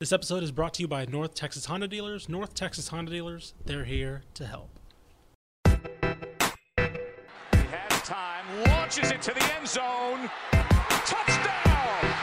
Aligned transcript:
This 0.00 0.12
episode 0.12 0.44
is 0.44 0.52
brought 0.52 0.74
to 0.74 0.82
you 0.82 0.86
by 0.86 1.06
North 1.06 1.34
Texas 1.34 1.64
Honda 1.64 1.88
Dealers. 1.88 2.28
North 2.28 2.54
Texas 2.54 2.86
Honda 2.86 3.10
Dealers, 3.10 3.54
they're 3.64 3.82
here 3.82 4.22
to 4.34 4.46
help. 4.46 4.70
He 5.64 5.72
has 7.50 8.02
time, 8.02 8.44
launches 8.68 9.10
it 9.10 9.20
to 9.22 9.34
the 9.34 9.42
end 9.56 9.66
zone. 9.66 10.30
Touchdown! 11.04 12.14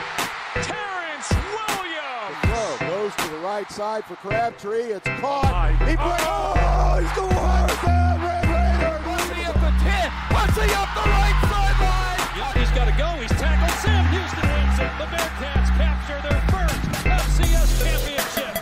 Terrence 0.54 1.30
Williams! 1.52 2.38
Throw 2.44 2.88
goes 2.88 3.14
to 3.14 3.28
the 3.28 3.40
right 3.40 3.70
side 3.70 4.06
for 4.06 4.16
Crabtree. 4.16 4.92
It's 4.94 5.06
caught. 5.20 5.76
He 5.80 5.96
breaks. 5.96 6.24
Oh, 6.24 6.98
he's 6.98 7.12
going 7.12 7.30
hard 7.36 7.68
down. 7.84 8.22
Red 8.22 8.48
Raiders. 8.48 9.04
Bunty 9.04 9.44
up 9.44 9.52
the 9.52 9.72
10. 9.84 10.10
Bunty 10.32 10.72
up 10.72 10.88
the 10.94 11.04
right 11.10 11.36
sideline. 11.50 12.15
He's 12.36 12.70
got 12.72 12.84
to 12.84 12.92
go. 12.98 13.06
He's 13.18 13.30
tackled. 13.30 13.70
Sam 13.80 14.04
Houston 14.12 14.46
wins 14.50 14.78
it. 14.78 14.92
The 14.98 15.06
Bearcats 15.06 15.70
capture 15.78 16.20
their 16.20 16.38
first 16.52 16.76
FCS 17.06 17.80
championship. 17.82 18.54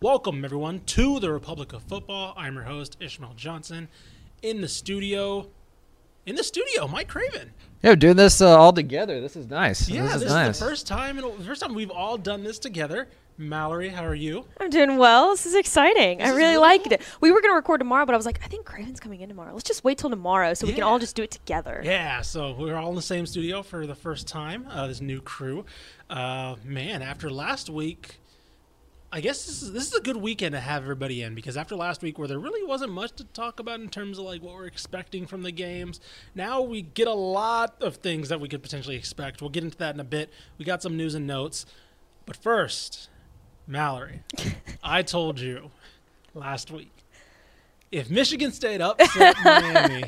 Welcome, 0.00 0.44
everyone, 0.44 0.82
to 0.86 1.18
the 1.18 1.32
Republic 1.32 1.72
of 1.72 1.82
Football. 1.82 2.32
I'm 2.36 2.54
your 2.54 2.62
host, 2.62 2.96
Ishmael 3.00 3.34
Johnson. 3.34 3.88
In 4.40 4.60
the 4.60 4.68
studio, 4.68 5.48
in 6.24 6.36
the 6.36 6.44
studio, 6.44 6.86
Mike 6.86 7.08
Craven. 7.08 7.54
Yeah, 7.82 7.90
we're 7.90 7.96
doing 7.96 8.16
this 8.16 8.40
uh, 8.40 8.58
all 8.58 8.72
together. 8.72 9.20
This 9.20 9.36
is 9.36 9.46
nice. 9.48 9.88
Yeah, 9.88 10.02
this 10.02 10.14
this, 10.14 10.22
is 10.22 10.28
is 10.28 10.32
nice. 10.32 10.58
the 10.58 10.64
first 10.64 10.86
time, 10.88 11.16
and 11.16 11.46
first 11.46 11.62
time 11.62 11.74
we've 11.74 11.92
all 11.92 12.18
done 12.18 12.42
this 12.42 12.58
together. 12.58 13.06
Mallory, 13.40 13.88
how 13.88 14.04
are 14.04 14.16
you? 14.16 14.46
I'm 14.58 14.68
doing 14.68 14.96
well. 14.96 15.30
This 15.30 15.46
is 15.46 15.54
exciting. 15.54 16.20
I 16.20 16.30
really 16.30 16.38
really 16.40 16.56
liked 16.56 16.84
cool. 16.86 16.94
it. 16.94 17.02
We 17.20 17.30
were 17.30 17.40
going 17.40 17.52
to 17.52 17.56
record 17.56 17.78
tomorrow, 17.78 18.04
but 18.04 18.14
I 18.14 18.16
was 18.16 18.26
like, 18.26 18.40
I 18.42 18.48
think 18.48 18.66
Craven's 18.66 18.98
coming 18.98 19.20
in 19.20 19.28
tomorrow. 19.28 19.52
Let's 19.52 19.62
just 19.62 19.84
wait 19.84 19.96
till 19.96 20.10
tomorrow 20.10 20.54
so 20.54 20.66
we 20.66 20.72
can 20.72 20.82
all 20.82 20.98
just 20.98 21.14
do 21.14 21.22
it 21.22 21.30
together. 21.30 21.80
Yeah, 21.84 22.20
so 22.22 22.52
we're 22.58 22.74
all 22.74 22.88
in 22.88 22.96
the 22.96 23.02
same 23.02 23.26
studio 23.26 23.62
for 23.62 23.86
the 23.86 23.94
first 23.94 24.26
time. 24.26 24.66
Uh, 24.68 24.88
this 24.88 25.00
new 25.00 25.20
crew, 25.20 25.64
uh, 26.10 26.56
man. 26.64 27.00
After 27.00 27.30
last 27.30 27.70
week, 27.70 28.18
I 29.10 29.22
guess 29.22 29.46
this 29.46 29.62
is 29.62 29.72
this 29.72 29.86
is 29.86 29.94
a 29.94 30.02
good 30.02 30.18
weekend 30.18 30.52
to 30.52 30.60
have 30.60 30.82
everybody 30.82 31.22
in 31.22 31.34
because 31.34 31.56
after 31.56 31.74
last 31.74 32.02
week, 32.02 32.18
where 32.18 32.28
there 32.28 32.38
really 32.38 32.66
wasn't 32.66 32.92
much 32.92 33.12
to 33.12 33.24
talk 33.24 33.58
about 33.58 33.80
in 33.80 33.88
terms 33.88 34.18
of 34.18 34.26
like 34.26 34.42
what 34.42 34.54
we're 34.54 34.66
expecting 34.66 35.26
from 35.26 35.42
the 35.42 35.50
games, 35.50 35.98
now 36.34 36.60
we 36.60 36.82
get 36.82 37.08
a 37.08 37.14
lot 37.14 37.80
of 37.80 37.96
things 37.96 38.28
that 38.28 38.38
we 38.38 38.48
could 38.48 38.62
potentially 38.62 38.96
expect. 38.96 39.40
We'll 39.40 39.50
get 39.50 39.64
into 39.64 39.78
that 39.78 39.94
in 39.94 40.00
a 40.00 40.04
bit. 40.04 40.30
We 40.58 40.66
got 40.66 40.82
some 40.82 40.96
news 40.96 41.14
and 41.14 41.26
notes, 41.26 41.64
but 42.26 42.36
first, 42.36 43.08
Mallory, 43.66 44.20
I 44.82 45.02
told 45.02 45.40
you 45.40 45.70
last 46.34 46.70
week. 46.70 46.92
If 47.90 48.10
Michigan 48.10 48.52
State 48.52 48.82
upset 48.82 49.36
Miami, 49.44 50.04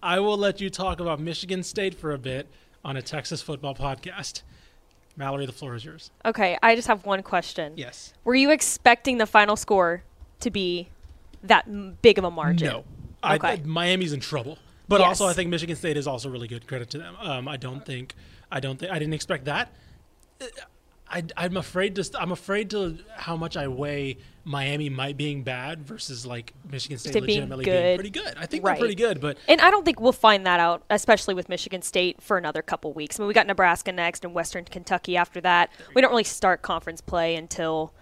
I 0.00 0.20
will 0.20 0.38
let 0.38 0.60
you 0.60 0.70
talk 0.70 1.00
about 1.00 1.18
Michigan 1.18 1.64
State 1.64 1.94
for 1.94 2.12
a 2.12 2.18
bit 2.18 2.46
on 2.84 2.96
a 2.96 3.02
Texas 3.02 3.42
football 3.42 3.74
podcast. 3.74 4.42
Mallory, 5.16 5.46
the 5.46 5.52
floor 5.52 5.74
is 5.74 5.84
yours. 5.84 6.10
Okay, 6.24 6.58
I 6.62 6.74
just 6.74 6.88
have 6.88 7.04
one 7.06 7.22
question. 7.22 7.74
Yes. 7.76 8.12
Were 8.24 8.34
you 8.34 8.50
expecting 8.50 9.18
the 9.18 9.26
final 9.26 9.56
score 9.56 10.02
to 10.40 10.50
be 10.50 10.88
that 11.42 11.66
m- 11.68 11.98
big 12.02 12.18
of 12.18 12.24
a 12.24 12.30
margin? 12.30 12.66
No. 12.68 12.84
I, 13.22 13.36
Okay. 13.36 13.48
I- 13.48 13.62
Miami's 13.64 14.12
in 14.12 14.20
trouble, 14.20 14.58
but 14.88 15.00
Yes. 15.00 15.06
also 15.08 15.26
I 15.26 15.32
think 15.32 15.50
Michigan 15.50 15.76
State 15.76 15.96
is 15.96 16.06
also 16.06 16.28
really 16.28 16.48
good. 16.48 16.66
Credit 16.66 16.90
to 16.90 16.98
them. 16.98 17.16
Um, 17.20 17.48
I 17.48 17.56
don't 17.56 17.84
think 17.86 18.14
I 18.50 18.60
don't 18.60 18.78
think 18.78 18.92
I 18.92 18.98
didn't 18.98 19.14
expect 19.14 19.44
that. 19.46 19.72
I, 21.08 21.22
I'm 21.36 21.56
afraid 21.56 21.94
to. 21.96 22.04
st- 22.04 22.20
I'm 22.20 22.32
afraid 22.32 22.70
to 22.70 22.96
how 23.14 23.36
much 23.36 23.56
I 23.56 23.68
weigh 23.68 24.16
Miami 24.44 24.88
might 24.88 25.16
being 25.16 25.42
bad 25.42 25.86
versus 25.86 26.24
like 26.26 26.52
Michigan 26.70 26.98
State 26.98 27.12
being 27.12 27.26
legitimately 27.26 27.64
being 27.66 27.76
good. 27.76 27.94
pretty 27.96 28.10
good. 28.10 28.34
I 28.38 28.46
think 28.46 28.64
Right. 28.64 28.72
they're 28.72 28.80
pretty 28.80 28.94
good, 28.94 29.20
but 29.20 29.36
And 29.48 29.60
I 29.60 29.70
don't 29.70 29.84
think 29.84 30.00
we'll 30.00 30.12
find 30.12 30.46
that 30.46 30.60
out, 30.60 30.82
especially 30.90 31.34
with 31.34 31.48
Michigan 31.48 31.82
State, 31.82 32.20
for 32.22 32.36
another 32.38 32.62
couple 32.62 32.92
weeks. 32.92 33.18
I 33.18 33.22
mean, 33.22 33.28
we 33.28 33.34
got 33.34 33.46
Nebraska 33.46 33.92
next 33.92 34.24
and 34.24 34.34
Western 34.34 34.64
Kentucky 34.64 35.16
after 35.16 35.40
that. 35.42 35.70
We 35.94 36.00
don't 36.02 36.10
really 36.10 36.24
start 36.24 36.62
conference 36.62 37.00
play 37.00 37.36
until 37.36 37.92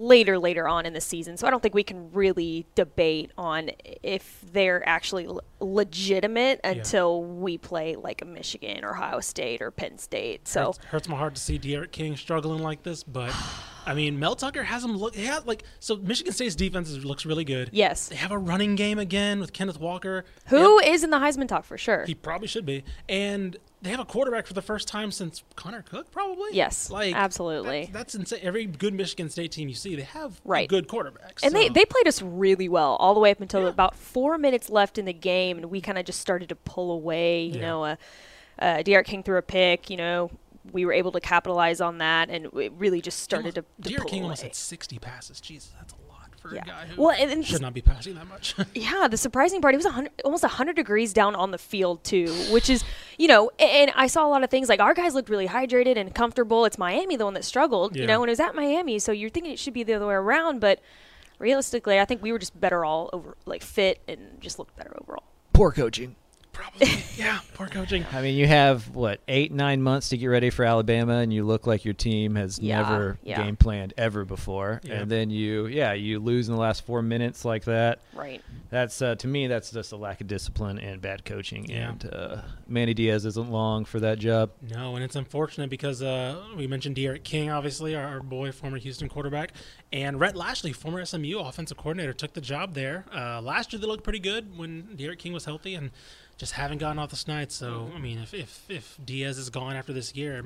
later, 0.00 0.38
later 0.38 0.66
on 0.66 0.86
in 0.86 0.92
the 0.94 1.00
season. 1.00 1.36
So 1.36 1.46
I 1.46 1.50
don't 1.50 1.62
think 1.62 1.74
we 1.74 1.82
can 1.84 2.10
really 2.12 2.66
debate 2.74 3.30
on 3.36 3.70
if 4.02 4.40
they're 4.52 4.86
actually 4.88 5.26
l- 5.26 5.40
legitimate 5.60 6.60
until 6.64 7.22
we 7.22 7.58
play 7.58 7.96
like 7.96 8.22
a 8.22 8.24
Michigan 8.24 8.84
or 8.84 8.90
Ohio 8.92 9.20
State 9.20 9.60
or 9.60 9.70
Penn 9.70 9.98
State. 9.98 10.48
So 10.48 10.66
hurts, 10.66 10.78
hurts 10.86 11.08
my 11.08 11.16
heart 11.16 11.34
to 11.34 11.40
see 11.40 11.58
D'Eriq 11.58 11.90
King 11.92 12.16
struggling 12.16 12.62
like 12.62 12.82
this, 12.82 13.02
but 13.02 13.34
I 13.86 13.94
mean, 13.94 14.18
Mel 14.18 14.36
Tucker 14.36 14.62
has 14.62 14.84
him 14.84 14.96
look. 14.96 15.16
Yeah, 15.16 15.40
like 15.44 15.64
so. 15.80 15.96
Michigan 15.96 16.32
State's 16.32 16.54
defense 16.54 16.90
is, 16.90 17.04
looks 17.04 17.24
really 17.26 17.44
good. 17.44 17.70
yes, 17.72 18.08
They 18.08 18.16
have 18.16 18.30
a 18.30 18.38
running 18.38 18.76
game 18.76 18.98
again 18.98 19.40
with 19.40 19.52
Kenneth 19.52 19.80
Walker. 19.80 20.24
who 20.46 20.78
is 20.80 21.02
in 21.02 21.10
the 21.10 21.16
Heisman 21.18 21.48
talk 21.48 21.64
for 21.64 21.76
sure? 21.78 22.04
he 22.06 22.14
probably 22.14 22.46
should 22.48 22.66
be, 22.66 22.84
and 23.08 23.56
they 23.82 23.90
have 23.90 24.00
a 24.00 24.04
quarterback 24.04 24.46
for 24.46 24.52
the 24.54 24.62
first 24.62 24.86
time 24.88 25.10
since 25.10 25.42
Connor 25.56 25.82
Cook, 25.82 26.10
probably. 26.10 26.50
Yes, 26.52 26.90
like 26.90 27.14
absolutely. 27.14 27.82
That's, 27.92 28.12
that's 28.12 28.14
insane. 28.14 28.40
Every 28.42 28.66
good 28.66 28.92
Michigan 28.94 29.30
State 29.30 29.52
team 29.52 29.68
you 29.68 29.74
see, 29.74 29.96
they 29.96 30.02
have 30.02 30.40
Right. 30.44 30.68
good 30.68 30.86
quarterbacks. 30.88 31.42
And 31.42 31.54
they, 31.54 31.68
so- 31.68 31.72
they 31.72 31.84
played 31.86 32.06
us 32.06 32.20
really 32.20 32.68
well 32.68 32.96
all 32.96 33.14
the 33.14 33.20
way 33.20 33.30
up 33.30 33.40
until 33.40 33.62
Yeah. 33.62 33.68
about 33.68 33.94
four 33.96 34.36
minutes 34.38 34.68
left 34.68 34.98
in 34.98 35.04
the 35.06 35.12
game, 35.14 35.56
and 35.56 35.70
we 35.70 35.80
kind 35.80 35.96
of 35.98 36.04
just 36.04 36.20
started 36.20 36.48
to 36.50 36.56
pull 36.56 36.92
away. 36.92 37.44
You 37.44 37.54
Yeah. 37.54 37.60
know, 37.60 37.84
uh, 37.84 37.96
uh, 38.58 38.82
D'Eriq 38.82 39.04
King 39.06 39.22
threw 39.22 39.38
a 39.38 39.42
pick. 39.42 39.88
You 39.88 39.96
know, 39.96 40.30
we 40.72 40.84
were 40.84 40.92
able 40.92 41.12
to 41.12 41.20
capitalize 41.20 41.80
on 41.80 41.98
that, 41.98 42.28
and 42.28 42.46
it 42.54 42.72
really 42.76 43.00
just 43.00 43.20
started 43.20 43.54
to, 43.54 43.62
to 43.62 43.88
D'Eriq 43.88 43.96
pull 43.96 44.04
King 44.10 44.18
away. 44.20 44.24
almost 44.24 44.42
had 44.42 44.54
60 44.54 44.98
passes. 44.98 45.40
Jesus, 45.40 45.72
that's 45.78 45.94
a 45.94 45.96
for 46.40 46.54
Yeah. 46.54 46.62
a 46.62 46.66
guy 46.66 46.86
who 46.86 47.02
Well, 47.02 47.14
and- 47.18 47.30
and 47.30 47.44
should 47.46 47.60
not 47.60 47.74
be 47.74 47.82
passing 47.82 48.14
that 48.14 48.26
much. 48.26 48.54
Yeah, 48.74 49.06
the 49.08 49.16
surprising 49.16 49.60
part, 49.60 49.74
it 49.74 49.78
was 49.78 49.84
100, 49.86 50.10
almost 50.24 50.42
100 50.42 50.74
degrees 50.74 51.12
down 51.12 51.34
on 51.36 51.50
the 51.50 51.58
field, 51.58 52.02
too, 52.02 52.26
which 52.50 52.68
is, 52.70 52.82
you 53.18 53.28
know, 53.28 53.50
a- 53.58 53.62
and 53.82 53.92
I 53.94 54.06
saw 54.06 54.26
a 54.26 54.30
lot 54.30 54.42
of 54.42 54.50
things 54.50 54.68
like 54.68 54.80
our 54.80 54.94
guys 54.94 55.14
looked 55.14 55.28
really 55.28 55.48
hydrated 55.48 55.96
and 55.96 56.14
comfortable. 56.14 56.64
It's 56.64 56.78
Miami, 56.78 57.16
the 57.16 57.24
one 57.26 57.34
that 57.34 57.44
struggled, 57.44 57.94
Yeah. 57.94 58.02
you 58.02 58.06
know, 58.08 58.22
and 58.22 58.28
it 58.28 58.32
was 58.32 58.40
at 58.40 58.54
Miami, 58.54 58.98
so 58.98 59.12
you're 59.12 59.30
thinking 59.30 59.52
it 59.52 59.58
should 59.58 59.74
be 59.74 59.82
the 59.82 59.94
other 59.94 60.06
way 60.06 60.14
around, 60.14 60.60
but 60.60 60.80
realistically, 61.38 61.98
I 62.00 62.04
think 62.04 62.22
we 62.22 62.32
were 62.32 62.38
just 62.38 62.58
better 62.58 62.84
all 62.84 63.10
over, 63.12 63.36
like, 63.46 63.62
fit 63.62 64.00
and 64.08 64.40
just 64.40 64.58
looked 64.58 64.76
better 64.76 64.96
overall. 65.00 65.24
Poor 65.52 65.72
coaching. 65.72 66.16
Probably. 66.52 66.88
Yeah, 67.16 67.40
poor 67.54 67.66
coaching. 67.66 68.04
I 68.12 68.22
mean, 68.22 68.36
you 68.36 68.46
have 68.46 68.94
what 68.94 69.20
eight, 69.28 69.52
nine 69.52 69.82
months 69.82 70.08
to 70.08 70.16
get 70.16 70.26
ready 70.28 70.48
for 70.50 70.64
Alabama, 70.64 71.14
and 71.18 71.32
you 71.32 71.44
look 71.44 71.66
like 71.66 71.84
your 71.84 71.94
team 71.94 72.34
has 72.34 72.58
Yeah, 72.58 72.80
never 72.82 73.18
yeah. 73.22 73.42
game 73.42 73.56
planned 73.56 73.92
ever 73.98 74.24
before. 74.24 74.80
Yeah. 74.82 74.94
And 75.00 75.10
then 75.10 75.28
you, 75.30 75.66
yeah, 75.66 75.92
you 75.92 76.18
lose 76.18 76.48
in 76.48 76.54
the 76.54 76.60
last 76.60 76.86
four 76.86 77.02
minutes 77.02 77.44
like 77.44 77.64
that. 77.64 78.00
Right. 78.14 78.42
That's 78.70 79.02
uh, 79.02 79.16
to 79.16 79.28
me, 79.28 79.48
that's 79.48 79.70
just 79.70 79.92
a 79.92 79.96
lack 79.96 80.20
of 80.20 80.28
discipline 80.28 80.78
and 80.78 81.00
bad 81.00 81.24
coaching. 81.24 81.66
Yeah. 81.68 81.90
And 81.90 82.10
uh, 82.12 82.36
Manny 82.66 82.94
Diaz 82.94 83.26
isn't 83.26 83.50
long 83.50 83.84
for 83.84 84.00
that 84.00 84.18
job. 84.18 84.50
No, 84.70 84.94
and 84.94 85.04
it's 85.04 85.16
unfortunate 85.16 85.68
because 85.70 86.02
uh, 86.02 86.42
we 86.56 86.66
mentioned 86.66 86.96
D'Eriq 86.96 87.22
King, 87.22 87.50
obviously, 87.50 87.94
our, 87.94 88.04
our 88.04 88.20
boy, 88.20 88.50
former 88.52 88.78
Houston 88.78 89.08
quarterback, 89.08 89.52
and 89.92 90.18
Rhett 90.18 90.36
Lashlee, 90.36 90.72
former 90.72 91.04
SMU 91.04 91.38
offensive 91.38 91.76
coordinator, 91.76 92.12
took 92.12 92.32
the 92.32 92.40
job 92.40 92.74
there. 92.74 93.04
Uh, 93.14 93.40
last 93.42 93.72
year 93.72 93.80
they 93.80 93.86
looked 93.86 94.04
pretty 94.04 94.20
good 94.20 94.56
when 94.56 94.96
D'Eriq 94.96 95.18
King 95.18 95.32
was 95.32 95.44
healthy, 95.44 95.74
and 95.74 95.90
just 96.40 96.52
haven't 96.54 96.78
gotten 96.78 96.98
off 96.98 97.10
the 97.10 97.16
schneid. 97.16 97.50
So, 97.52 97.90
I 97.94 97.98
mean, 97.98 98.18
if, 98.18 98.32
if 98.32 98.64
if 98.70 98.98
Diaz 99.04 99.36
is 99.36 99.50
gone 99.50 99.76
after 99.76 99.92
this 99.92 100.14
year, 100.16 100.38
it 100.38 100.44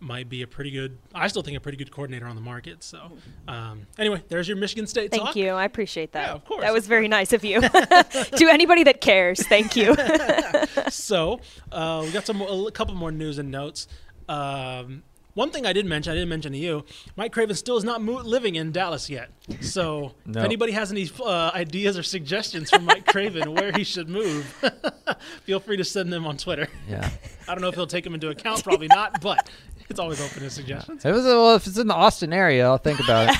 might 0.00 0.30
be 0.30 0.40
a 0.40 0.46
pretty 0.46 0.70
good. 0.70 0.96
I 1.14 1.28
still 1.28 1.42
think 1.42 1.54
a 1.58 1.60
pretty 1.60 1.76
good 1.76 1.90
coordinator 1.90 2.26
on 2.26 2.34
the 2.34 2.40
market. 2.40 2.82
So, 2.82 3.12
um, 3.46 3.86
anyway, 3.98 4.22
there's 4.28 4.48
your 4.48 4.56
Michigan 4.56 4.86
State 4.86 5.10
Thank 5.10 5.22
talk. 5.22 5.36
you. 5.36 5.50
I 5.50 5.66
appreciate 5.66 6.12
that. 6.12 6.28
Yeah, 6.28 6.32
of 6.32 6.46
course, 6.46 6.62
That 6.62 6.72
was 6.72 6.86
very 6.86 7.08
nice 7.08 7.34
of 7.34 7.44
you. 7.44 7.60
to 7.60 8.48
anybody 8.50 8.84
that 8.84 9.02
cares, 9.02 9.46
thank 9.46 9.76
you. 9.76 9.94
so 10.88 11.40
uh, 11.70 12.00
we 12.04 12.10
got 12.10 12.24
some 12.24 12.40
a 12.40 12.70
couple 12.70 12.94
more 12.94 13.12
news 13.12 13.36
and 13.38 13.50
notes. 13.50 13.86
Um, 14.30 15.02
one 15.34 15.50
thing 15.50 15.66
I 15.66 15.72
did 15.72 15.84
mention, 15.86 16.12
I 16.12 16.14
didn't 16.14 16.28
mention 16.30 16.52
to 16.52 16.58
you, 16.58 16.84
Mike 17.16 17.32
Craven 17.32 17.54
still 17.56 17.76
is 17.76 17.84
not 17.84 18.00
mo- 18.02 18.22
living 18.22 18.54
in 18.54 18.72
Dallas 18.72 19.10
yet. 19.10 19.30
So 19.60 20.12
No. 20.26 20.40
if 20.40 20.44
anybody 20.44 20.72
has 20.72 20.90
any 20.92 21.10
uh, 21.24 21.50
ideas 21.54 21.98
or 21.98 22.02
suggestions 22.02 22.70
for 22.70 22.78
Mike 22.80 23.06
Craven 23.06 23.52
where 23.54 23.72
he 23.72 23.84
should 23.84 24.08
move, 24.08 24.44
feel 25.44 25.60
free 25.60 25.76
to 25.76 25.84
send 25.84 26.12
them 26.12 26.26
on 26.26 26.36
Twitter. 26.36 26.68
Yeah. 26.88 27.10
I 27.48 27.54
don't 27.54 27.60
know 27.60 27.68
if 27.68 27.74
he'll 27.74 27.86
take 27.86 28.04
them 28.04 28.14
into 28.14 28.30
account, 28.30 28.64
probably 28.64 28.86
not, 28.88 29.20
but 29.20 29.50
it's 29.90 30.00
always 30.00 30.20
open 30.20 30.40
to 30.42 30.50
suggestions. 30.50 31.04
It 31.04 31.10
was 31.12 31.24
well, 31.24 31.54
if 31.56 31.66
it's 31.66 31.78
in 31.78 31.86
the 31.88 31.94
Austin 31.94 32.32
area, 32.32 32.64
I'll 32.66 32.78
think 32.78 33.00
about 33.00 33.28
it. 33.30 33.36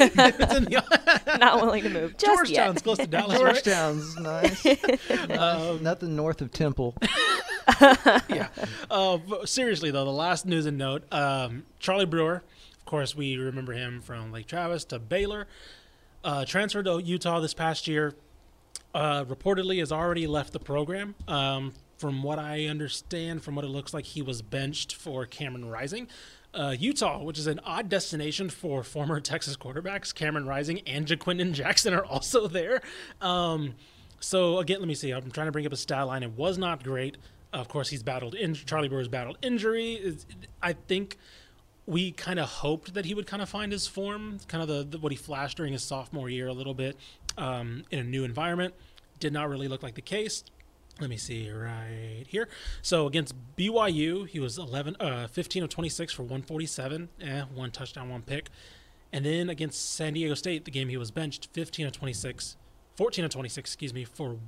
It's 0.00 0.54
in 0.54 0.64
the, 0.64 1.38
Not 1.38 1.60
willing 1.60 1.82
to 1.84 1.90
move 1.90 2.16
just 2.16 2.24
Georgetown's 2.24 2.76
yet. 2.76 2.84
close 2.84 2.98
to 2.98 3.06
Dallas. 3.06 3.38
Georgetown's 3.38 4.16
nice. 4.18 4.66
Um, 5.38 5.82
Nothing 5.82 6.16
north 6.16 6.40
of 6.40 6.52
Temple. 6.52 6.94
yeah. 8.28 8.48
Uh, 8.90 9.18
seriously 9.44 9.90
though, 9.90 10.04
the 10.04 10.10
last 10.10 10.46
news 10.46 10.66
and 10.66 10.78
note: 10.78 11.04
um, 11.12 11.64
Charlie 11.78 12.06
Brewer. 12.06 12.42
Of 12.78 12.84
course, 12.84 13.14
we 13.14 13.36
remember 13.36 13.72
him 13.72 14.00
from 14.00 14.32
Lake 14.32 14.46
Travis 14.46 14.84
to 14.86 14.98
Baylor. 14.98 15.46
Uh, 16.24 16.44
transferred 16.44 16.86
to 16.86 17.00
Utah 17.02 17.40
this 17.40 17.54
past 17.54 17.86
year. 17.86 18.14
Uh, 18.94 19.24
reportedly, 19.24 19.78
has 19.80 19.92
already 19.92 20.26
left 20.26 20.52
the 20.52 20.58
program. 20.58 21.14
Um, 21.28 21.74
from 21.98 22.22
what 22.22 22.38
I 22.38 22.66
understand, 22.66 23.42
from 23.42 23.54
what 23.54 23.64
it 23.64 23.68
looks 23.68 23.92
like, 23.92 24.04
he 24.06 24.22
was 24.22 24.40
benched 24.40 24.94
for 24.94 25.26
Cameron 25.26 25.68
Rising. 25.68 26.08
Uh, 26.58 26.74
Utah, 26.76 27.22
which 27.22 27.38
is 27.38 27.46
an 27.46 27.60
odd 27.64 27.88
destination 27.88 28.50
for 28.50 28.82
former 28.82 29.20
Texas 29.20 29.56
quarterbacks, 29.56 30.12
Cameron 30.12 30.44
Rising 30.44 30.80
and 30.88 31.06
Ja'Quinden 31.06 31.52
Jackson 31.52 31.94
are 31.94 32.04
also 32.04 32.48
there. 32.48 32.82
Um, 33.20 33.74
so 34.18 34.58
again, 34.58 34.80
let 34.80 34.88
me 34.88 34.94
see. 34.96 35.12
I'm 35.12 35.30
trying 35.30 35.46
to 35.46 35.52
bring 35.52 35.66
up 35.66 35.72
a 35.72 35.76
stat 35.76 36.08
line. 36.08 36.24
It 36.24 36.32
was 36.32 36.58
not 36.58 36.82
great. 36.82 37.16
Of 37.52 37.68
course, 37.68 37.90
he's 37.90 38.02
battled 38.02 38.34
in 38.34 38.54
Charlie 38.54 38.88
Brewer's 38.88 39.06
battled 39.06 39.38
injury. 39.40 39.94
It's- 39.94 40.26
I 40.60 40.72
think 40.72 41.16
we 41.86 42.10
kind 42.10 42.40
of 42.40 42.48
hoped 42.48 42.92
that 42.94 43.04
he 43.04 43.14
would 43.14 43.28
kind 43.28 43.40
of 43.40 43.48
find 43.48 43.70
his 43.70 43.86
form, 43.86 44.40
kind 44.48 44.60
of 44.60 44.68
the, 44.68 44.82
the 44.82 44.98
what 44.98 45.12
he 45.12 45.16
flashed 45.16 45.56
during 45.58 45.72
his 45.72 45.84
sophomore 45.84 46.28
year 46.28 46.48
a 46.48 46.52
little 46.52 46.74
bit 46.74 46.96
um, 47.38 47.84
in 47.92 48.00
a 48.00 48.04
new 48.04 48.24
environment. 48.24 48.74
Did 49.20 49.32
not 49.32 49.48
really 49.48 49.68
look 49.68 49.84
like 49.84 49.94
the 49.94 50.02
case. 50.02 50.42
Let 51.00 51.10
me 51.10 51.16
see 51.16 51.50
right 51.50 52.24
here. 52.26 52.48
So 52.82 53.06
against 53.06 53.34
BYU, 53.56 54.26
he 54.26 54.40
was 54.40 54.58
11, 54.58 54.96
uh, 54.98 55.28
15 55.28 55.62
of 55.62 55.68
26 55.68 56.12
for 56.12 56.22
147, 56.22 57.08
eh, 57.20 57.42
one 57.54 57.70
touchdown, 57.70 58.08
one 58.08 58.22
pick. 58.22 58.50
And 59.12 59.24
then 59.24 59.48
against 59.48 59.94
San 59.94 60.14
Diego 60.14 60.34
State, 60.34 60.64
the 60.64 60.70
game 60.70 60.88
he 60.88 60.96
was 60.96 61.10
benched, 61.10 61.48
15 61.52 61.86
of 61.86 61.92
26, 61.92 62.56
14 62.96 63.24
of 63.24 63.30
26, 63.30 63.70
excuse 63.70 63.94
me, 63.94 64.04
for 64.04 64.38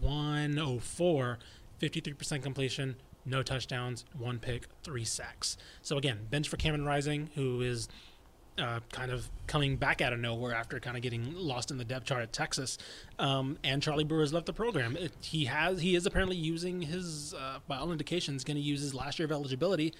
104, 0.00 1.38
53% 1.80 2.42
completion, 2.42 2.96
no 3.24 3.42
touchdowns, 3.42 4.04
one 4.16 4.38
pick, 4.38 4.68
three 4.84 5.04
sacks. 5.04 5.56
So 5.82 5.98
again, 5.98 6.26
bench 6.30 6.48
for 6.48 6.56
Cameron 6.56 6.84
Rising, 6.84 7.30
who 7.34 7.60
is 7.60 7.88
uh, 8.58 8.80
kind 8.92 9.10
of 9.10 9.28
coming 9.46 9.76
back 9.76 10.00
out 10.00 10.12
of 10.12 10.18
nowhere 10.18 10.54
after 10.54 10.78
kind 10.80 10.96
of 10.96 11.02
getting 11.02 11.34
lost 11.34 11.70
in 11.70 11.78
the 11.78 11.84
depth 11.84 12.06
chart 12.06 12.22
at 12.22 12.32
Texas. 12.32 12.78
Um, 13.18 13.58
and 13.64 13.82
Charlie 13.82 14.04
Brewer 14.04 14.20
has 14.22 14.32
left 14.32 14.46
the 14.46 14.52
program. 14.52 14.96
It, 14.96 15.12
he 15.20 15.44
has 15.46 15.80
he 15.80 15.94
is 15.94 16.06
apparently 16.06 16.36
using 16.36 16.82
his 16.82 17.34
uh, 17.34 17.58
by 17.66 17.76
all 17.78 17.92
indications 17.92 18.44
going 18.44 18.56
to 18.56 18.62
use 18.62 18.80
his 18.80 18.94
last 18.94 19.18
year 19.18 19.26
of 19.26 19.32
eligibility. 19.32 19.94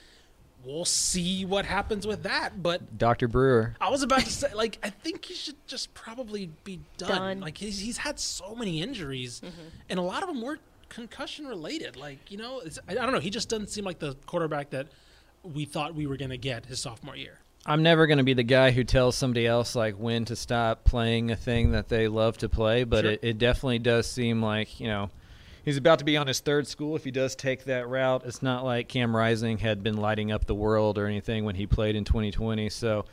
We'll 0.65 0.85
see 0.85 1.45
what 1.45 1.65
happens 1.67 2.05
with 2.05 2.25
that, 2.25 2.63
but 2.63 2.99
Dr. 2.99 3.29
Brewer. 3.29 3.77
I 3.81 3.91
was 3.91 4.03
about 4.03 4.23
to 4.23 4.33
say, 4.33 4.53
like, 4.53 4.79
I 4.83 4.91
think 4.91 5.25
he 5.25 5.35
should 5.35 5.55
just 5.69 5.95
probably 5.95 6.51
be 6.65 6.81
done. 6.97 7.09
Done. 7.09 7.41
Like, 7.41 7.57
he's, 7.57 7.79
he's 7.79 7.99
had 7.99 8.19
so 8.19 8.57
many 8.57 8.83
injuries, 8.83 9.41
and 9.89 10.01
a 10.01 10.03
lot 10.03 10.25
of 10.25 10.29
them 10.29 10.43
were 10.43 10.59
concussion 10.89 11.47
related. 11.47 11.97
Like, 11.97 12.33
you 12.33 12.39
know, 12.39 12.59
it's, 12.59 12.77
I, 12.89 12.93
I 12.93 12.95
don't 12.97 13.13
know. 13.13 13.21
He 13.21 13.31
just 13.31 13.49
doesn't 13.49 13.69
seem 13.69 13.85
like 13.85 14.01
the 14.01 14.17
quarterback 14.27 14.71
that 14.71 14.89
we 15.45 15.65
thought 15.65 15.95
we 15.95 16.09
were 16.09 16.17
going 16.17 16.31
to 16.31 16.39
get 16.39 16.67
his 16.67 16.81
sophomore 16.81 17.15
year. 17.17 17.39
I'm 17.69 17.83
never 17.83 18.07
going 18.07 18.19
to 18.19 18.25
be 18.25 18.35
the 18.35 18.43
guy 18.43 18.71
who 18.71 18.83
tells 18.83 19.15
somebody 19.17 19.47
else 19.47 19.75
like 19.77 19.95
when 19.97 20.25
to 20.27 20.37
stop 20.37 20.85
playing 20.85 21.31
a 21.31 21.37
thing 21.37 21.73
that 21.73 21.89
they 21.89 22.09
love 22.09 22.39
to 22.39 22.49
play, 22.49 22.85
but 22.85 23.05
Sure. 23.05 23.11
it, 23.13 23.21
it 23.23 23.39
definitely 23.39 23.79
does 23.79 24.07
seem 24.11 24.43
like, 24.43 24.81
you 24.81 24.87
know, 24.87 25.11
he's 25.65 25.77
about 25.77 25.99
to 25.99 26.05
be 26.07 26.17
on 26.17 26.27
his 26.27 26.41
third 26.41 26.67
school 26.67 26.97
if 26.97 27.05
he 27.05 27.11
does 27.11 27.37
take 27.37 27.65
that 27.65 27.87
route. 27.89 28.23
It's 28.25 28.43
not 28.43 28.65
like 28.65 28.89
Cam 28.89 29.15
Rising 29.15 29.59
had 29.59 29.83
been 29.83 29.99
lighting 29.99 30.33
up 30.33 30.47
the 30.47 30.55
world 30.55 30.97
or 30.99 31.07
anything 31.07 31.45
when 31.45 31.57
he 31.57 31.67
played 31.67 31.95
in 31.95 32.05
2020. 32.05 32.71
So, 32.71 33.05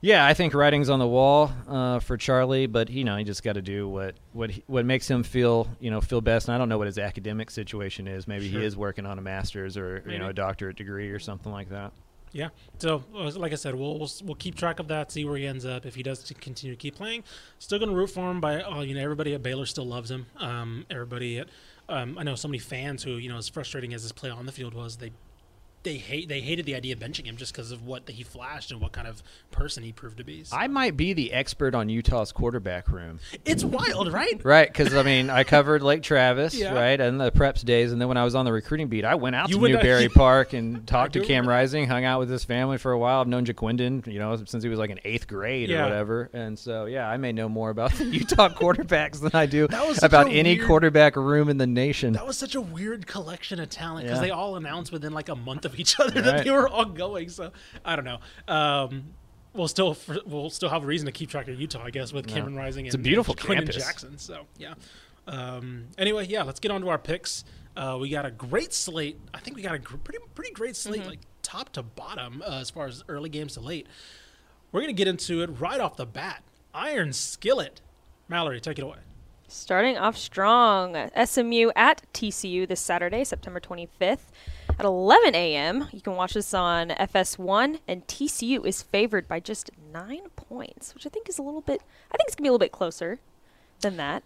yeah, 0.00 0.26
I 0.26 0.34
think 0.34 0.54
writing's 0.54 0.88
on 0.90 0.98
the 0.98 1.06
wall 1.06 1.50
uh, 1.68 1.98
for 1.98 2.16
Charlie, 2.16 2.66
but 2.66 2.90
you 2.90 3.04
know 3.04 3.16
he 3.16 3.24
just 3.24 3.42
got 3.42 3.54
to 3.54 3.62
do 3.62 3.88
what 3.88 4.14
what 4.34 4.50
he, 4.50 4.62
what 4.66 4.84
makes 4.84 5.08
him 5.10 5.22
feel 5.22 5.66
you 5.80 5.90
know 5.90 6.00
feel 6.02 6.20
best. 6.20 6.48
And 6.48 6.54
I 6.54 6.58
don't 6.58 6.68
know 6.68 6.76
what 6.78 6.86
his 6.88 6.98
academic 6.98 7.50
situation 7.50 8.06
is. 8.06 8.26
Maybe 8.28 8.50
Sure. 8.50 8.60
he 8.60 8.66
is 8.66 8.76
working 8.76 9.06
on 9.06 9.18
a 9.18 9.22
master's 9.22 9.76
or 9.78 10.02
you 10.06 10.18
know 10.18 10.28
a 10.28 10.32
doctorate 10.34 10.76
degree 10.76 11.08
or 11.10 11.18
something 11.18 11.50
like 11.52 11.70
that. 11.70 11.92
Yeah. 12.34 12.48
So, 12.78 13.04
uh, 13.16 13.30
like 13.36 13.52
I 13.52 13.54
said, 13.54 13.76
we'll, 13.76 13.96
we'll 13.96 14.10
we'll 14.24 14.34
keep 14.34 14.56
track 14.56 14.80
of 14.80 14.88
that, 14.88 15.12
see 15.12 15.24
where 15.24 15.36
he 15.36 15.46
ends 15.46 15.64
up. 15.64 15.86
If 15.86 15.94
he 15.94 16.02
does 16.02 16.30
continue 16.40 16.74
to 16.74 16.78
keep 16.78 16.96
playing, 16.96 17.22
still 17.60 17.78
going 17.78 17.90
to 17.90 17.94
root 17.94 18.08
for 18.08 18.28
him. 18.28 18.40
By 18.40 18.60
oh, 18.60 18.80
you 18.80 18.92
know, 18.92 19.00
everybody 19.00 19.34
at 19.34 19.42
Baylor 19.42 19.66
still 19.66 19.86
loves 19.86 20.10
him. 20.10 20.26
Um, 20.38 20.84
everybody 20.90 21.38
at 21.38 21.48
um, 21.88 22.18
I 22.18 22.24
know 22.24 22.34
so 22.34 22.48
many 22.48 22.58
fans 22.58 23.04
who 23.04 23.12
you 23.12 23.28
know, 23.28 23.38
as 23.38 23.48
frustrating 23.48 23.94
as 23.94 24.02
his 24.02 24.10
play 24.10 24.30
on 24.30 24.46
the 24.46 24.52
field 24.52 24.74
was, 24.74 24.96
they 24.96 25.12
they 25.84 25.96
hate 25.98 26.28
they 26.28 26.40
hated 26.40 26.66
the 26.66 26.74
idea 26.74 26.92
of 26.94 26.98
benching 26.98 27.26
him 27.26 27.36
just 27.36 27.52
because 27.52 27.70
of 27.70 27.86
what 27.86 28.08
he 28.08 28.22
flashed 28.22 28.70
and 28.72 28.80
what 28.80 28.92
kind 28.92 29.06
of 29.06 29.22
person 29.50 29.82
he 29.84 29.92
proved 29.92 30.16
to 30.18 30.24
be. 30.24 30.42
So- 30.44 30.56
I 30.56 30.66
might 30.66 30.96
be 30.96 31.12
the 31.12 31.32
expert 31.32 31.74
on 31.74 31.88
Utah's 31.88 32.32
quarterback 32.32 32.88
room. 32.88 33.20
it's 33.44 33.62
wild, 33.64 34.12
right? 34.12 34.40
Right, 34.44 34.66
because 34.66 34.94
I 34.94 35.02
mean, 35.02 35.30
I 35.30 35.44
covered 35.44 35.82
Lake 35.82 36.02
Travis, 36.02 36.54
Yeah. 36.54 36.74
right, 36.74 37.00
and 37.00 37.20
the 37.20 37.30
preps 37.30 37.64
days, 37.64 37.92
and 37.92 38.00
then 38.00 38.08
when 38.08 38.16
I 38.16 38.24
was 38.24 38.34
on 38.34 38.44
the 38.44 38.52
recruiting 38.52 38.88
beat, 38.88 39.04
I 39.04 39.14
went 39.14 39.36
out 39.36 39.48
You 39.50 39.58
to 39.58 39.64
out- 39.66 39.70
Newbury 39.82 40.08
Park 40.14 40.52
and 40.54 40.86
talked 40.86 41.12
to 41.14 41.20
Cam 41.20 41.48
Rising, 41.48 41.86
hung 41.86 42.04
out 42.04 42.18
with 42.18 42.30
his 42.30 42.44
family 42.44 42.78
for 42.78 42.92
a 42.92 42.98
while. 42.98 43.20
I've 43.20 43.28
known 43.28 43.44
Ja'Quinden, 43.44 44.06
you 44.06 44.18
know, 44.18 44.36
since 44.44 44.62
he 44.64 44.68
was 44.68 44.78
like 44.78 44.90
in 44.90 44.98
eighth 45.04 45.26
grade 45.28 45.68
Yeah. 45.68 45.80
or 45.80 45.84
whatever, 45.84 46.30
and 46.32 46.58
so 46.58 46.86
yeah, 46.86 47.08
I 47.08 47.16
may 47.18 47.32
know 47.32 47.48
more 47.48 47.70
about 47.70 47.92
the 47.94 48.04
Utah 48.06 48.48
quarterbacks 48.54 49.20
than 49.20 49.32
I 49.34 49.46
do 49.46 49.66
That 49.68 49.86
was 49.86 49.98
such 49.98 50.08
about 50.08 50.28
any 50.32 50.56
weird- 50.56 50.66
quarterback 50.66 51.16
room 51.16 51.48
in 51.48 51.58
the 51.58 51.66
nation. 51.66 52.14
That 52.14 52.26
was 52.26 52.38
such 52.38 52.54
a 52.54 52.60
weird 52.60 53.06
collection 53.06 53.60
of 53.60 53.68
talent 53.68 54.06
because 54.06 54.18
Yeah. 54.18 54.22
they 54.26 54.30
all 54.30 54.56
announced 54.56 54.90
within 54.90 55.12
like 55.12 55.28
a 55.28 55.36
month 55.36 55.64
of 55.66 55.73
each 55.78 55.98
other 56.00 56.20
that 56.22 56.44
they 56.44 56.50
were 56.50 56.68
all 56.68 56.84
going. 56.86 57.28
So 57.28 57.50
I 57.84 57.96
don't 57.96 58.04
know. 58.04 58.18
Um, 58.48 59.04
we'll 59.52 59.68
still 59.68 59.96
we'll 60.26 60.50
still 60.50 60.68
have 60.70 60.82
a 60.82 60.86
reason 60.86 61.06
to 61.06 61.12
keep 61.12 61.30
track 61.30 61.48
of 61.48 61.60
Utah, 61.60 61.82
I 61.84 61.90
guess, 61.90 62.12
with 62.12 62.26
Cameron 62.26 62.56
Rising. 62.56 62.86
It's 62.86 62.94
a 62.94 62.98
beautiful 62.98 63.34
Quentin 63.34 63.66
campus. 63.66 63.84
Jackson. 63.84 64.18
So 64.18 64.46
yeah. 64.58 64.74
Um, 65.26 65.86
anyway, 65.96 66.26
yeah, 66.26 66.42
let's 66.42 66.60
get 66.60 66.70
on 66.70 66.80
to 66.82 66.88
our 66.88 66.98
picks. 66.98 67.44
Uh, 67.76 67.96
we 68.00 68.08
got 68.08 68.26
a 68.26 68.30
great 68.30 68.72
slate. 68.74 69.18
I 69.32 69.38
think 69.40 69.56
we 69.56 69.62
got 69.62 69.74
a 69.74 69.78
gr- 69.78 69.96
pretty 69.96 70.18
pretty 70.34 70.52
great 70.52 70.76
slate, 70.76 71.00
Mm-hmm. 71.00 71.10
like 71.10 71.20
top 71.42 71.70
to 71.70 71.82
bottom, 71.82 72.42
uh, 72.46 72.58
as 72.60 72.70
far 72.70 72.86
as 72.86 73.02
early 73.08 73.28
games 73.28 73.54
to 73.54 73.60
late. 73.60 73.86
We're 74.70 74.80
gonna 74.80 74.92
get 74.92 75.08
into 75.08 75.42
it 75.42 75.48
right 75.60 75.80
off 75.80 75.96
the 75.96 76.06
bat. 76.06 76.42
Iron 76.74 77.12
Skillet. 77.12 77.80
Mallory, 78.28 78.60
take 78.60 78.78
it 78.78 78.82
away. 78.82 78.96
Starting 79.48 79.96
off 79.96 80.16
strong, 80.16 81.10
SMU 81.24 81.70
at 81.76 82.02
TCU 82.12 82.66
this 82.66 82.80
Saturday, 82.80 83.22
September 83.24 83.60
25th 83.60 84.30
at 84.78 84.84
11 84.84 85.34
a.m. 85.34 85.88
You 85.92 86.00
can 86.00 86.14
watch 86.14 86.34
this 86.34 86.52
on 86.52 86.90
FS1, 86.90 87.80
and 87.86 88.06
TCU 88.06 88.64
is 88.66 88.82
favored 88.82 89.28
by 89.28 89.40
just 89.40 89.70
nine 89.92 90.28
points, 90.36 90.94
which 90.94 91.06
I 91.06 91.10
think 91.10 91.28
is 91.28 91.38
a 91.38 91.42
little 91.42 91.60
bit. 91.60 91.82
I 92.12 92.16
think 92.16 92.28
it's 92.28 92.34
gonna 92.34 92.44
be 92.44 92.48
a 92.48 92.52
little 92.52 92.58
bit 92.58 92.72
closer 92.72 93.20
than 93.80 93.96
that. 93.98 94.22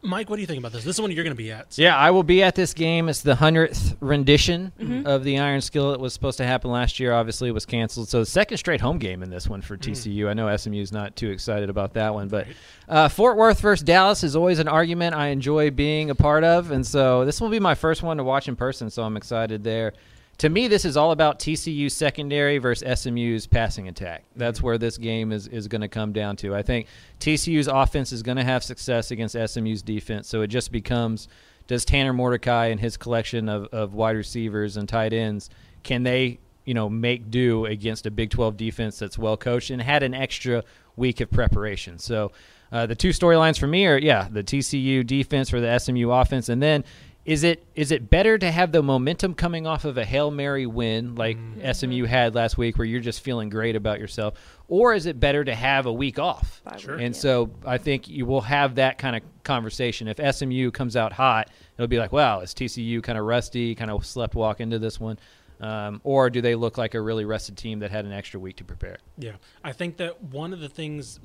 Mike, 0.00 0.30
what 0.30 0.36
do 0.36 0.42
you 0.42 0.46
think 0.46 0.60
about 0.60 0.70
this? 0.70 0.84
This 0.84 0.94
is 0.96 1.00
one 1.00 1.10
you're 1.10 1.24
gonna 1.24 1.34
be 1.34 1.50
at. 1.50 1.76
Yeah, 1.76 1.96
I 1.96 2.12
will 2.12 2.22
be 2.22 2.40
at 2.42 2.54
this 2.54 2.72
game. 2.72 3.08
It's 3.08 3.22
the 3.22 3.34
hundredth 3.34 3.96
rendition 4.00 4.70
Mm-hmm. 4.78 5.06
of 5.08 5.24
the 5.24 5.38
Iron 5.40 5.60
Skillet. 5.60 5.94
It 5.98 6.00
was 6.00 6.12
supposed 6.12 6.38
to 6.38 6.44
happen 6.46 6.70
last 6.70 7.00
year. 7.00 7.12
Obviously, 7.12 7.48
it 7.48 7.52
was 7.52 7.66
canceled. 7.66 8.08
So 8.08 8.20
the 8.20 8.26
second 8.26 8.58
straight 8.58 8.80
home 8.80 8.98
game 8.98 9.24
in 9.24 9.30
this 9.30 9.48
one 9.48 9.60
Mm. 9.60 9.64
for 9.64 9.76
TCU. 9.76 10.28
I 10.28 10.34
know 10.34 10.46
SMU's 10.56 10.92
not 10.92 11.16
too 11.16 11.30
excited 11.30 11.68
about 11.68 11.94
that 11.94 12.14
one, 12.14 12.28
but 12.28 12.46
uh, 12.88 13.08
Fort 13.08 13.36
Worth 13.36 13.60
versus 13.60 13.82
Dallas 13.82 14.22
is 14.22 14.36
always 14.36 14.60
an 14.60 14.68
argument 14.68 15.16
I 15.16 15.28
enjoy 15.28 15.70
being 15.72 16.10
a 16.10 16.14
part 16.14 16.44
of, 16.44 16.70
and 16.70 16.86
so 16.86 17.24
this 17.24 17.40
will 17.40 17.48
be 17.50 17.58
my 17.60 17.74
first 17.74 18.02
one 18.04 18.18
to 18.18 18.24
watch 18.24 18.46
in 18.46 18.54
person. 18.54 18.90
So 18.90 19.02
I'm 19.02 19.16
excited 19.16 19.64
there. 19.64 19.94
To 20.38 20.48
me, 20.48 20.68
this 20.68 20.84
is 20.84 20.96
all 20.96 21.10
about 21.10 21.40
TCU's 21.40 21.94
secondary 21.94 22.58
versus 22.58 23.00
SMU's 23.00 23.48
passing 23.48 23.88
attack. 23.88 24.24
That's 24.36 24.62
where 24.62 24.78
this 24.78 24.96
game 24.96 25.32
is, 25.32 25.48
is 25.48 25.66
going 25.66 25.80
to 25.80 25.88
come 25.88 26.12
down 26.12 26.36
to. 26.36 26.54
I 26.54 26.62
think 26.62 26.86
TCU's 27.18 27.66
offense 27.66 28.12
is 28.12 28.22
going 28.22 28.36
to 28.36 28.44
have 28.44 28.62
success 28.62 29.10
against 29.10 29.36
SMU's 29.36 29.82
defense. 29.82 30.28
So 30.28 30.42
it 30.42 30.46
just 30.46 30.70
becomes 30.70 31.26
does 31.66 31.84
Tanner 31.84 32.12
Mordecai 32.12 32.66
and 32.66 32.80
his 32.80 32.96
collection 32.96 33.48
of, 33.48 33.66
of 33.72 33.94
wide 33.94 34.16
receivers 34.16 34.76
and 34.76 34.88
tight 34.88 35.12
ends 35.12 35.50
can 35.82 36.02
they 36.02 36.38
you 36.64 36.74
know 36.74 36.88
make 36.88 37.30
do 37.30 37.66
against 37.66 38.06
a 38.06 38.10
Big 38.10 38.30
12 38.30 38.56
defense 38.56 38.98
that's 38.98 39.18
well 39.18 39.36
coached 39.36 39.70
and 39.70 39.82
had 39.82 40.02
an 40.02 40.14
extra 40.14 40.62
week 40.96 41.20
of 41.20 41.30
preparation. 41.30 41.98
So 41.98 42.30
uh, 42.70 42.86
the 42.86 42.94
two 42.94 43.10
storylines 43.10 43.58
for 43.58 43.66
me 43.66 43.86
are 43.86 43.98
yeah 43.98 44.28
the 44.30 44.44
TCU 44.44 45.06
defense 45.06 45.50
for 45.50 45.60
the 45.60 45.78
SMU 45.78 46.10
offense, 46.10 46.48
and 46.48 46.62
then 46.62 46.84
is 47.28 47.44
it 47.44 47.62
is 47.74 47.92
it 47.92 48.08
better 48.08 48.38
to 48.38 48.50
have 48.50 48.72
the 48.72 48.82
momentum 48.82 49.34
coming 49.34 49.66
off 49.66 49.84
of 49.84 49.98
a 49.98 50.04
hail 50.04 50.30
mary 50.30 50.64
win 50.64 51.14
like 51.14 51.36
SMU 51.72 52.06
had 52.06 52.34
last 52.34 52.56
week, 52.56 52.78
where 52.78 52.86
you're 52.86 53.02
just 53.02 53.20
feeling 53.20 53.50
great 53.50 53.76
about 53.76 54.00
yourself, 54.00 54.32
or 54.66 54.94
is 54.94 55.04
it 55.04 55.20
better 55.20 55.44
to 55.44 55.54
have 55.54 55.84
a 55.84 55.92
week 55.92 56.18
off? 56.18 56.62
Sure. 56.78 56.94
And 56.94 57.14
yeah. 57.14 57.20
so 57.20 57.50
I 57.66 57.76
think 57.76 58.08
you 58.08 58.24
will 58.24 58.40
have 58.40 58.76
that 58.76 58.96
kind 58.96 59.14
of 59.14 59.22
conversation. 59.44 60.08
If 60.08 60.36
SMU 60.36 60.70
comes 60.70 60.96
out 60.96 61.12
hot, 61.12 61.50
it'll 61.76 61.86
be 61.86 61.98
like, 61.98 62.12
wow, 62.12 62.40
is 62.40 62.54
TCU 62.54 63.02
kind 63.02 63.18
of 63.18 63.26
rusty, 63.26 63.74
kind 63.74 63.90
of 63.90 64.06
slept 64.06 64.34
walk 64.34 64.62
into 64.62 64.78
this 64.78 64.98
one? 64.98 65.18
Um, 65.60 66.00
or 66.04 66.30
do 66.30 66.40
they 66.40 66.54
look 66.54 66.78
like 66.78 66.94
a 66.94 67.00
really 67.00 67.26
rested 67.26 67.58
team 67.58 67.80
that 67.80 67.90
had 67.90 68.06
an 68.06 68.12
extra 68.12 68.40
week 68.40 68.56
to 68.56 68.64
prepare? 68.64 68.96
Yeah, 69.18 69.32
I 69.62 69.72
think 69.72 69.98
that 69.98 70.22
one 70.22 70.54
of 70.54 70.60
the 70.60 70.68
things 70.70 71.20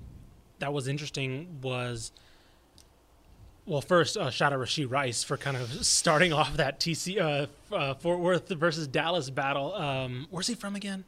that 0.60 0.74
was 0.74 0.90
interesting 0.90 1.60
was, 1.62 2.12
well, 3.66 3.82
first 3.82 4.18
uh, 4.18 4.30
shout 4.30 4.54
out 4.54 4.60
Rashee 4.60 4.90
Rice 4.90 5.24
for 5.24 5.38
kind 5.38 5.58
of 5.58 5.70
starting 5.86 6.34
off 6.34 6.58
that 6.58 6.80
TC 6.80 7.20
uh, 7.20 7.76
uh, 7.76 7.94
Fort 7.96 8.20
Worth 8.20 8.50
versus 8.50 8.88
Dallas 8.88 9.30
battle. 9.30 9.74
Um, 9.74 10.28
where's 10.30 10.48
he 10.48 10.56
from 10.56 10.76
again? 10.76 11.06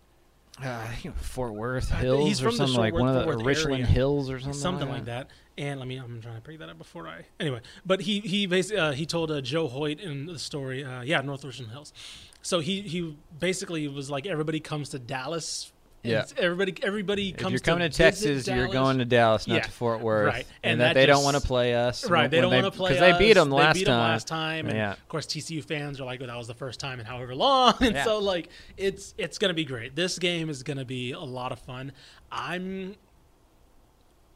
Uh, 0.61 0.87
Fort 1.17 1.53
Worth 1.53 1.89
Hills 1.91 2.27
he's 2.27 2.41
or 2.41 2.45
from 2.45 2.55
something 2.55 2.77
like 2.77 2.93
Fort 2.93 3.01
one 3.01 3.15
of 3.17 3.25
the 3.37 3.43
Richland 3.43 3.83
area. 3.83 3.85
Hills 3.85 4.29
or 4.29 4.39
something, 4.39 4.59
Something 4.59 4.89
like 4.89 5.05
that. 5.05 5.29
And 5.57 5.79
let 5.79 5.87
me, 5.87 5.97
I'm 5.97 6.21
trying 6.21 6.35
to 6.35 6.41
bring 6.41 6.59
that 6.59 6.69
up 6.69 6.77
before 6.77 7.07
I. 7.07 7.25
Anyway, 7.39 7.61
but 7.85 8.01
he 8.01 8.19
he 8.21 8.45
basically 8.45 8.79
uh, 8.79 8.91
he 8.91 9.05
told 9.05 9.31
uh, 9.31 9.41
Joe 9.41 9.67
Hoyt 9.67 9.99
in 9.99 10.25
the 10.25 10.39
story, 10.39 10.83
uh, 10.83 11.01
yeah, 11.01 11.21
North 11.21 11.43
Richland 11.43 11.71
Hills. 11.71 11.93
So 12.41 12.59
he 12.59 12.81
he 12.81 13.17
basically 13.39 13.87
was 13.87 14.09
like 14.09 14.25
everybody 14.25 14.59
comes 14.59 14.89
to 14.89 14.99
Dallas. 14.99 15.71
Yeah. 16.05 16.25
Everybody 16.37 16.73
everybody 16.83 17.29
If 17.37 17.41
you're 17.49 17.59
coming 17.59 17.79
to, 17.81 17.87
visit 17.89 17.97
Texas, 17.97 18.47
you're 18.47 18.67
going 18.67 18.97
to 18.99 19.05
Dallas, 19.05 19.47
not 19.47 19.55
Yeah, 19.55 19.61
to 19.63 19.71
Fort 19.71 20.01
Worth, 20.01 20.27
right. 20.33 20.47
and, 20.63 20.73
And 20.73 20.81
that, 20.81 20.87
that 20.89 20.99
they 20.99 21.05
don't 21.05 21.23
want 21.23 21.35
to 21.37 21.41
play 21.45 21.73
us, 21.75 22.09
Right, 22.09 22.29
they 22.29 22.41
don't 22.41 22.53
want 22.53 22.65
to 22.65 22.71
play 22.71 22.91
because 22.93 22.99
they 23.13 23.17
beat 23.17 23.33
them 23.33 23.49
last 23.51 23.73
they 23.73 23.79
beat 23.81 23.85
time. 23.87 23.93
them 23.99 24.01
last 24.11 24.27
time, 24.27 24.67
and 24.67 24.75
yeah, 24.77 24.91
of 24.93 25.07
course 25.09 25.25
TCU 25.25 25.63
fans 25.63 25.99
are 25.99 26.05
like, 26.05 26.21
"Oh, 26.21 26.27
that 26.27 26.37
was 26.37 26.47
the 26.47 26.53
first 26.53 26.79
time 26.79 26.99
in 26.99 27.05
however 27.05 27.33
long," 27.47 27.73
and 27.81 27.95
Yeah. 27.95 28.03
so 28.03 28.19
like 28.19 28.49
it's 28.77 29.13
it's 29.17 29.37
gonna 29.37 29.53
be 29.53 29.65
great. 29.65 29.95
This 29.95 30.19
game 30.19 30.49
is 30.49 30.63
gonna 30.63 30.85
be 30.85 31.11
a 31.11 31.19
lot 31.19 31.51
of 31.51 31.59
fun. 31.59 31.91
I'm, 32.31 32.95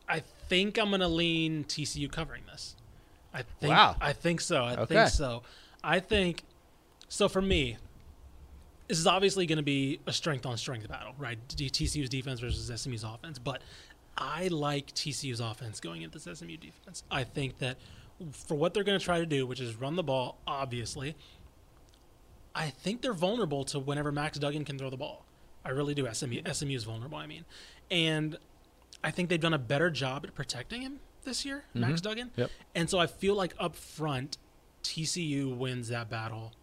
I 0.07 0.21
think 0.47 0.77
I'm 0.77 0.89
gonna 0.91 1.07
lean 1.07 1.63
TCU 1.65 2.11
covering 2.11 2.43
this. 2.51 2.75
I 3.33 3.43
think 3.43 3.71
Wow. 3.71 3.95
I 4.01 4.13
think 4.13 4.41
so. 4.41 4.63
I 4.63 4.73
Okay. 4.73 4.95
think 4.95 5.09
so. 5.09 5.43
I 5.83 5.99
think 5.99 6.43
So 7.07 7.27
for 7.29 7.41
me, 7.41 7.77
this 8.89 8.97
is 8.97 9.07
obviously 9.07 9.45
going 9.45 9.57
to 9.57 9.63
be 9.63 9.99
a 10.07 10.11
strength 10.11 10.45
on 10.45 10.57
strength 10.57 10.87
battle, 10.89 11.13
right? 11.17 11.37
TCU's 11.47 12.09
defense 12.09 12.39
versus 12.39 12.81
SMU's 12.81 13.03
offense, 13.03 13.37
but 13.37 13.61
I 14.17 14.47
like 14.47 14.93
TCU's 14.93 15.39
offense 15.39 15.79
going 15.79 16.01
into 16.01 16.19
this 16.19 16.39
SMU 16.39 16.57
defense. 16.57 17.03
I 17.09 17.23
think 17.23 17.59
that 17.59 17.77
for 18.31 18.57
what 18.57 18.73
they're 18.73 18.83
going 18.83 18.97
to 18.97 19.05
try 19.05 19.19
to 19.19 19.27
do, 19.27 19.45
which 19.45 19.59
is 19.59 19.75
run 19.75 19.95
the 19.95 20.03
ball, 20.03 20.39
obviously, 20.47 21.15
I 22.55 22.71
think 22.71 23.01
they're 23.01 23.13
vulnerable 23.13 23.63
to 23.65 23.79
whenever 23.79 24.11
Max 24.11 24.39
Duggan 24.39 24.65
can 24.65 24.77
throw 24.77 24.89
the 24.89 24.97
ball. 24.97 25.23
I 25.63 25.69
really 25.69 25.93
do. 25.93 26.11
SMU 26.11 26.41
SMU 26.51 26.75
is 26.75 26.83
vulnerable. 26.83 27.17
I 27.17 27.27
mean, 27.27 27.45
and 27.91 28.37
I 29.03 29.11
think 29.11 29.29
they've 29.29 29.39
done 29.39 29.53
a 29.53 29.59
better 29.59 29.91
job 29.91 30.25
at 30.25 30.33
protecting 30.33 30.81
him 30.81 30.99
this 31.23 31.45
year, 31.45 31.65
Max 31.75 32.01
mm-hmm. 32.01 32.09
Duggan. 32.09 32.31
Yep. 32.35 32.51
And 32.73 32.89
so 32.89 32.97
I 32.97 33.05
feel 33.05 33.35
like 33.35 33.53
up 33.59 33.75
front, 33.75 34.37
TCU 34.83 35.55
wins 35.55 35.89
that 35.89 36.09
battle. 36.09 36.53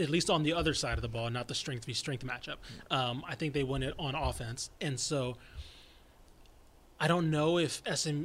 At 0.00 0.10
least 0.10 0.30
on 0.30 0.42
the 0.42 0.52
other 0.52 0.74
side 0.74 0.98
of 0.98 1.02
the 1.02 1.08
ball, 1.08 1.30
not 1.30 1.48
the 1.48 1.54
strength 1.54 1.84
v 1.84 1.92
strength 1.92 2.24
matchup. 2.24 2.56
Um, 2.90 3.22
I 3.28 3.34
think 3.34 3.54
they 3.54 3.64
win 3.64 3.82
it 3.82 3.94
on 3.98 4.14
offense, 4.14 4.70
and 4.80 4.98
so 4.98 5.36
I 6.98 7.08
don't 7.08 7.30
know 7.30 7.58
if 7.58 7.82
SM. 7.92 8.24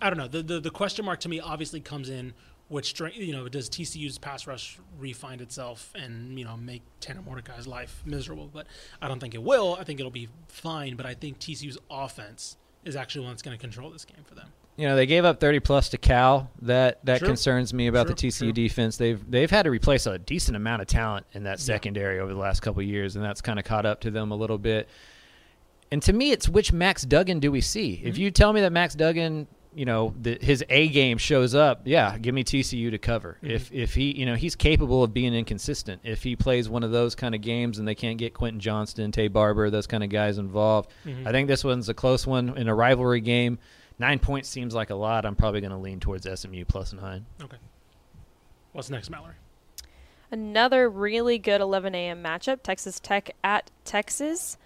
I 0.00 0.10
don't 0.10 0.18
know. 0.18 0.28
The, 0.28 0.42
the 0.42 0.60
the 0.60 0.70
question 0.70 1.04
mark 1.04 1.20
to 1.20 1.28
me 1.28 1.40
obviously 1.40 1.80
comes 1.80 2.08
in 2.08 2.34
which 2.68 2.86
strength. 2.86 3.16
You 3.16 3.32
know, 3.32 3.48
does 3.48 3.68
TCU's 3.68 4.18
pass 4.18 4.46
rush 4.46 4.78
refind 5.00 5.40
itself 5.40 5.92
and 5.94 6.38
you 6.38 6.44
know 6.44 6.56
make 6.56 6.82
Tanner 7.00 7.22
Mordecai's 7.22 7.66
life 7.66 8.02
miserable? 8.04 8.50
But 8.52 8.66
I 9.00 9.08
don't 9.08 9.20
think 9.20 9.34
it 9.34 9.42
will. 9.42 9.76
I 9.78 9.84
think 9.84 10.00
it'll 10.00 10.10
be 10.10 10.28
fine. 10.48 10.96
But 10.96 11.06
I 11.06 11.14
think 11.14 11.38
TCU's 11.38 11.78
offense 11.90 12.56
is 12.84 12.96
actually 12.96 13.24
one 13.24 13.32
that's 13.32 13.42
going 13.42 13.56
to 13.56 13.60
control 13.60 13.90
this 13.90 14.04
game 14.04 14.24
for 14.24 14.34
them. 14.34 14.48
You 14.76 14.86
know, 14.86 14.94
they 14.94 15.06
gave 15.06 15.24
up 15.24 15.40
30 15.40 15.60
plus 15.60 15.88
to 15.90 15.98
Cal. 15.98 16.50
That 16.62 17.04
that 17.06 17.20
True. 17.20 17.28
concerns 17.28 17.72
me 17.72 17.86
about 17.86 18.08
the 18.08 18.14
TCU 18.14 18.38
true. 18.38 18.52
defense. 18.52 18.96
They've 18.98 19.30
they've 19.30 19.50
had 19.50 19.62
to 19.62 19.70
replace 19.70 20.06
a 20.06 20.18
decent 20.18 20.56
amount 20.56 20.82
of 20.82 20.88
talent 20.88 21.26
in 21.32 21.44
that 21.44 21.60
secondary 21.60 22.20
over 22.20 22.32
the 22.32 22.38
last 22.38 22.60
couple 22.60 22.80
of 22.82 22.86
years, 22.86 23.16
and 23.16 23.24
that's 23.24 23.40
kind 23.40 23.58
of 23.58 23.64
caught 23.64 23.86
up 23.86 24.00
to 24.02 24.10
them 24.10 24.32
a 24.32 24.36
little 24.36 24.58
bit. 24.58 24.88
And 25.90 26.02
to 26.02 26.12
me, 26.12 26.30
it's 26.32 26.48
which 26.48 26.72
Max 26.72 27.04
Duggan 27.04 27.40
do 27.40 27.50
we 27.50 27.60
see? 27.60 27.96
Mm-hmm. 27.96 28.08
If 28.08 28.18
you 28.18 28.30
tell 28.30 28.52
me 28.52 28.60
that 28.62 28.72
Max 28.72 28.94
Duggan, 28.94 29.46
you 29.72 29.84
know, 29.84 30.12
the, 30.20 30.36
his 30.40 30.64
A 30.68 30.88
game 30.88 31.16
shows 31.16 31.54
up, 31.54 31.82
yeah, 31.84 32.18
give 32.18 32.34
me 32.34 32.44
TCU 32.44 32.90
to 32.90 32.98
cover. 32.98 33.38
Mm-hmm. 33.42 33.54
If 33.54 33.72
if 33.72 33.94
he, 33.94 34.10
you 34.18 34.26
know, 34.26 34.34
he's 34.34 34.56
capable 34.56 35.02
of 35.02 35.14
being 35.14 35.32
inconsistent. 35.32 36.02
If 36.04 36.22
he 36.22 36.36
plays 36.36 36.68
one 36.68 36.82
of 36.82 36.90
those 36.90 37.14
kind 37.14 37.34
of 37.34 37.40
games 37.40 37.78
and 37.78 37.86
they 37.88 37.94
can't 37.94 38.18
get 38.18 38.34
Quentin 38.34 38.60
Johnston, 38.60 39.10
Taye 39.12 39.32
Barber, 39.32 39.70
those 39.70 39.86
kind 39.86 40.04
of 40.04 40.10
guys 40.10 40.36
involved, 40.38 40.90
Mm-hmm. 41.06 41.26
I 41.28 41.32
think 41.32 41.48
this 41.48 41.64
one's 41.64 41.88
a 41.88 41.94
close 41.94 42.26
one 42.26 42.58
in 42.58 42.68
a 42.68 42.74
rivalry 42.74 43.20
game. 43.22 43.58
Nine 43.98 44.18
points 44.18 44.48
seems 44.48 44.74
like 44.74 44.90
a 44.90 44.94
lot. 44.94 45.24
I'm 45.24 45.36
probably 45.36 45.60
going 45.60 45.70
to 45.70 45.78
lean 45.78 46.00
towards 46.00 46.28
SMU 46.40 46.64
plus 46.66 46.92
nine. 46.92 47.24
Okay. 47.42 47.56
What's 48.72 48.90
next, 48.90 49.08
Mallory? 49.08 49.34
Another 50.30 50.90
really 50.90 51.38
good 51.38 51.60
11 51.60 51.94
a.m. 51.94 52.22
matchup 52.22 52.62
Texas 52.62 53.00
Tech 53.00 53.30
at 53.42 53.70
Texas. 53.84 54.58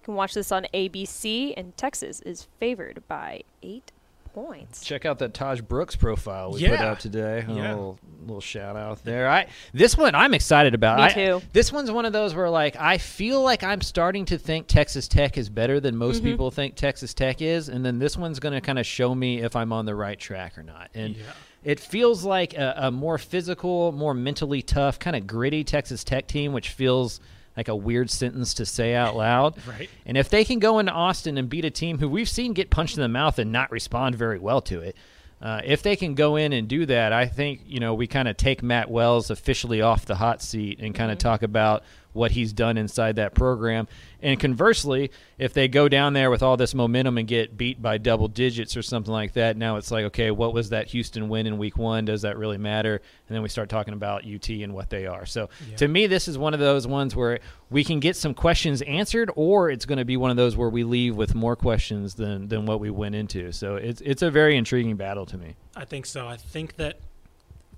You 0.00 0.06
can 0.06 0.14
watch 0.14 0.34
this 0.34 0.50
on 0.50 0.66
ABC, 0.74 1.54
and 1.56 1.76
Texas 1.76 2.20
is 2.22 2.48
favored 2.58 3.04
by 3.06 3.42
eight 3.62 3.91
points. 4.32 4.84
Check 4.84 5.04
out 5.04 5.18
that 5.20 5.34
Tahj 5.34 5.66
Brooks 5.66 5.96
profile 5.96 6.52
we 6.52 6.60
put 6.60 6.70
Yeah. 6.70 6.90
out 6.90 7.00
today. 7.00 7.44
A 7.46 7.52
Yeah. 7.52 7.68
little, 7.70 7.98
little 8.22 8.40
shout 8.40 8.76
out 8.76 9.04
there. 9.04 9.28
I 9.28 9.46
this 9.72 9.96
one 9.96 10.14
I'm 10.14 10.34
excited 10.34 10.74
about. 10.74 10.98
Me 10.98 11.04
I- 11.04 11.08
too. 11.12 11.42
This 11.52 11.72
one's 11.72 11.90
one 11.90 12.04
of 12.04 12.12
those 12.12 12.34
where 12.34 12.50
like 12.50 12.76
I 12.76 12.98
feel 12.98 13.42
like 13.42 13.62
I'm 13.62 13.80
starting 13.80 14.24
to 14.26 14.38
think 14.38 14.66
Texas 14.66 15.08
Tech 15.08 15.36
is 15.38 15.48
better 15.48 15.80
than 15.80 15.96
most 15.96 16.18
Mm-hmm. 16.18 16.26
people 16.26 16.50
think 16.50 16.74
Texas 16.76 17.14
Tech 17.14 17.40
is, 17.42 17.68
and 17.68 17.84
then 17.84 17.98
this 17.98 18.16
one's 18.16 18.38
going 18.40 18.54
to 18.54 18.60
kind 18.60 18.78
of 18.78 18.86
show 18.86 19.14
me 19.14 19.40
if 19.40 19.54
I'm 19.56 19.72
on 19.72 19.86
the 19.86 19.94
right 19.94 20.18
track 20.18 20.56
or 20.58 20.62
not. 20.62 20.90
And 20.94 21.16
Yeah. 21.16 21.22
it 21.64 21.80
feels 21.80 22.24
like 22.24 22.54
a, 22.54 22.74
a 22.76 22.90
more 22.90 23.18
physical, 23.18 23.92
more 23.92 24.14
mentally 24.14 24.62
tough, 24.62 24.98
kind 24.98 25.16
of 25.16 25.26
gritty 25.26 25.64
Texas 25.64 26.04
Tech 26.04 26.26
team, 26.26 26.52
which 26.52 26.70
feels 26.70 27.20
like 27.56 27.68
a 27.68 27.76
weird 27.76 28.10
sentence 28.10 28.54
to 28.54 28.66
say 28.66 28.94
out 28.94 29.16
loud. 29.16 29.56
Right. 29.66 29.88
And 30.04 30.16
if 30.16 30.28
they 30.28 30.44
can 30.44 30.58
go 30.58 30.78
into 30.78 30.92
Austin 30.92 31.38
and 31.38 31.48
beat 31.48 31.64
a 31.64 31.70
team 31.70 31.98
who 31.98 32.08
we've 32.08 32.28
seen 32.28 32.52
get 32.52 32.68
punched 32.70 32.96
in 32.96 33.02
the 33.02 33.08
mouth 33.08 33.38
and 33.38 33.52
not 33.52 33.70
respond 33.70 34.16
very 34.16 34.38
well 34.38 34.60
to 34.62 34.80
it, 34.80 34.96
uh, 35.40 35.60
if 35.64 35.82
they 35.82 35.96
can 35.96 36.14
go 36.14 36.36
in 36.36 36.52
and 36.52 36.68
do 36.68 36.86
that, 36.86 37.12
I 37.12 37.26
think 37.26 37.62
you 37.66 37.80
know 37.80 37.94
we 37.94 38.06
kind 38.06 38.28
of 38.28 38.36
take 38.36 38.62
Matt 38.62 38.90
Wells 38.90 39.30
officially 39.30 39.80
off 39.80 40.06
the 40.06 40.14
hot 40.14 40.40
seat 40.40 40.78
and 40.80 40.94
kind 40.94 41.10
of 41.10 41.18
talk 41.18 41.42
about 41.42 41.82
what 42.12 42.32
he's 42.32 42.52
done 42.52 42.76
inside 42.76 43.16
that 43.16 43.34
program. 43.34 43.88
And 44.20 44.38
conversely, 44.38 45.10
if 45.38 45.52
they 45.52 45.66
go 45.66 45.88
down 45.88 46.12
there 46.12 46.30
with 46.30 46.42
all 46.42 46.56
this 46.56 46.74
momentum 46.74 47.18
and 47.18 47.26
get 47.26 47.56
beat 47.56 47.82
by 47.82 47.98
double 47.98 48.28
digits 48.28 48.76
or 48.76 48.82
something 48.82 49.12
like 49.12 49.32
that, 49.32 49.56
now 49.56 49.76
it's 49.76 49.90
like, 49.90 50.04
okay, 50.06 50.30
what 50.30 50.54
was 50.54 50.70
that 50.70 50.88
Houston 50.88 51.28
win 51.28 51.46
in 51.46 51.58
week 51.58 51.76
one? 51.76 52.04
Does 52.04 52.22
that 52.22 52.38
really 52.38 52.58
matter? 52.58 53.00
And 53.28 53.34
then 53.34 53.42
we 53.42 53.48
start 53.48 53.68
talking 53.68 53.94
about 53.94 54.24
UT 54.24 54.48
and 54.48 54.74
what 54.74 54.90
they 54.90 55.06
are. 55.06 55.26
So 55.26 55.48
to 55.76 55.88
me, 55.88 56.06
this 56.06 56.28
is 56.28 56.38
one 56.38 56.54
of 56.54 56.60
those 56.60 56.86
ones 56.86 57.16
where 57.16 57.40
we 57.70 57.82
can 57.82 57.98
get 57.98 58.16
some 58.16 58.34
questions 58.34 58.82
answered, 58.82 59.30
or 59.34 59.70
it's 59.70 59.86
going 59.86 59.98
to 59.98 60.04
be 60.04 60.16
one 60.16 60.30
of 60.30 60.36
those 60.36 60.56
where 60.56 60.70
we 60.70 60.84
leave 60.84 61.16
with 61.16 61.34
more 61.34 61.56
questions 61.56 62.14
than, 62.14 62.48
than 62.48 62.66
what 62.66 62.78
we 62.78 62.90
went 62.90 63.14
into. 63.14 63.50
So 63.52 63.76
it's, 63.76 64.00
it's 64.02 64.22
a 64.22 64.30
very 64.30 64.56
intriguing 64.56 64.96
battle 64.96 65.26
to 65.26 65.38
me. 65.38 65.56
I 65.74 65.84
think 65.84 66.06
so. 66.06 66.28
I 66.28 66.36
think 66.36 66.76
that 66.76 67.00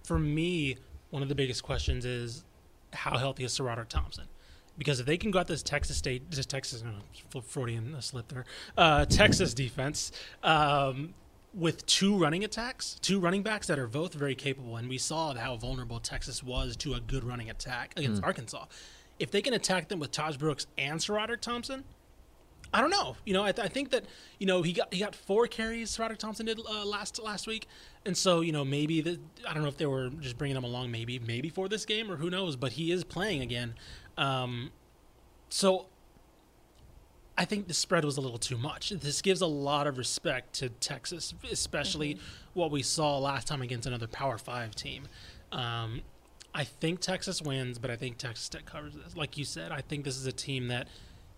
for 0.04 0.18
me, 0.18 0.76
one 1.10 1.22
of 1.22 1.28
the 1.28 1.34
biggest 1.34 1.62
questions 1.62 2.04
is 2.04 2.44
how 2.94 3.18
healthy 3.18 3.44
is 3.44 3.58
Roderick 3.60 3.88
Thompson? 3.88 4.24
Because 4.76 4.98
if 4.98 5.06
they 5.06 5.16
can 5.16 5.30
go 5.30 5.38
at 5.38 5.46
this 5.46 5.62
Texas 5.62 5.96
State, 5.96 6.30
just 6.30 6.50
Texas, 6.50 6.82
uh, 6.82 7.40
Freudian 7.40 7.96
slip 8.00 8.28
there, 8.28 8.44
uh, 8.76 9.04
Texas 9.04 9.54
defense 9.54 10.10
um, 10.42 11.14
with 11.52 11.86
two 11.86 12.16
running 12.16 12.42
attacks, 12.42 12.98
two 13.00 13.20
running 13.20 13.42
backs 13.42 13.68
that 13.68 13.78
are 13.78 13.86
both 13.86 14.14
very 14.14 14.34
capable, 14.34 14.76
and 14.76 14.88
we 14.88 14.98
saw 14.98 15.32
how 15.34 15.56
vulnerable 15.56 16.00
Texas 16.00 16.42
was 16.42 16.76
to 16.78 16.94
a 16.94 17.00
good 17.00 17.22
running 17.22 17.50
attack 17.50 17.92
against 17.96 18.22
Arkansas. 18.24 18.64
If 19.20 19.30
they 19.30 19.42
can 19.42 19.54
attack 19.54 19.88
them 19.88 20.00
with 20.00 20.10
Tahj 20.10 20.38
Brooks 20.38 20.66
and 20.76 21.08
Roderick 21.08 21.40
Thompson, 21.40 21.84
I 22.72 22.80
don't 22.80 22.90
know. 22.90 23.16
You 23.24 23.34
know, 23.34 23.44
I, 23.44 23.52
th- 23.52 23.64
I 23.64 23.68
think 23.68 23.90
that 23.90 24.04
you 24.38 24.46
know 24.46 24.62
he 24.62 24.72
got 24.72 24.92
he 24.92 25.00
got 25.00 25.14
four 25.14 25.46
carries. 25.46 25.96
Roderick 25.98 26.18
Thompson 26.18 26.46
did 26.46 26.58
uh, 26.58 26.84
last 26.84 27.22
last 27.22 27.46
week, 27.46 27.68
and 28.04 28.16
so 28.16 28.40
you 28.40 28.52
know 28.52 28.64
maybe 28.64 29.00
the, 29.00 29.20
I 29.48 29.54
don't 29.54 29.62
know 29.62 29.68
if 29.68 29.76
they 29.76 29.86
were 29.86 30.08
just 30.20 30.36
bringing 30.36 30.56
him 30.56 30.64
along 30.64 30.90
maybe 30.90 31.18
maybe 31.18 31.50
for 31.50 31.68
this 31.68 31.84
game 31.84 32.10
or 32.10 32.16
who 32.16 32.30
knows. 32.30 32.56
But 32.56 32.72
he 32.72 32.90
is 32.90 33.04
playing 33.04 33.42
again, 33.42 33.74
um, 34.18 34.72
so 35.48 35.86
I 37.36 37.44
think 37.44 37.68
the 37.68 37.74
spread 37.74 38.04
was 38.04 38.16
a 38.16 38.20
little 38.20 38.38
too 38.38 38.56
much. 38.56 38.90
This 38.90 39.22
gives 39.22 39.40
a 39.40 39.46
lot 39.46 39.86
of 39.86 39.98
respect 39.98 40.54
to 40.54 40.68
Texas, 40.68 41.34
especially 41.50 42.18
what 42.54 42.70
we 42.70 42.82
saw 42.82 43.18
last 43.18 43.46
time 43.46 43.62
against 43.62 43.86
another 43.86 44.06
Power 44.06 44.38
Five 44.38 44.74
team. 44.74 45.08
Um, 45.52 46.02
I 46.54 46.64
think 46.64 47.00
Texas 47.00 47.42
wins, 47.42 47.78
but 47.78 47.90
I 47.90 47.96
think 47.96 48.18
Texas 48.18 48.48
Tech 48.48 48.64
covers 48.66 48.94
this. 48.94 49.16
Like 49.16 49.36
you 49.36 49.44
said, 49.44 49.72
I 49.72 49.80
think 49.80 50.04
this 50.04 50.16
is 50.16 50.26
a 50.26 50.32
team 50.32 50.68
that 50.68 50.86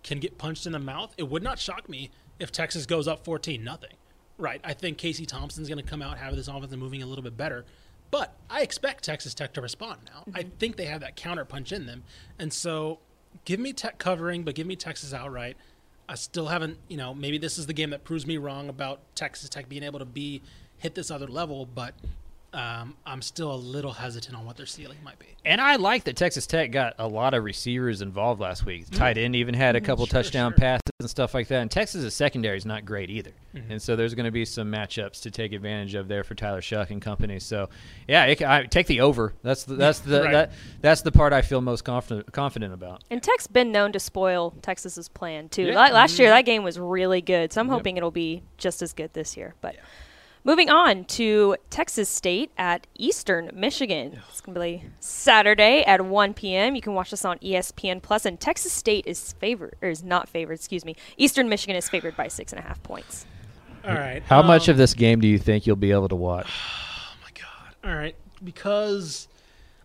can 0.07 0.19
get 0.19 0.37
punched 0.37 0.65
in 0.65 0.71
the 0.71 0.79
mouth. 0.79 1.13
It 1.17 1.29
would 1.29 1.43
not 1.43 1.59
shock 1.59 1.89
me 1.89 2.09
if 2.39 2.49
Texas 2.51 2.85
goes 2.85 3.07
up 3.07 3.25
14 3.25 3.61
nothing. 3.61 3.91
Right. 4.37 4.61
I 4.63 4.73
think 4.73 4.97
Casey 4.97 5.25
Thompson's 5.25 5.67
going 5.67 5.83
to 5.83 5.89
come 5.89 6.01
out, 6.01 6.17
have 6.17 6.35
this 6.35 6.47
offense 6.47 6.73
moving 6.75 7.03
a 7.03 7.05
little 7.05 7.23
bit 7.23 7.35
better. 7.35 7.65
But 8.09 8.33
I 8.49 8.61
expect 8.61 9.03
Texas 9.03 9.33
Tech 9.33 9.53
to 9.53 9.61
respond 9.61 9.99
now. 10.05 10.23
I 10.33 10.43
mm-hmm. 10.43 10.49
think 10.59 10.77
they 10.77 10.85
have 10.85 11.01
that 11.01 11.17
counter 11.17 11.43
punch 11.43 11.73
in 11.73 11.87
them. 11.87 12.03
And 12.39 12.53
so 12.53 12.99
give 13.43 13.59
me 13.59 13.73
Tech 13.73 13.97
covering, 13.97 14.43
but 14.43 14.55
give 14.55 14.65
me 14.65 14.77
Texas 14.77 15.13
outright. 15.13 15.57
I 16.07 16.15
still 16.15 16.47
haven't, 16.47 16.77
you 16.87 16.95
know, 16.95 17.13
maybe 17.13 17.37
this 17.37 17.57
is 17.57 17.65
the 17.65 17.73
game 17.73 17.89
that 17.89 18.05
proves 18.05 18.25
me 18.25 18.37
wrong 18.37 18.69
about 18.69 19.01
Texas 19.13 19.49
Tech 19.49 19.67
being 19.67 19.83
able 19.83 19.99
to 19.99 20.05
be 20.05 20.41
hit 20.77 20.95
this 20.95 21.11
other 21.11 21.27
level, 21.27 21.65
but 21.65 21.93
um, 22.53 22.95
I'm 23.05 23.21
still 23.21 23.53
a 23.53 23.55
little 23.55 23.91
hesitant 23.91 24.35
on 24.35 24.45
what 24.45 24.57
their 24.57 24.65
ceiling 24.65 24.97
might 25.03 25.19
be. 25.19 25.27
And 25.45 25.61
I 25.61 25.75
like 25.75 26.05
that 26.05 26.15
Texas 26.15 26.47
Tech 26.47 26.71
got 26.71 26.95
a 26.97 27.07
lot 27.07 27.33
of 27.33 27.43
receivers 27.43 28.01
involved 28.01 28.41
last 28.41 28.65
week. 28.65 28.85
Mm-hmm. 28.85 28.95
Tight 28.95 29.17
end 29.17 29.35
even 29.35 29.53
had 29.53 29.75
a 29.75 29.81
couple 29.81 30.05
sure, 30.05 30.11
touchdown 30.11 30.51
sure. 30.51 30.57
passes 30.57 30.81
and 30.99 31.09
stuff 31.09 31.33
like 31.33 31.47
that. 31.49 31.61
And 31.61 31.69
Texas' 31.71 32.13
secondary 32.13 32.57
is 32.57 32.65
not 32.65 32.85
great 32.85 33.09
either. 33.09 33.31
Mm-hmm. 33.53 33.73
And 33.73 33.81
so 33.81 33.95
there's 33.95 34.15
going 34.15 34.25
to 34.25 34.31
be 34.31 34.45
some 34.45 34.71
matchups 34.71 35.21
to 35.21 35.31
take 35.31 35.53
advantage 35.53 35.93
of 35.95 36.07
there 36.07 36.23
for 36.23 36.35
Tyler 36.35 36.61
Shough 36.61 36.89
and 36.89 37.01
company. 37.01 37.39
So 37.39 37.69
yeah, 38.07 38.25
it, 38.25 38.41
I 38.41 38.65
take 38.65 38.87
the 38.87 39.01
over. 39.01 39.33
That's 39.43 39.63
the, 39.63 39.75
that's 39.75 39.99
the 39.99 40.23
Right. 40.23 40.31
that, 40.31 40.51
that's 40.81 41.01
the 41.01 41.11
part 41.11 41.33
I 41.33 41.41
feel 41.41 41.61
most 41.61 41.83
confident 41.83 42.31
confident 42.31 42.73
about. 42.73 43.03
And 43.09 43.21
Tech's 43.21 43.47
been 43.47 43.71
known 43.71 43.91
to 43.91 43.99
spoil 43.99 44.53
Texas's 44.61 45.09
plan 45.09 45.49
too. 45.49 45.63
Yeah. 45.63 45.75
La- 45.75 45.93
Last 45.93 46.17
year, 46.19 46.29
that 46.29 46.45
game 46.45 46.63
was 46.63 46.79
really 46.79 47.21
good, 47.21 47.53
so 47.53 47.61
I'm 47.61 47.69
hoping 47.69 47.97
it'll 47.97 48.11
be 48.11 48.43
just 48.57 48.81
as 48.81 48.93
good 48.93 49.13
this 49.13 49.37
year. 49.37 49.53
But 49.61 49.75
moving 50.47 50.69
on 50.69 51.03
to 51.03 51.57
Texas 51.69 52.07
State 52.07 52.51
at 52.57 52.87
Eastern 52.95 53.51
Michigan, 53.53 54.21
it's 54.29 54.39
gonna 54.39 54.59
be 54.59 54.85
Saturday 55.01 55.83
at 55.83 56.05
1 56.05 56.33
p.m. 56.33 56.73
You 56.73 56.81
can 56.81 56.93
watch 56.93 57.11
this 57.11 57.25
on 57.25 57.37
ESPN 57.39 58.01
Plus, 58.01 58.25
and 58.25 58.39
Texas 58.39 58.71
State 58.71 59.05
is 59.05 59.33
favored 59.33 59.75
or 59.81 59.89
is 59.89 60.03
not 60.03 60.29
favored. 60.29 60.53
Excuse 60.53 60.85
me. 60.85 60.95
Eastern 61.17 61.49
Michigan 61.49 61.75
is 61.75 61.89
favored 61.89 62.15
by 62.15 62.29
six 62.29 62.53
and 62.53 62.59
a 62.59 62.63
half 62.63 62.81
points. 62.81 63.25
All 63.85 63.93
right. 63.93 64.23
How 64.23 64.41
much 64.41 64.69
um, 64.69 64.73
of 64.73 64.77
this 64.77 64.93
game 64.93 65.19
do 65.19 65.27
you 65.27 65.37
think 65.37 65.67
you'll 65.67 65.75
be 65.75 65.91
able 65.91 66.07
to 66.07 66.15
watch? 66.15 66.47
Oh 67.09 67.23
my 67.23 67.29
god! 67.41 67.89
All 67.89 67.97
right, 67.97 68.15
because 68.43 69.27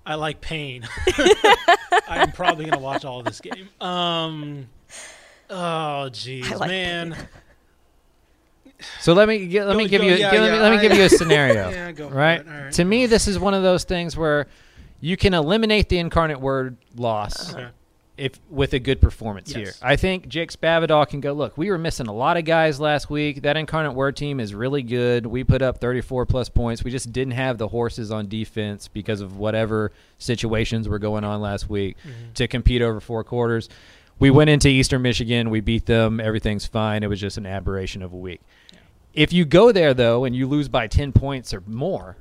I 0.07 0.15
like 0.15 0.41
pain. 0.41 0.87
I'm 2.09 2.31
probably 2.33 2.67
gonna 2.67 2.83
watch 2.83 3.05
all 3.05 3.19
of 3.19 3.27
this 3.27 3.41
game. 3.41 3.69
Um. 3.81 4.69
Oh 5.51 6.09
jeez, 6.11 6.51
I 6.51 6.57
like 6.57 6.69
man. 6.69 7.17
So 9.01 9.13
let 9.13 9.29
me 9.29 9.39
let 9.61 9.77
me 9.77 9.85
Go- 9.85 9.89
give 9.89 10.03
you 10.03 10.15
yeah, 10.15 10.31
let, 10.31 10.41
me, 10.41 10.47
yeah, 10.57 10.63
let 10.63 10.73
me 10.77 10.81
give 10.89 10.97
you 10.97 11.05
a 11.05 11.09
scenario. 11.21 11.71
Yeah, 11.71 11.93
right? 12.11 12.47
right. 12.47 12.73
To 12.73 12.85
me, 12.85 13.07
this 13.07 13.29
is 13.29 13.39
one 13.39 13.55
of 13.55 13.63
those 13.63 13.85
things 13.85 14.17
where 14.17 14.47
you 15.01 15.17
can 15.17 15.35
eliminate 15.35 15.89
the 15.89 15.99
incarnate 15.99 16.41
word 16.41 16.77
loss 16.97 17.53
Okay. 17.55 17.69
if 18.17 18.33
with 18.51 18.73
a 18.73 18.79
good 18.79 19.01
performance 19.01 19.49
Yes. 19.51 19.57
here. 19.59 19.73
I 19.83 19.97
think 19.97 20.29
Jake 20.29 20.53
Spavital 20.53 21.09
can 21.09 21.21
go. 21.21 21.33
Look, 21.33 21.59
we 21.59 21.71
were 21.71 21.79
missing 21.79 22.07
a 22.07 22.13
lot 22.13 22.37
of 22.37 22.45
guys 22.45 22.79
last 22.79 23.11
week. 23.11 23.43
That 23.43 23.57
incarnate 23.57 23.95
word 23.95 24.17
team 24.17 24.39
is 24.39 24.55
really 24.55 24.83
good. 24.83 25.27
We 25.27 25.43
put 25.43 25.61
up 25.61 25.79
34 25.79 26.27
plus 26.27 26.49
points. 26.49 26.85
We 26.85 26.91
just 26.93 27.11
didn't 27.13 27.33
have 27.33 27.59
the 27.59 27.67
horses 27.69 28.13
on 28.13 28.29
defense 28.29 28.87
because 28.87 29.21
of 29.21 29.37
whatever 29.39 29.91
situations 30.19 30.89
were 30.89 31.01
going 31.01 31.25
on 31.25 31.41
last 31.41 31.69
week 31.69 31.97
to 32.35 32.47
compete 32.47 32.81
over 32.83 33.01
four 33.01 33.25
quarters. 33.25 33.69
We 34.21 34.31
went 34.31 34.51
into 34.51 34.69
Eastern 34.69 35.03
Michigan. 35.03 35.51
We 35.51 35.61
beat 35.61 35.87
them. 35.87 36.21
Everything's 36.21 36.65
fine. 36.67 37.03
It 37.03 37.09
was 37.09 37.21
just 37.21 37.39
an 37.39 37.47
aberration 37.47 38.03
of 38.03 38.13
a 38.13 38.17
week. 38.17 38.41
If 39.15 39.33
you 39.33 39.45
go 39.45 39.73
there 39.73 39.95
though 39.95 40.25
and 40.25 40.35
you 40.35 40.47
lose 40.47 40.69
by 40.69 40.87
10 40.87 41.13
points 41.13 41.53
or 41.53 41.63
more, 41.67 42.17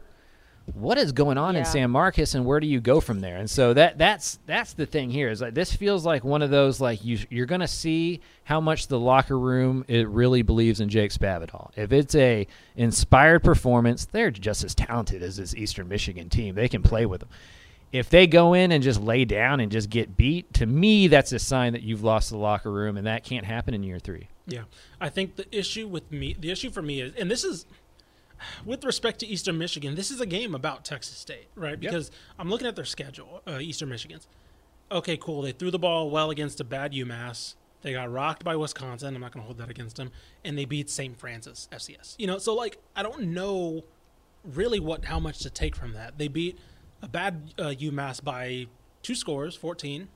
what 0.73 0.97
is 0.97 1.11
going 1.11 1.37
on 1.37 1.55
in 1.55 1.65
San 1.65 1.91
Marcos 1.91 2.35
and 2.35 2.45
where 2.45 2.59
do 2.59 2.67
you 2.67 2.79
go 2.79 3.01
from 3.01 3.19
there? 3.19 3.37
And 3.37 3.49
so 3.49 3.73
that 3.73 3.97
that's 3.97 4.39
that's 4.45 4.73
the 4.73 4.85
thing 4.85 5.09
here 5.09 5.29
is 5.29 5.41
like 5.41 5.53
this 5.53 5.73
feels 5.73 6.05
like 6.05 6.23
one 6.23 6.41
of 6.41 6.49
those 6.49 6.79
like 6.79 7.03
you 7.03 7.19
you're 7.29 7.45
going 7.45 7.61
to 7.61 7.67
see 7.67 8.21
how 8.43 8.61
much 8.61 8.87
the 8.87 8.99
locker 8.99 9.37
room 9.37 9.83
it 9.87 10.07
really 10.07 10.43
believes 10.43 10.79
in 10.79 10.87
Jake 10.87 11.11
Spavital. 11.11 11.71
If 11.75 11.91
it's 11.91 12.15
a 12.15 12.47
inspired 12.75 13.43
performance, 13.43 14.05
they're 14.05 14.31
just 14.31 14.63
as 14.63 14.75
talented 14.75 15.23
as 15.23 15.37
this 15.37 15.55
Eastern 15.55 15.87
Michigan 15.87 16.29
team. 16.29 16.55
They 16.55 16.69
can 16.69 16.83
play 16.83 17.05
with 17.05 17.21
them. 17.21 17.29
If 17.91 18.09
they 18.09 18.25
go 18.25 18.53
in 18.53 18.71
and 18.71 18.81
just 18.81 19.01
lay 19.01 19.25
down 19.25 19.59
and 19.59 19.71
just 19.71 19.89
get 19.89 20.15
beat, 20.15 20.53
to 20.55 20.65
me 20.65 21.07
that's 21.07 21.31
a 21.33 21.39
sign 21.39 21.73
that 21.73 21.81
you've 21.81 22.03
lost 22.03 22.29
the 22.29 22.37
locker 22.37 22.71
room 22.71 22.95
and 22.97 23.05
that 23.05 23.23
can't 23.23 23.45
happen 23.45 23.73
in 23.73 23.83
year 23.83 23.99
3. 23.99 24.27
Yeah, 24.47 24.63
I 24.99 25.09
think 25.09 25.35
the 25.35 25.45
issue 25.55 25.87
with 25.87 26.11
me, 26.11 26.35
the 26.39 26.51
issue 26.51 26.71
for 26.71 26.81
me 26.81 27.01
is, 27.01 27.13
and 27.15 27.29
this 27.29 27.43
is 27.43 27.65
with 28.65 28.83
respect 28.83 29.19
to 29.19 29.27
Eastern 29.27 29.57
Michigan, 29.57 29.95
this 29.95 30.11
is 30.11 30.21
a 30.21 30.25
game 30.25 30.55
about 30.55 30.85
Texas 30.85 31.17
State, 31.17 31.47
right? 31.55 31.79
Because 31.79 32.11
I'm 32.39 32.49
looking 32.49 32.67
at 32.67 32.75
their 32.75 32.85
schedule, 32.85 33.41
uh, 33.47 33.59
Eastern 33.59 33.89
Michigan's. 33.89 34.27
Okay, 34.91 35.17
cool. 35.17 35.41
They 35.41 35.51
threw 35.51 35.71
the 35.71 35.79
ball 35.79 36.09
well 36.09 36.31
against 36.31 36.59
a 36.59 36.63
bad 36.63 36.91
UMass. 36.91 37.55
They 37.81 37.93
got 37.93 38.11
rocked 38.11 38.43
by 38.43 38.55
Wisconsin. 38.55 39.15
I'm 39.15 39.21
not 39.21 39.31
going 39.31 39.41
to 39.41 39.45
hold 39.45 39.57
that 39.57 39.69
against 39.69 39.95
them. 39.95 40.11
And 40.43 40.57
they 40.57 40.65
beat 40.65 40.89
St. 40.89 41.17
Francis 41.17 41.67
FCS. 41.71 42.15
You 42.19 42.27
know, 42.27 42.37
so 42.37 42.53
like 42.53 42.77
I 42.95 43.03
don't 43.03 43.21
know 43.33 43.83
really 44.43 44.79
what 44.79 45.05
how 45.05 45.19
much 45.19 45.39
to 45.39 45.49
take 45.49 45.75
from 45.75 45.93
that. 45.93 46.17
They 46.17 46.27
beat 46.27 46.59
a 47.01 47.07
bad 47.07 47.53
uh, 47.57 47.73
UMass 47.77 48.23
by 48.23 48.67
two 49.01 49.15
scores, 49.15 49.55
14. 49.55 50.07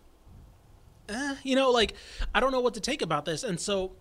Eh, 1.08 1.36
you 1.44 1.56
know, 1.56 1.72
like 1.72 1.94
I 2.34 2.40
don't 2.40 2.52
know 2.52 2.62
what 2.62 2.74
to 2.76 2.80
take 2.80 3.02
about 3.02 3.26
this, 3.26 3.44
and 3.44 3.60
so 3.60 3.92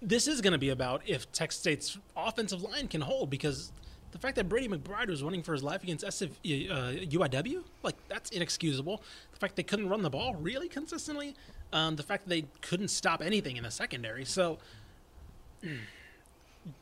this 0.00 0.28
is 0.28 0.40
going 0.40 0.52
to 0.52 0.58
be 0.58 0.70
about 0.70 1.02
if 1.06 1.30
Texas 1.32 1.60
State's 1.60 1.98
offensive 2.16 2.62
line 2.62 2.86
can 2.86 3.00
hold 3.00 3.30
because 3.30 3.72
the 4.12 4.18
fact 4.18 4.36
that 4.36 4.48
Brady 4.48 4.68
McBride 4.68 5.08
was 5.08 5.22
running 5.22 5.42
for 5.42 5.52
his 5.52 5.62
life 5.62 5.82
against 5.82 6.04
SF, 6.04 6.30
uh, 6.30 6.92
UIW, 7.06 7.64
like 7.82 7.96
that's 8.08 8.30
inexcusable. 8.30 9.02
The 9.32 9.38
fact 9.38 9.56
they 9.56 9.62
couldn't 9.62 9.88
run 9.88 10.02
the 10.02 10.10
ball 10.10 10.34
really 10.36 10.68
consistently, 10.68 11.34
um, 11.72 11.96
the 11.96 12.02
fact 12.02 12.24
that 12.24 12.30
they 12.30 12.46
couldn't 12.60 12.88
stop 12.88 13.22
anything 13.22 13.56
in 13.56 13.64
the 13.64 13.70
secondary. 13.70 14.24
So, 14.24 14.58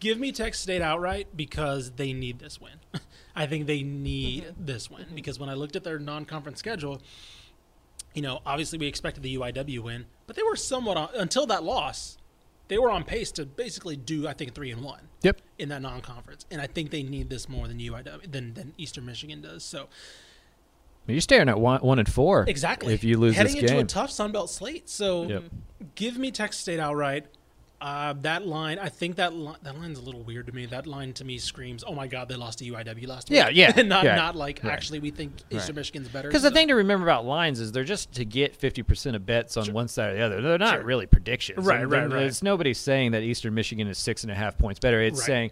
give 0.01 0.19
me 0.19 0.33
Texas 0.33 0.63
State 0.63 0.83
outright 0.83 1.29
because 1.37 1.93
they 1.93 2.13
need 2.13 2.39
this 2.39 2.61
win. 2.61 2.81
I 3.37 3.47
think 3.47 3.67
they 3.67 3.83
need 3.83 4.45
mm-hmm. 4.45 4.65
this 4.65 4.91
win 4.91 5.05
mm-hmm. 5.05 5.15
because 5.15 5.39
when 5.39 5.49
I 5.49 5.55
looked 5.55 5.77
at 5.77 5.85
their 5.85 5.99
non-conference 5.99 6.59
schedule, 6.59 7.03
you 8.15 8.23
know, 8.23 8.41
obviously 8.47 8.79
we 8.79 8.87
expected 8.87 9.23
the 9.23 9.37
UIW 9.37 9.81
win, 9.81 10.07
but 10.27 10.37
they 10.37 10.43
were 10.43 10.57
somewhat 10.57 10.97
on, 10.97 11.09
until 11.15 11.47
that 11.47 11.63
loss. 11.63 12.17
They 12.69 12.79
were 12.79 12.91
on 12.91 13.05
pace 13.05 13.31
to 13.33 13.47
basically 13.47 13.97
do, 13.97 14.27
I 14.27 14.33
think, 14.33 14.53
three 14.55 14.73
and 14.73 14.83
one 14.83 15.03
Yep. 15.23 15.41
in 15.59 15.69
that 15.69 15.83
non-conference, 15.83 16.47
and 16.51 16.61
I 16.61 16.67
think 16.67 16.91
they 16.91 17.05
need 17.05 17.31
this 17.31 17.49
more 17.49 17.69
than 17.69 17.79
UIW 17.79 18.33
than 18.33 18.55
than 18.55 18.73
Eastern 18.77 19.07
Michigan 19.07 19.41
does. 19.41 19.63
So 19.63 19.87
You're 21.07 21.21
staring 21.21 21.49
at 21.49 21.61
one, 21.61 21.81
one 21.81 22.01
and 22.01 22.13
4 22.13 22.47
exactly, 22.49 22.93
if 22.93 23.05
you 23.05 23.19
lose 23.19 23.37
heading 23.37 23.53
this 23.53 23.63
into 23.63 23.75
game. 23.75 23.85
a 23.85 23.89
tough 23.89 24.11
Sun 24.11 24.33
Belt 24.33 24.51
slate. 24.51 24.89
So 24.89 25.29
Yep. 25.29 25.45
give 25.95 26.19
me 26.19 26.33
Texas 26.33 26.61
State 26.61 26.81
outright. 26.81 27.27
Uh, 27.79 28.15
that 28.23 28.47
line, 28.47 28.79
I 28.79 28.89
think 28.89 29.17
that 29.17 29.35
li- 29.35 29.55
that 29.63 29.79
line's 29.79 29.99
a 29.99 30.03
little 30.03 30.23
weird 30.23 30.47
to 30.47 30.53
me. 30.55 30.65
That 30.65 30.87
line 30.87 31.13
to 31.15 31.25
me 31.27 31.37
screams, 31.37 31.85
"Oh 31.87 31.95
my 31.95 32.07
God, 32.07 32.27
they 32.29 32.35
lost 32.35 32.59
to 32.61 32.65
UIW 32.65 33.07
last 33.07 33.29
week." 33.29 33.37
Yeah, 33.37 33.49
yeah, 33.77 33.83
not 33.83 34.05
yeah. 34.05 34.17
not 34.17 34.35
like 34.35 34.61
Right. 34.65 34.73
actually 34.73 34.99
we 35.01 35.11
think 35.11 35.33
Eastern 35.51 35.75
Right. 35.75 35.81
Michigan's 35.81 36.09
better. 36.09 36.29
Because 36.29 36.43
the 36.43 36.51
thing 36.51 36.69
to 36.69 36.75
remember 36.75 37.05
about 37.07 37.27
lines 37.27 37.61
is 37.61 37.73
they're 37.73 37.85
just 37.85 38.13
to 38.15 38.25
get 38.25 38.57
fifty 38.57 38.83
percent 38.83 39.15
of 39.15 39.27
bets 39.27 39.59
on 39.59 39.71
one 39.75 39.89
side 39.89 40.13
or 40.13 40.17
the 40.17 40.23
other. 40.25 40.41
They're 40.41 40.59
not 40.59 40.77
Sure. 40.77 40.85
really 40.85 41.05
predictions. 41.07 41.67
Right, 41.67 41.83
And 41.83 41.91
right, 41.91 42.11
right. 42.11 42.23
It's 42.23 42.43
nobody 42.43 42.73
saying 42.73 43.13
that 43.13 43.23
Eastern 43.23 43.53
Michigan 43.53 43.89
is 43.89 43.99
six 43.99 44.23
and 44.23 44.33
a 44.33 44.35
half 44.35 44.57
points 44.57 44.81
better. 44.81 45.03
It's 45.03 45.19
Right. 45.21 45.27
saying 45.27 45.51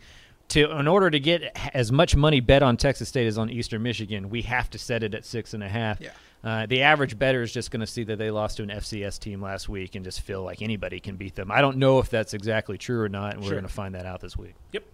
to 0.49 0.71
in 0.79 0.89
order 0.89 1.11
to 1.11 1.21
get 1.21 1.43
as 1.75 1.93
much 1.93 2.17
money 2.17 2.41
bet 2.41 2.63
on 2.63 2.79
Texas 2.79 3.09
State 3.11 3.27
as 3.27 3.37
on 3.37 3.51
Eastern 3.51 3.83
Michigan, 3.83 4.31
we 4.31 4.43
have 4.43 4.71
to 4.71 4.79
set 4.79 5.03
it 5.03 5.15
at 5.15 5.27
six 5.27 5.53
and 5.53 5.63
a 5.63 5.69
half. 5.69 6.01
Yeah. 6.01 6.11
Uh, 6.45 6.67
the 6.67 6.83
average 6.83 7.19
better 7.19 7.41
is 7.41 7.53
just 7.53 7.71
going 7.71 7.81
to 7.81 7.87
see 7.87 8.05
that 8.05 8.19
they 8.19 8.31
lost 8.31 8.59
to 8.59 8.63
an 8.63 8.69
FCS 8.69 9.19
team 9.19 9.41
last 9.41 9.67
week 9.67 9.95
and 9.95 10.05
just 10.05 10.21
feel 10.21 10.43
like 10.43 10.61
anybody 10.61 11.01
can 11.01 11.17
beat 11.17 11.35
them. 11.35 11.51
I 11.51 11.63
don't 11.63 11.79
know 11.79 12.01
if 12.01 12.11
that's 12.11 12.35
exactly 12.35 12.77
true 12.77 13.01
or 13.01 13.09
not, 13.09 13.35
and 13.35 13.43
we're 13.43 13.53
going 13.53 13.63
to 13.63 13.69
find 13.69 13.95
that 13.95 14.05
out 14.05 14.21
this 14.21 14.37
week. 14.37 14.55
Yep. 14.73 14.85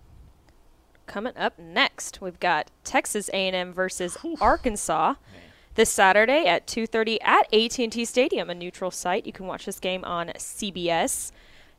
Coming 1.06 1.36
up 1.36 1.58
next, 1.58 2.20
we've 2.20 2.38
got 2.38 2.70
Texas 2.84 3.28
A&M 3.30 3.72
versus 3.72 4.16
Arkansas 4.40 5.14
this 5.74 5.90
Saturday 5.90 6.46
at 6.46 6.68
2:30 6.68 7.18
at 7.22 7.52
AT&T 7.52 8.04
Stadium, 8.04 8.48
a 8.48 8.54
neutral 8.54 8.92
site. 8.92 9.26
You 9.26 9.32
can 9.32 9.46
watch 9.46 9.66
this 9.66 9.80
game 9.80 10.04
on 10.04 10.28
CBS. 10.36 11.32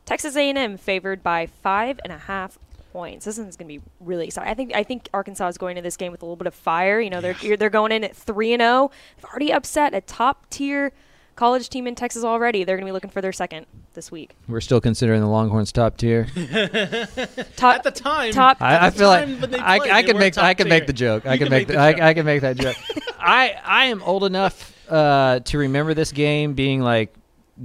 Texas 0.04 0.36
A&M 0.36 0.76
favored 0.76 1.22
by 1.22 1.46
five 1.46 1.98
and 2.04 2.12
a 2.12 2.18
half 2.18 2.58
points. 2.92 3.24
This 3.24 3.38
is 3.38 3.56
going 3.56 3.68
to 3.68 3.78
be 3.78 3.80
really 4.00 4.26
exciting. 4.26 4.50
I 4.50 4.54
think 4.54 4.74
I 4.74 4.82
think 4.82 5.08
Arkansas 5.14 5.48
is 5.48 5.58
going 5.58 5.76
into 5.76 5.86
this 5.86 5.96
game 5.96 6.12
with 6.12 6.22
a 6.22 6.24
little 6.26 6.36
bit 6.36 6.46
of 6.46 6.54
fire. 6.54 7.00
You 7.00 7.10
know, 7.10 7.20
they're 7.20 7.36
you're- 7.40 7.56
they're 7.56 7.70
going 7.70 7.92
in 7.92 8.04
at 8.04 8.14
three 8.14 8.52
and 8.52 8.60
zero. 8.60 8.90
They've 9.16 9.24
already 9.24 9.52
upset 9.52 9.94
a 9.94 10.00
top 10.00 10.48
tier 10.50 10.92
college 11.34 11.70
team 11.70 11.86
in 11.86 11.94
Texas 11.94 12.24
already. 12.24 12.62
They're 12.62 12.76
going 12.76 12.84
to 12.86 12.90
be 12.90 12.92
looking 12.92 13.10
for 13.10 13.22
their 13.22 13.32
second 13.32 13.66
this 13.94 14.12
week. 14.12 14.34
We're 14.48 14.60
still 14.60 14.80
considering 14.82 15.20
the 15.22 15.26
Longhorns 15.28 15.72
top 15.72 15.96
tier. 15.96 16.26
Top 16.26 16.36
At 17.76 17.82
the 17.84 17.90
time, 17.90 18.32
top 18.32 18.58
I, 18.60 18.86
I 18.86 18.90
feel 18.90 19.08
like 19.08 19.40
time 19.40 19.54
I, 19.62 19.78
I 19.78 20.02
can 20.02 20.18
make 20.18 20.36
I 20.38 20.54
can 20.54 20.68
make 20.68 20.86
the 20.86 20.92
joke. 20.92 21.26
I 21.26 21.32
You 21.34 21.38
can 21.38 21.46
can 21.46 21.50
make, 21.52 21.68
make 21.68 21.68
the, 21.68 21.72
the 21.74 22.04
I. 22.04 22.08
I 22.10 22.14
can 22.14 22.26
make 22.26 22.42
that 22.42 22.56
joke. 22.56 22.76
I 23.18 23.54
I 23.64 23.84
am 23.86 24.02
old 24.02 24.24
enough 24.24 24.76
uh, 24.90 25.40
to 25.40 25.58
remember 25.58 25.94
this 25.94 26.12
game 26.12 26.52
being 26.54 26.80
like 26.82 27.14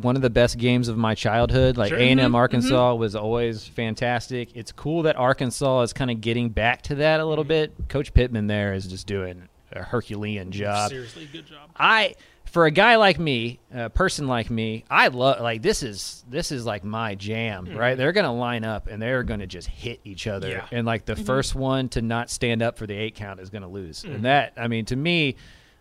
one 0.01 0.15
of 0.15 0.21
the 0.21 0.29
best 0.29 0.57
games 0.57 0.87
of 0.87 0.97
my 0.97 1.15
childhood. 1.15 1.77
Like 1.77 1.89
Sure. 1.89 1.97
A 1.99 2.01
and 2.11 2.19
M 2.19 2.31
Mhm, 2.31 2.35
Arkansas 2.35 2.95
was 2.95 3.15
always 3.15 3.67
fantastic. 3.67 4.55
It's 4.55 4.71
cool 4.71 5.03
that 5.03 5.15
Arkansas 5.15 5.81
is 5.81 5.93
kind 5.93 6.11
of 6.11 6.21
getting 6.21 6.49
back 6.49 6.81
to 6.83 6.95
that 6.95 7.19
a 7.19 7.25
little 7.25 7.43
Mm-hmm. 7.43 7.47
bit. 7.49 7.89
Coach 7.89 8.13
Pittman 8.13 8.47
there 8.47 8.73
is 8.73 8.87
just 8.87 9.07
doing 9.07 9.49
a 9.71 9.83
Herculean 9.83 10.51
job. 10.51 10.89
seriously, 10.89 11.27
good 11.31 11.45
job. 11.47 11.69
I 11.75 12.15
for 12.45 12.65
a 12.65 12.71
guy 12.71 12.95
like 12.95 13.19
me, 13.19 13.59
a 13.73 13.89
person 13.89 14.25
like 14.27 14.49
me, 14.49 14.85
I 14.89 15.09
love 15.09 15.41
like 15.41 15.61
this 15.61 15.83
is 15.83 16.23
this 16.29 16.51
is 16.53 16.65
like 16.65 16.83
my 16.85 17.13
jam, 17.15 17.75
right? 17.75 17.97
They're 17.97 18.13
gonna 18.13 18.33
line 18.33 18.63
up 18.63 18.87
and 18.87 19.01
they're 19.01 19.23
gonna 19.23 19.45
just 19.47 19.67
hit 19.67 19.99
each 20.05 20.27
other, 20.27 20.47
Yeah. 20.49 20.65
and 20.71 20.87
like 20.87 21.03
the 21.05 21.17
first 21.17 21.55
one 21.55 21.89
to 21.89 22.01
not 22.01 22.29
stand 22.29 22.61
up 22.61 22.77
for 22.77 22.87
the 22.87 22.95
eight 22.95 23.15
count 23.15 23.41
is 23.41 23.49
gonna 23.49 23.67
lose. 23.67 24.05
And 24.05 24.23
that, 24.23 24.53
I 24.57 24.67
mean, 24.69 24.85
to 24.85 24.95
me. 24.95 25.35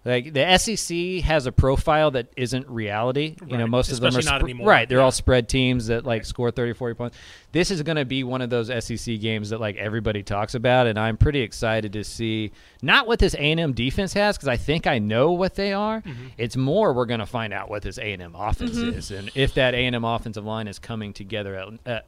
Like 0.06 0.32
the 0.34 0.56
SEC 0.56 1.24
has 1.24 1.46
a 1.46 1.52
profile 1.52 2.12
that 2.12 2.28
isn't 2.36 2.68
reality. 2.68 3.34
You 3.44 3.56
know, 3.56 3.64
Right. 3.64 3.68
most 3.70 3.90
of 3.90 3.98
them 3.98 4.06
are 4.14 4.18
Especially 4.20 4.30
not 4.30 4.40
spr- 4.40 4.44
anymore. 4.44 4.68
right. 4.68 4.88
They're 4.88 4.98
Yeah. 4.98 5.04
all 5.04 5.10
spread 5.10 5.48
teams 5.48 5.88
that 5.88 6.04
like 6.06 6.24
score 6.24 6.52
30, 6.52 6.74
40 6.74 6.94
points. 6.94 7.16
This 7.50 7.72
is 7.72 7.82
going 7.82 7.96
to 7.96 8.04
be 8.04 8.22
one 8.22 8.40
of 8.40 8.48
those 8.48 8.70
SEC 8.70 9.16
games 9.18 9.50
that 9.50 9.60
like 9.60 9.74
everybody 9.76 10.22
talks 10.22 10.54
about, 10.54 10.86
and 10.86 10.96
I'm 10.96 11.16
pretty 11.16 11.40
excited 11.40 11.92
to 11.94 12.04
see 12.04 12.52
not 12.82 13.08
what 13.08 13.18
this 13.18 13.34
A&M 13.34 13.72
defense 13.72 14.12
has 14.12 14.36
because 14.36 14.48
I 14.48 14.56
think 14.56 14.86
I 14.86 15.00
know 15.00 15.32
what 15.32 15.56
they 15.56 15.72
are. 15.72 16.02
Mm-hmm. 16.02 16.26
It's 16.38 16.56
more 16.56 16.92
we're 16.92 17.06
going 17.06 17.18
to 17.20 17.26
find 17.26 17.52
out 17.52 17.68
what 17.68 17.82
this 17.82 17.98
A&M 17.98 18.34
offense 18.36 18.76
is, 18.76 19.10
and 19.10 19.28
if 19.34 19.54
that 19.54 19.74
A&M 19.74 20.04
offensive 20.04 20.44
line 20.44 20.68
is 20.68 20.78
coming 20.78 21.12
together, 21.14 21.56
at, 21.56 21.92
uh, 21.92 22.00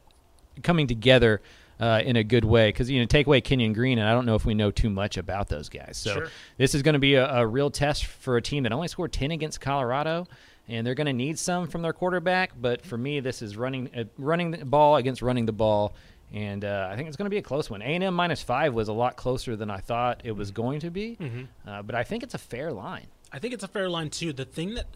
coming 0.63 0.87
together. 0.87 1.41
Uh, 1.79 2.01
in 2.03 2.17
a 2.17 2.23
good 2.25 2.43
way, 2.43 2.67
because 2.67 2.89
you 2.89 2.99
know, 2.99 3.05
take 3.05 3.25
away 3.25 3.39
Kenyon 3.39 3.71
Green, 3.71 3.99
and 3.99 4.07
I 4.09 4.11
don't 4.11 4.25
know 4.25 4.35
if 4.35 4.45
we 4.45 4.53
know 4.53 4.69
too 4.69 4.89
much 4.89 5.15
about 5.15 5.47
those 5.47 5.69
guys. 5.69 5.95
So 5.95 6.13
Sure. 6.13 6.27
this 6.57 6.75
is 6.75 6.81
going 6.81 6.93
to 6.93 6.99
be 6.99 7.15
a, 7.15 7.25
a 7.35 7.47
real 7.47 7.71
test 7.71 8.05
for 8.05 8.35
a 8.35 8.41
team 8.41 8.63
that 8.63 8.73
only 8.73 8.89
scored 8.89 9.13
10 9.13 9.31
against 9.31 9.61
Colorado, 9.61 10.27
and 10.67 10.85
they're 10.85 10.93
going 10.93 11.07
to 11.07 11.13
need 11.13 11.39
some 11.39 11.67
from 11.69 11.81
their 11.81 11.93
quarterback. 11.93 12.51
But 12.59 12.85
for 12.85 12.97
me, 12.97 13.21
this 13.21 13.41
is 13.41 13.55
running 13.55 13.89
uh, 13.95 14.03
running 14.17 14.51
the 14.51 14.65
ball 14.65 14.97
against 14.97 15.21
running 15.21 15.45
the 15.45 15.53
ball, 15.53 15.93
and 16.33 16.65
uh, 16.65 16.89
I 16.91 16.97
think 16.97 17.07
it's 17.07 17.15
going 17.15 17.27
to 17.27 17.29
be 17.29 17.37
a 17.37 17.41
close 17.41 17.69
one. 17.69 17.81
A&M 17.81 18.13
minus 18.13 18.43
five 18.43 18.73
was 18.73 18.89
a 18.89 18.93
lot 18.93 19.15
closer 19.15 19.55
than 19.55 19.71
I 19.71 19.77
thought 19.77 20.19
it 20.25 20.33
was 20.33 20.51
going 20.51 20.81
to 20.81 20.91
be, 20.91 21.17
uh, 21.65 21.81
but 21.81 21.95
I 21.95 22.03
think 22.03 22.23
it's 22.23 22.33
a 22.33 22.37
fair 22.39 22.73
line. 22.73 23.07
I 23.31 23.39
think 23.39 23.53
it's 23.53 23.63
a 23.63 23.69
fair 23.69 23.89
line 23.89 24.09
too. 24.09 24.33
The 24.33 24.43
thing 24.43 24.73
that 24.73 24.87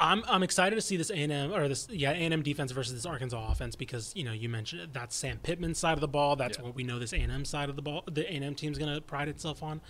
I'm 0.00 0.22
I'm 0.28 0.42
excited 0.42 0.76
to 0.76 0.82
see 0.82 0.96
this 0.96 1.10
A 1.10 1.16
and 1.16 1.32
M 1.32 1.52
or 1.52 1.68
this 1.68 1.88
yeah 1.90 2.12
A 2.12 2.14
and 2.14 2.32
M 2.32 2.42
defense 2.42 2.72
versus 2.72 2.94
this 2.94 3.06
Arkansas 3.06 3.50
offense 3.50 3.74
because 3.74 4.12
you 4.14 4.24
know 4.24 4.32
you 4.32 4.48
mentioned 4.48 4.82
it, 4.82 4.92
that's 4.92 5.16
Sam 5.16 5.38
Pittman's 5.42 5.78
side 5.78 5.94
of 5.94 6.00
the 6.00 6.08
ball. 6.08 6.36
That's 6.36 6.58
what 6.58 6.74
we 6.74 6.84
know 6.84 6.98
this 6.98 7.12
A 7.12 7.16
and 7.16 7.32
M 7.32 7.44
side 7.44 7.68
of 7.68 7.76
the 7.76 7.82
ball. 7.82 8.04
The 8.10 8.24
A 8.30 8.36
and 8.36 8.44
M 8.44 8.54
team's 8.54 8.78
going 8.78 8.94
to 8.94 9.00
pride 9.00 9.28
itself 9.28 9.62
on. 9.62 9.80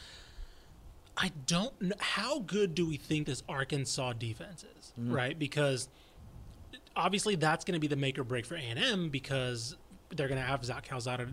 I 1.16 1.32
don't 1.46 1.80
know 1.82 1.96
how 1.98 2.38
good 2.40 2.74
do 2.74 2.86
we 2.86 2.96
think 2.96 3.26
this 3.26 3.42
Arkansas 3.48 4.14
defense 4.14 4.64
is, 4.78 4.92
mm-hmm. 4.98 5.12
right? 5.12 5.38
Because 5.38 5.88
obviously 6.96 7.34
that's 7.34 7.64
going 7.64 7.74
to 7.74 7.80
be 7.80 7.88
the 7.88 7.96
make 7.96 8.18
or 8.18 8.24
break 8.24 8.46
for 8.46 8.54
A 8.54 8.60
and 8.60 8.78
M 8.78 9.08
because 9.08 9.76
they're 10.10 10.28
going 10.28 10.40
to 10.40 10.46
have 10.46 10.64
Zach 10.64 10.88
Calzada 10.88 11.28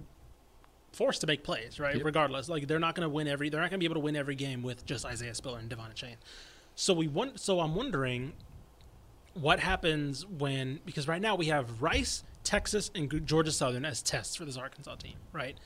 forced 0.92 1.22
to 1.22 1.28
make 1.28 1.44
plays, 1.44 1.80
right? 1.80 2.04
Regardless, 2.04 2.50
like 2.50 2.68
they're 2.68 2.80
not 2.80 2.96
going 2.96 3.06
to 3.06 3.14
win 3.14 3.28
every. 3.28 3.50
They're 3.50 3.62
not 3.62 3.70
going 3.70 3.80
to 3.80 3.84
be 3.84 3.86
able 3.86 4.02
to 4.02 4.06
win 4.06 4.16
every 4.16 4.36
game 4.36 4.64
with 4.64 4.86
just 4.86 5.06
Isaiah 5.06 5.36
Spiller 5.36 5.60
and 5.60 5.70
Devon 5.70 5.92
Achane. 5.94 6.18
So 6.76 6.94
we 6.94 7.08
want. 7.08 7.40
So 7.40 7.60
I'm 7.60 7.76
wondering 7.76 8.34
what 9.36 9.60
happens 9.60 10.26
when 10.26 10.80
because 10.86 11.08
right 11.08 11.22
now 11.22 11.36
we 11.36 11.48
have 11.48 11.82
Rice, 11.82 12.24
Texas, 12.44 12.90
and 12.96 13.26
Georgia 13.28 13.52
Southern 13.52 13.86
as 13.86 14.02
tests 14.02 14.36
for 14.36 14.46
this 14.46 14.58
Arkansas 14.58 14.96
team, 14.96 15.16
right? 15.32 15.58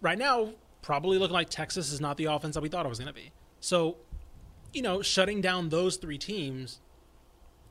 Right 0.00 0.18
now, 0.18 0.52
probably 0.82 1.18
looking 1.18 1.34
like 1.34 1.50
Texas 1.50 1.92
is 1.92 2.00
not 2.00 2.16
the 2.16 2.26
offense 2.26 2.54
that 2.54 2.62
we 2.62 2.68
thought 2.68 2.86
it 2.86 2.88
was 2.88 2.98
going 2.98 3.08
to 3.08 3.14
be. 3.14 3.32
So, 3.60 3.96
you 4.72 4.82
know, 4.82 5.02
shutting 5.02 5.40
down 5.40 5.68
those 5.68 5.96
three 5.96 6.16
teams 6.16 6.80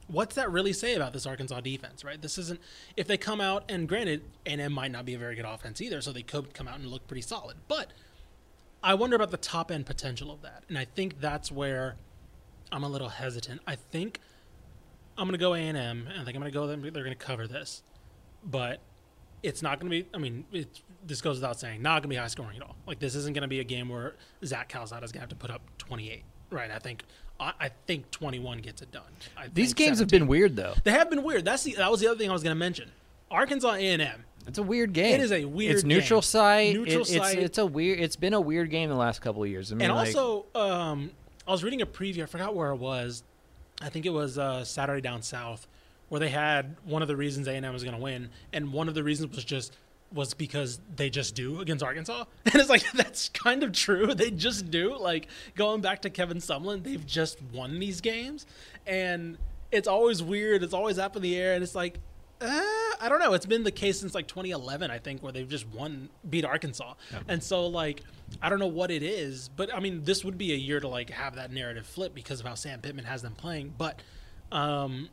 what's 0.09 0.35
that 0.35 0.51
really 0.51 0.73
say 0.73 0.95
about 0.95 1.13
this 1.13 1.25
Arkansas 1.25 1.61
defense, 1.61 2.03
right? 2.03 2.21
This 2.21 2.37
isn't 2.37 2.59
if 2.97 3.07
they 3.07 3.17
come 3.17 3.39
out 3.39 3.63
and 3.69 3.87
granted, 3.87 4.23
A&M 4.45 4.73
might 4.73 4.91
not 4.91 5.05
be 5.05 5.13
a 5.13 5.17
very 5.17 5.35
good 5.35 5.45
offense 5.45 5.81
either, 5.81 6.01
so 6.01 6.11
they 6.11 6.23
could 6.23 6.53
come 6.53 6.67
out 6.67 6.79
and 6.79 6.87
look 6.87 7.07
pretty 7.07 7.21
solid. 7.21 7.57
But 7.67 7.91
I 8.83 8.95
wonder 8.95 9.15
about 9.15 9.31
the 9.31 9.37
top 9.37 9.71
end 9.71 9.85
potential 9.85 10.31
of 10.31 10.41
that, 10.41 10.63
and 10.67 10.77
I 10.77 10.85
think 10.85 11.19
that's 11.21 11.51
where 11.51 11.95
I'm 12.71 12.83
a 12.83 12.89
little 12.89 13.09
hesitant. 13.09 13.61
I 13.67 13.75
think 13.75 14.19
I'm 15.19 15.25
going 15.25 15.33
to 15.33 15.37
go 15.37 15.53
A&M, 15.53 15.75
and 15.75 16.07
I 16.09 16.23
think 16.23 16.29
I'm 16.35 16.41
going 16.41 16.45
to 16.45 16.51
go. 16.51 16.65
They're 16.67 16.77
going 17.03 17.09
to 17.09 17.15
cover 17.15 17.45
this, 17.47 17.83
but 18.43 18.79
it's 19.43 19.61
not 19.61 19.79
going 19.79 19.91
to 19.91 20.03
be. 20.03 20.09
I 20.13 20.17
mean, 20.17 20.45
it, 20.51 20.81
this 21.05 21.21
goes 21.21 21.37
without 21.37 21.59
saying, 21.59 21.81
not 21.81 21.95
going 21.95 22.03
to 22.03 22.07
be 22.09 22.15
high 22.15 22.27
scoring 22.27 22.57
at 22.57 22.63
all. 22.63 22.75
Like 22.87 22.99
this 22.99 23.15
isn't 23.15 23.33
going 23.33 23.41
to 23.43 23.47
be 23.47 23.59
a 23.59 23.63
game 23.63 23.89
where 23.89 24.15
Zach 24.45 24.69
Calzada 24.69 25.03
is 25.05 25.11
going 25.11 25.19
to 25.19 25.23
have 25.23 25.29
to 25.29 25.35
put 25.35 25.51
up 25.51 25.61
28, 25.77 26.23
right? 26.51 26.71
I 26.71 26.79
think 26.79 27.03
I, 27.39 27.53
I 27.59 27.69
think 27.87 28.09
21 28.11 28.59
gets 28.59 28.81
it 28.81 28.91
done. 28.91 29.03
I 29.37 29.47
These 29.53 29.73
games 29.73 29.99
have 29.99 30.09
been 30.09 30.27
weird 30.27 30.55
though. 30.55 30.73
They 30.83 30.91
have 30.91 31.09
been 31.09 31.23
weird. 31.23 31.45
That's 31.45 31.63
the 31.63 31.73
that 31.75 31.89
was 31.91 31.99
the 31.99 32.07
other 32.07 32.17
thing 32.17 32.29
I 32.29 32.33
was 32.33 32.43
going 32.43 32.55
to 32.55 32.59
mention. 32.59 32.91
Arkansas 33.31 33.73
A&M. 33.73 34.23
It's 34.47 34.57
a 34.57 34.63
weird 34.63 34.93
game. 34.93 35.13
It 35.15 35.21
is 35.21 35.31
a 35.31 35.45
weird 35.45 35.75
It's 35.75 35.83
neutral 35.83 36.21
game. 36.21 36.25
site. 36.25 36.73
Neutral 36.73 37.01
It- 37.01 37.01
it's, 37.01 37.11
site. 37.11 37.39
It's 37.39 37.57
a 37.59 37.65
weird. 37.65 37.99
It's 37.99 38.15
been 38.15 38.33
a 38.33 38.41
weird 38.41 38.69
game 38.71 38.89
the 38.89 38.95
last 38.95 39.21
couple 39.21 39.43
of 39.43 39.49
years. 39.49 39.71
I 39.71 39.75
mean, 39.75 39.89
And 39.89 39.95
like, 39.95 40.15
also, 40.15 40.45
um, 40.55 41.11
I 41.47 41.51
was 41.51 41.63
reading 41.63 41.81
a 41.81 41.85
preview. 41.85 42.23
I 42.23 42.25
forgot 42.25 42.55
where 42.55 42.71
it 42.71 42.77
was. 42.77 43.23
I 43.81 43.89
think 43.89 44.05
it 44.05 44.11
was 44.11 44.37
uh, 44.37 44.63
Saturday 44.65 45.01
Down 45.01 45.21
South, 45.21 45.67
where 46.09 46.19
they 46.19 46.29
had 46.29 46.75
one 46.83 47.01
of 47.01 47.07
the 47.07 47.15
reasons 47.15 47.47
A 47.47 47.53
and 47.53 47.65
M 47.65 47.73
was 47.73 47.83
going 47.83 47.95
to 47.95 48.01
win, 48.01 48.29
and 48.51 48.73
one 48.73 48.87
of 48.87 48.95
the 48.95 49.03
reasons 49.03 49.35
was 49.35 49.45
just 49.45 49.75
was 50.11 50.33
because 50.33 50.79
they 50.95 51.09
just 51.09 51.35
do 51.35 51.59
against 51.59 51.83
Arkansas, 51.83 52.25
and 52.45 52.55
it's 52.55 52.69
like 52.69 52.89
that's 52.93 53.29
kind 53.29 53.63
of 53.63 53.71
true. 53.71 54.13
They 54.19 54.31
just 54.31 54.69
do. 54.71 54.97
Like 54.97 55.27
going 55.55 55.81
back 55.81 56.01
to 56.01 56.09
Kevin 56.09 56.37
Sumlin, 56.37 56.83
they've 56.83 57.05
just 57.05 57.41
won 57.53 57.79
these 57.79 58.01
games, 58.01 58.45
and 58.85 59.37
it's 59.71 59.87
always 59.87 60.21
weird. 60.21 60.63
It's 60.63 60.73
always 60.73 60.99
up 60.99 61.15
in 61.15 61.21
the 61.21 61.35
air, 61.35 61.53
and 61.53 61.63
it's 61.63 61.75
like. 61.75 61.99
Uh, 62.41 62.47
I 63.01 63.07
don't 63.09 63.19
know. 63.19 63.33
It's 63.33 63.45
been 63.45 63.63
the 63.63 63.71
case 63.71 63.99
since 63.99 64.13
like 64.15 64.27
2011, 64.27 64.89
I 64.91 64.97
think, 64.97 65.21
where 65.21 65.31
they've 65.31 65.47
just 65.47 65.67
won, 65.67 66.09
beat 66.29 66.45
Arkansas, 66.45 66.93
and 67.27 67.43
so 67.43 67.67
like 67.67 68.01
I 68.41 68.49
don't 68.49 68.59
know 68.59 68.67
what 68.67 68.91
it 68.91 69.03
is, 69.03 69.49
but 69.55 69.73
I 69.73 69.79
mean, 69.79 70.03
this 70.03 70.23
would 70.23 70.37
be 70.37 70.53
a 70.53 70.57
year 70.57 70.79
to 70.79 70.87
like 70.87 71.09
have 71.09 71.35
that 71.35 71.51
narrative 71.51 71.85
flip 71.85 72.13
because 72.13 72.39
of 72.39 72.45
how 72.45 72.55
Sam 72.55 72.79
Pittman 72.81 73.05
has 73.05 73.21
them 73.21 73.33
playing. 73.33 73.73
But 73.77 74.01
um, 74.51 75.09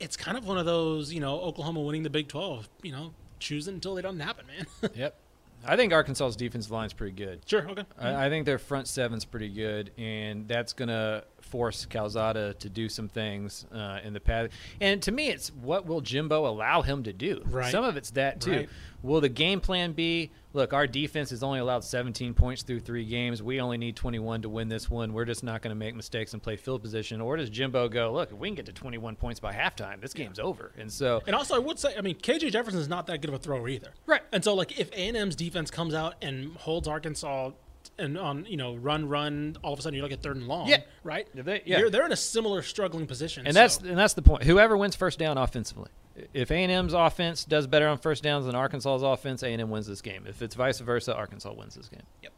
it's 0.00 0.16
kind 0.16 0.36
of 0.36 0.46
one 0.46 0.58
of 0.58 0.66
those, 0.66 1.12
you 1.12 1.20
know, 1.20 1.40
Oklahoma 1.40 1.80
winning 1.80 2.02
the 2.02 2.10
Big 2.10 2.28
12, 2.28 2.68
you 2.82 2.92
know, 2.92 3.12
choose 3.38 3.68
it 3.68 3.74
until 3.74 3.94
they 3.94 4.02
don't 4.02 4.18
happen, 4.20 4.46
man. 4.46 4.90
Yep. 4.94 5.16
I 5.64 5.76
think 5.76 5.92
Arkansas's 5.92 6.34
defensive 6.34 6.72
line's 6.72 6.92
pretty 6.92 7.14
good. 7.14 7.40
sure, 7.46 7.68
okay. 7.70 7.84
I, 7.96 8.26
I 8.26 8.28
think 8.28 8.46
their 8.46 8.58
front 8.58 8.88
seven's 8.88 9.24
pretty 9.24 9.48
good, 9.48 9.92
and 9.96 10.48
that's 10.48 10.72
gonna 10.72 11.22
force 11.52 11.84
Calzada 11.84 12.54
to 12.54 12.70
do 12.70 12.88
some 12.88 13.10
things 13.10 13.66
uh, 13.70 13.98
in 14.02 14.14
the 14.14 14.20
past. 14.20 14.52
And 14.80 15.02
to 15.02 15.12
me, 15.12 15.28
it's 15.28 15.50
what 15.50 15.84
will 15.84 16.00
Jimbo 16.00 16.48
allow 16.48 16.80
him 16.80 17.02
to 17.02 17.12
do? 17.12 17.42
Right. 17.44 17.70
Some 17.70 17.84
of 17.84 17.98
it's 17.98 18.12
that 18.12 18.40
too. 18.40 18.50
Right. 18.50 18.68
Will 19.02 19.20
the 19.20 19.28
game 19.28 19.60
plan 19.60 19.92
be? 19.92 20.30
Look, 20.54 20.72
our 20.72 20.86
defense 20.86 21.30
has 21.30 21.42
only 21.42 21.58
allowed 21.58 21.82
17 21.82 22.34
points 22.34 22.62
through 22.62 22.80
three 22.80 23.04
games. 23.04 23.42
We 23.42 23.60
only 23.60 23.76
need 23.76 23.96
21 23.96 24.42
to 24.42 24.48
win 24.48 24.68
this 24.68 24.88
one. 24.88 25.12
We're 25.12 25.24
just 25.24 25.42
not 25.42 25.60
going 25.60 25.70
to 25.70 25.78
make 25.78 25.94
mistakes 25.94 26.32
and 26.32 26.42
play 26.42 26.56
field 26.56 26.82
position. 26.82 27.20
Or 27.20 27.36
does 27.36 27.50
Jimbo 27.50 27.88
go? 27.88 28.12
Look, 28.12 28.30
if 28.32 28.38
we 28.38 28.48
can 28.48 28.54
get 28.54 28.66
to 28.66 28.72
21 28.72 29.16
points 29.16 29.40
by 29.40 29.52
halftime, 29.52 30.00
this 30.00 30.14
game's 30.14 30.38
over. 30.38 30.72
And 30.78 30.90
so 30.90 31.22
And 31.26 31.34
also, 31.34 31.54
I 31.54 31.58
would 31.58 31.78
say, 31.78 31.94
I 31.98 32.00
mean, 32.00 32.16
KJ 32.16 32.52
Jefferson 32.52 32.80
is 32.80 32.88
not 32.88 33.06
that 33.08 33.20
good 33.20 33.28
of 33.28 33.34
a 33.34 33.38
thrower 33.38 33.68
either. 33.68 33.92
Right. 34.06 34.22
And 34.30 34.44
so, 34.44 34.54
like, 34.54 34.78
if 34.78 34.90
A&M's 34.92 35.36
defense 35.36 35.70
comes 35.70 35.94
out 35.94 36.14
and 36.22 36.54
holds 36.56 36.86
Arkansas 36.86 37.50
and 37.98 38.16
on, 38.18 38.44
you 38.46 38.56
know, 38.56 38.74
run, 38.74 39.08
run, 39.08 39.56
all 39.62 39.72
of 39.72 39.78
a 39.78 39.82
sudden 39.82 39.96
you 39.96 40.02
look 40.02 40.12
at 40.12 40.22
third 40.22 40.36
and 40.36 40.48
long, 40.48 40.68
Yeah. 40.68 40.78
right? 41.04 41.28
Yeah, 41.34 41.42
they- 41.42 41.62
yeah. 41.66 41.78
You're, 41.78 41.90
they're 41.90 42.06
in 42.06 42.12
a 42.12 42.16
similar 42.16 42.62
struggling 42.62 43.06
position. 43.06 43.46
And 43.46 43.54
that's 43.54 43.78
and 43.78 43.96
that's 43.98 44.14
the 44.14 44.22
point. 44.22 44.44
Whoever 44.44 44.76
wins 44.76 44.96
first 44.96 45.18
down 45.18 45.38
offensively. 45.38 45.90
If 46.34 46.50
A 46.50 46.54
and 46.56 46.70
M's 46.70 46.92
offense 46.92 47.44
does 47.44 47.66
better 47.66 47.88
on 47.88 47.96
first 47.98 48.22
downs 48.22 48.44
than 48.46 48.54
Arkansas's 48.54 49.02
offense, 49.02 49.42
A 49.42 49.48
and 49.48 49.60
M 49.62 49.70
wins 49.70 49.86
this 49.86 50.02
game. 50.02 50.26
If 50.28 50.42
it's 50.42 50.54
vice 50.54 50.78
versa, 50.80 51.14
Arkansas 51.14 51.52
wins 51.54 51.74
this 51.74 51.88
game. 51.88 52.02
Yep 52.22 52.32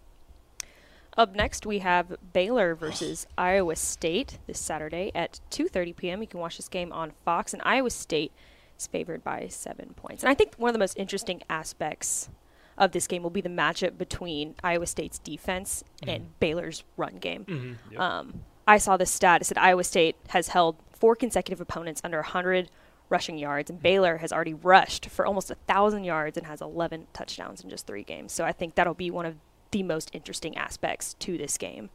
up 1.16 1.34
next, 1.36 1.64
we 1.64 1.78
have 1.78 2.16
Baylor 2.32 2.74
versus 2.74 3.26
Iowa 3.38 3.76
State 3.76 4.38
this 4.48 4.58
Saturday 4.58 5.12
at 5.14 5.38
2:30 5.50 5.94
p.m. 5.96 6.20
You 6.22 6.26
can 6.28 6.40
watch 6.40 6.56
this 6.56 6.68
game 6.68 6.92
on 6.92 7.12
Fox, 7.24 7.52
and 7.52 7.62
Iowa 7.64 7.90
State 7.90 8.32
is 8.76 8.88
favored 8.88 9.22
by 9.22 9.46
seven 9.48 9.94
points. 9.94 10.24
And 10.24 10.30
I 10.30 10.34
think 10.34 10.54
one 10.56 10.70
of 10.70 10.72
the 10.72 10.80
most 10.80 10.98
interesting 10.98 11.42
aspects 11.48 12.28
of 12.76 12.92
this 12.92 13.06
game 13.06 13.22
will 13.22 13.30
be 13.30 13.40
the 13.40 13.48
matchup 13.48 13.98
between 13.98 14.54
Iowa 14.62 14.87
State's 14.87 15.18
defense 15.18 15.84
mm-hmm. 16.00 16.10
and 16.10 16.40
Baylor's 16.40 16.84
run 16.96 17.16
game. 17.16 17.44
Mm-hmm. 17.44 18.00
Um, 18.00 18.44
I 18.66 18.78
saw 18.78 18.96
this 18.96 19.10
stat. 19.10 19.42
It 19.42 19.44
said 19.44 19.58
Iowa 19.58 19.84
State 19.84 20.16
has 20.28 20.48
held 20.48 20.76
four 20.92 21.14
consecutive 21.14 21.60
opponents 21.60 22.00
under 22.04 22.18
100 22.18 22.70
rushing 23.08 23.38
yards, 23.38 23.70
and 23.70 23.78
mm-hmm. 23.78 23.84
Baylor 23.84 24.16
has 24.18 24.32
already 24.32 24.54
rushed 24.54 25.06
for 25.06 25.26
almost 25.26 25.50
a 25.50 25.54
thousand 25.54 26.04
yards 26.04 26.37
and 26.37 26.46
has 26.46 26.60
11 26.60 27.06
touchdowns 27.12 27.62
in 27.62 27.70
just 27.70 27.87
three 27.87 28.04
games. 28.04 28.32
So 28.32 28.44
I 28.44 28.52
think 28.52 28.74
that'll 28.74 28.94
be 28.94 29.10
one 29.10 29.26
of 29.26 29.37
the 29.70 29.82
most 29.82 30.10
interesting 30.12 30.56
aspects 30.56 31.14
to 31.14 31.37
this 31.37 31.58
game. 31.58 31.90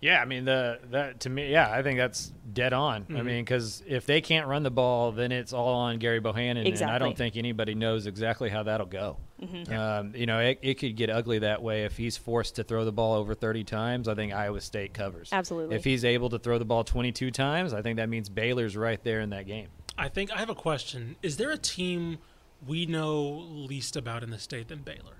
Yeah, 0.00 0.22
I 0.22 0.24
mean 0.24 0.46
the 0.46 0.80
that 0.92 1.20
to 1.20 1.30
me, 1.30 1.50
yeah, 1.52 1.70
I 1.70 1.82
think 1.82 1.98
that's 1.98 2.32
dead 2.52 2.72
on. 2.72 3.04
I 3.10 3.20
mean, 3.20 3.44
because 3.44 3.82
if 3.86 4.06
they 4.06 4.22
can't 4.22 4.46
run 4.46 4.62
the 4.62 4.70
ball, 4.70 5.12
then 5.12 5.30
it's 5.30 5.52
all 5.52 5.74
on 5.74 5.98
Gerry 5.98 6.20
Bohanon, 6.20 6.66
and 6.66 6.82
I 6.82 6.98
don't 6.98 7.16
think 7.16 7.36
anybody 7.36 7.74
knows 7.74 8.06
exactly 8.06 8.48
how 8.48 8.62
that'll 8.62 8.86
go. 8.86 9.18
Um, 9.72 10.12
you 10.14 10.26
know, 10.26 10.38
it, 10.40 10.58
it 10.62 10.74
could 10.78 10.96
get 10.96 11.08
ugly 11.10 11.38
that 11.40 11.62
way 11.62 11.84
if 11.84 11.96
he's 11.96 12.16
forced 12.16 12.56
to 12.56 12.64
throw 12.64 12.84
the 12.84 12.92
ball 12.92 13.14
over 13.14 13.34
30 13.34 13.64
times. 13.64 14.08
I 14.08 14.14
think 14.14 14.32
Iowa 14.34 14.60
State 14.60 14.92
covers. 14.94 15.30
Absolutely. 15.32 15.76
If 15.76 15.84
he's 15.84 16.04
able 16.04 16.28
to 16.30 16.38
throw 16.38 16.58
the 16.58 16.64
ball 16.64 16.84
22 16.84 17.30
times, 17.30 17.72
I 17.72 17.82
think 17.82 17.96
that 17.96 18.08
means 18.08 18.28
Baylor's 18.28 18.76
right 18.76 19.02
there 19.02 19.20
in 19.20 19.30
that 19.30 19.46
game. 19.46 19.68
I 19.96 20.08
think 20.08 20.30
I 20.32 20.38
have 20.38 20.50
a 20.50 20.54
question. 20.54 21.16
Is 21.22 21.36
there 21.36 21.50
a 21.50 21.58
team 21.58 22.18
we 22.66 22.86
know 22.86 23.22
least 23.22 23.96
about 23.96 24.22
in 24.22 24.30
the 24.30 24.38
state 24.38 24.68
than 24.68 24.80
Baylor? 24.80 25.16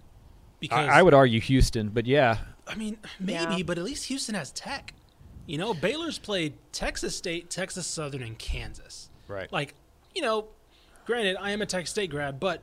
Because 0.59 0.89
I, 0.89 0.99
I 0.99 1.03
would 1.03 1.15
argue 1.15 1.41
Houston, 1.41 1.89
but 1.89 2.07
yeah, 2.07 2.37
I 2.67 2.75
mean, 2.75 2.99
maybe, 3.19 3.57
Yeah. 3.57 3.63
but 3.65 3.79
at 3.79 3.85
least 3.85 4.05
Houston 4.07 4.35
has 4.35 4.51
Tech. 4.53 4.93
You 5.47 5.57
know, 5.57 5.73
Baylor's 5.73 6.19
played 6.19 6.53
Texas 6.73 7.17
State, 7.17 7.49
Texas 7.51 7.87
Southern, 7.87 8.23
and 8.23 8.39
Kansas. 8.39 9.09
Right. 9.27 9.51
Like, 9.51 9.75
you 10.15 10.21
know, 10.23 10.49
granted, 11.07 11.37
I 11.41 11.51
am 11.53 11.63
a 11.63 11.67
Texas 11.67 11.91
State 11.91 12.11
grad, 12.11 12.39
but 12.39 12.63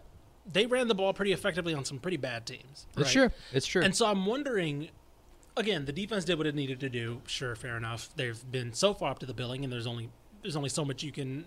they 0.52 0.66
ran 0.66 0.88
the 0.88 0.96
ball 0.96 1.14
pretty 1.14 1.34
effectively 1.34 1.74
on 1.74 1.86
some 1.86 2.00
pretty 2.00 2.18
bad 2.18 2.46
teams. 2.46 2.86
it's 2.96 2.98
right? 2.98 3.08
true. 3.08 3.30
It's 3.54 3.68
true. 3.68 3.82
And 3.84 3.96
so 3.96 4.06
I'm 4.06 4.26
wondering. 4.26 4.90
Again, 5.56 5.86
the 5.86 5.92
defense 5.92 6.24
did 6.24 6.38
what 6.38 6.46
it 6.46 6.54
needed 6.54 6.80
to 6.82 6.90
do. 6.90 7.20
Sure, 7.26 7.56
fair 7.56 7.78
enough. 7.78 8.10
They've 8.16 8.40
been 8.52 8.74
so 8.74 8.94
far 8.94 9.10
up 9.10 9.18
to 9.20 9.26
the 9.26 9.34
billing, 9.34 9.64
and 9.64 9.74
there's 9.74 9.88
only 9.88 10.12
there's 10.44 10.56
only 10.56 10.70
so 10.70 10.86
much 10.86 11.02
you 11.02 11.12
can 11.12 11.46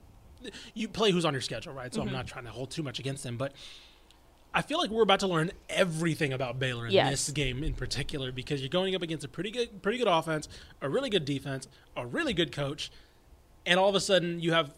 you 0.74 0.88
play 0.88 1.10
who's 1.10 1.24
on 1.24 1.32
your 1.32 1.40
schedule, 1.40 1.72
right? 1.72 1.92
So 1.92 2.00
I'm 2.00 2.08
mm-hmm. 2.08 2.16
not 2.16 2.26
trying 2.26 2.44
to 2.44 2.50
hold 2.50 2.70
too 2.70 2.82
much 2.82 2.98
against 2.98 3.22
them, 3.22 3.36
but 3.36 3.52
I 4.52 4.62
feel 4.62 4.78
like 4.78 4.90
we're 4.90 5.02
about 5.02 5.20
to 5.20 5.28
learn 5.28 5.52
everything 5.68 6.32
about 6.32 6.58
Baylor 6.58 6.86
in 6.86 6.92
Yes. 6.92 7.10
this 7.10 7.30
game 7.30 7.62
in 7.62 7.74
particular 7.74 8.32
because 8.32 8.60
you're 8.60 8.68
going 8.68 8.94
up 8.94 9.02
against 9.02 9.24
a 9.24 9.28
pretty 9.28 9.50
good 9.50 9.82
pretty 9.82 9.98
good 9.98 10.08
offense, 10.08 10.48
a 10.80 10.88
really 10.88 11.10
good 11.10 11.24
defense, 11.24 11.68
a 11.96 12.06
really 12.06 12.32
good 12.32 12.52
coach, 12.52 12.90
and 13.64 13.78
all 13.78 13.88
of 13.88 13.94
a 13.94 14.00
sudden 14.00 14.40
you 14.40 14.52
have 14.52 14.74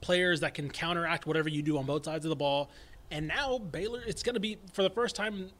players 0.00 0.40
that 0.40 0.54
can 0.54 0.70
counteract 0.70 1.26
whatever 1.26 1.48
you 1.48 1.62
do 1.62 1.78
on 1.78 1.86
both 1.86 2.04
sides 2.04 2.24
of 2.24 2.28
the 2.28 2.36
ball. 2.36 2.70
And 3.10 3.28
now 3.28 3.58
Baylor, 3.58 4.02
it's 4.06 4.22
going 4.22 4.34
to 4.34 4.40
be 4.40 4.58
for 4.72 4.82
the 4.82 4.90
first 4.90 5.16
time. 5.16 5.50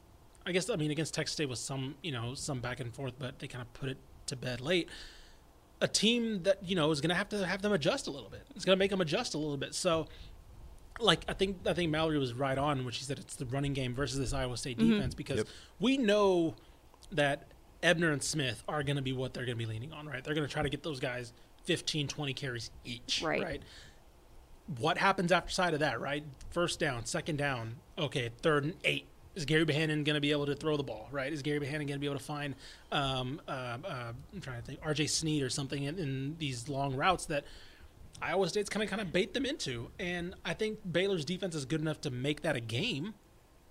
I 0.45 0.51
guess 0.51 0.69
I 0.69 0.75
mean 0.75 0.91
against 0.91 1.13
Texas 1.13 1.33
State 1.33 1.49
was 1.49 1.59
some 1.59 1.95
you 2.01 2.11
know 2.11 2.33
some 2.33 2.59
back 2.59 2.79
and 2.79 2.93
forth, 2.93 3.13
but 3.19 3.39
they 3.39 3.47
kind 3.47 3.61
of 3.61 3.73
put 3.73 3.89
it 3.89 3.97
to 4.27 4.35
bed 4.35 4.61
late. 4.61 4.89
A 5.79 5.87
team 5.87 6.43
that 6.43 6.63
you 6.63 6.75
know 6.75 6.91
is 6.91 7.01
going 7.01 7.09
to 7.09 7.15
have 7.15 7.29
to 7.29 7.45
have 7.45 7.61
them 7.61 7.73
adjust 7.73 8.07
a 8.07 8.11
little 8.11 8.29
bit. 8.29 8.45
It's 8.55 8.65
going 8.65 8.77
to 8.77 8.79
make 8.79 8.91
them 8.91 9.01
adjust 9.01 9.33
a 9.33 9.37
little 9.37 9.57
bit. 9.57 9.75
So, 9.75 10.07
like 10.99 11.23
I 11.27 11.33
think 11.33 11.57
I 11.65 11.73
think 11.73 11.91
Mallory 11.91 12.17
was 12.17 12.33
right 12.33 12.57
on 12.57 12.83
when 12.83 12.93
she 12.93 13.03
said 13.03 13.19
it's 13.19 13.35
the 13.35 13.45
running 13.45 13.73
game 13.73 13.93
versus 13.93 14.19
this 14.19 14.33
Iowa 14.33 14.57
State 14.57 14.77
mm-hmm. 14.77 14.93
defense 14.93 15.15
because 15.15 15.43
we 15.79 15.97
know 15.97 16.55
that 17.11 17.47
Ebner 17.83 18.11
and 18.11 18.23
Smith 18.23 18.63
are 18.67 18.83
going 18.83 18.95
to 18.95 19.01
be 19.01 19.13
what 19.13 19.33
they're 19.33 19.45
going 19.45 19.57
to 19.57 19.63
be 19.63 19.71
leaning 19.71 19.93
on, 19.93 20.07
right? 20.07 20.23
They're 20.23 20.33
going 20.33 20.47
to 20.47 20.51
try 20.51 20.63
to 20.63 20.69
get 20.69 20.83
those 20.83 20.99
guys 20.99 21.33
15, 21.65 22.07
20 22.07 22.33
carries 22.33 22.71
each, 22.85 23.21
Right. 23.23 23.43
right? 23.43 23.61
What 24.79 24.97
happens 24.97 25.31
after 25.31 25.51
side 25.51 25.73
of 25.73 25.79
that, 25.79 26.01
right? 26.01 26.23
First 26.49 26.79
down, 26.79 27.05
second 27.05 27.37
down, 27.37 27.75
okay, 27.97 28.29
third 28.41 28.65
and 28.65 28.73
eight. 28.83 29.05
Is 29.35 29.45
Gerry 29.45 29.65
Bohanon 29.65 30.03
going 30.03 30.15
to 30.15 30.21
be 30.21 30.31
able 30.31 30.47
to 30.47 30.55
throw 30.55 30.77
the 30.77 30.83
ball, 30.83 31.07
right? 31.11 31.31
Is 31.31 31.43
Gerry 31.43 31.59
Bohanon 31.59 31.85
going 31.85 31.99
to 31.99 31.99
be 31.99 32.07
able 32.07 32.17
to 32.17 32.23
find, 32.23 32.55
um, 32.91 33.39
uh, 33.47 33.77
uh, 33.85 34.11
I'm 34.33 34.41
trying 34.41 34.59
to 34.59 34.65
think, 34.65 34.81
RJ 34.81 35.09
Sneed 35.09 35.43
or 35.43 35.49
something 35.49 35.83
in, 35.83 35.99
in 35.99 36.35
these 36.39 36.67
long 36.67 36.95
routes 36.95 37.27
that 37.27 37.45
Iowa 38.19 38.49
State's 38.49 38.67
kind 38.69 38.83
of 38.83 38.89
kind 38.89 38.99
of 38.99 39.13
bait 39.13 39.35
them 39.35 39.45
into? 39.45 39.91
And 39.99 40.33
I 40.43 40.55
think 40.55 40.79
Baylor's 40.91 41.23
defense 41.23 41.53
is 41.53 41.65
good 41.65 41.81
enough 41.81 42.01
to 42.01 42.09
make 42.09 42.41
that 42.41 42.55
a 42.55 42.59
game. 42.59 43.13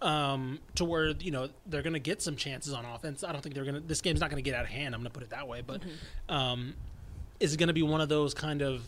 um, 0.02 0.60
to 0.74 0.84
where 0.84 1.08
you 1.08 1.30
know 1.30 1.48
they're 1.66 1.82
going 1.82 1.94
to 1.94 1.98
get 1.98 2.22
some 2.22 2.36
chances 2.36 2.72
on 2.72 2.84
offense. 2.84 3.24
I 3.24 3.32
don't 3.32 3.40
think 3.40 3.54
they're 3.54 3.64
going 3.64 3.76
to. 3.76 3.80
This 3.80 4.00
game's 4.00 4.20
not 4.20 4.30
going 4.30 4.42
to 4.42 4.48
get 4.48 4.56
out 4.56 4.64
of 4.64 4.70
hand. 4.70 4.94
I'm 4.94 5.00
going 5.00 5.10
to 5.10 5.18
put 5.18 5.22
it 5.22 5.30
that 5.30 5.48
way. 5.48 5.62
But 5.66 5.82
um, 6.28 6.74
is 7.40 7.54
it 7.54 7.56
going 7.56 7.68
to 7.68 7.74
be 7.74 7.82
one 7.82 8.00
of 8.00 8.08
those 8.08 8.34
kind 8.34 8.62
of 8.62 8.82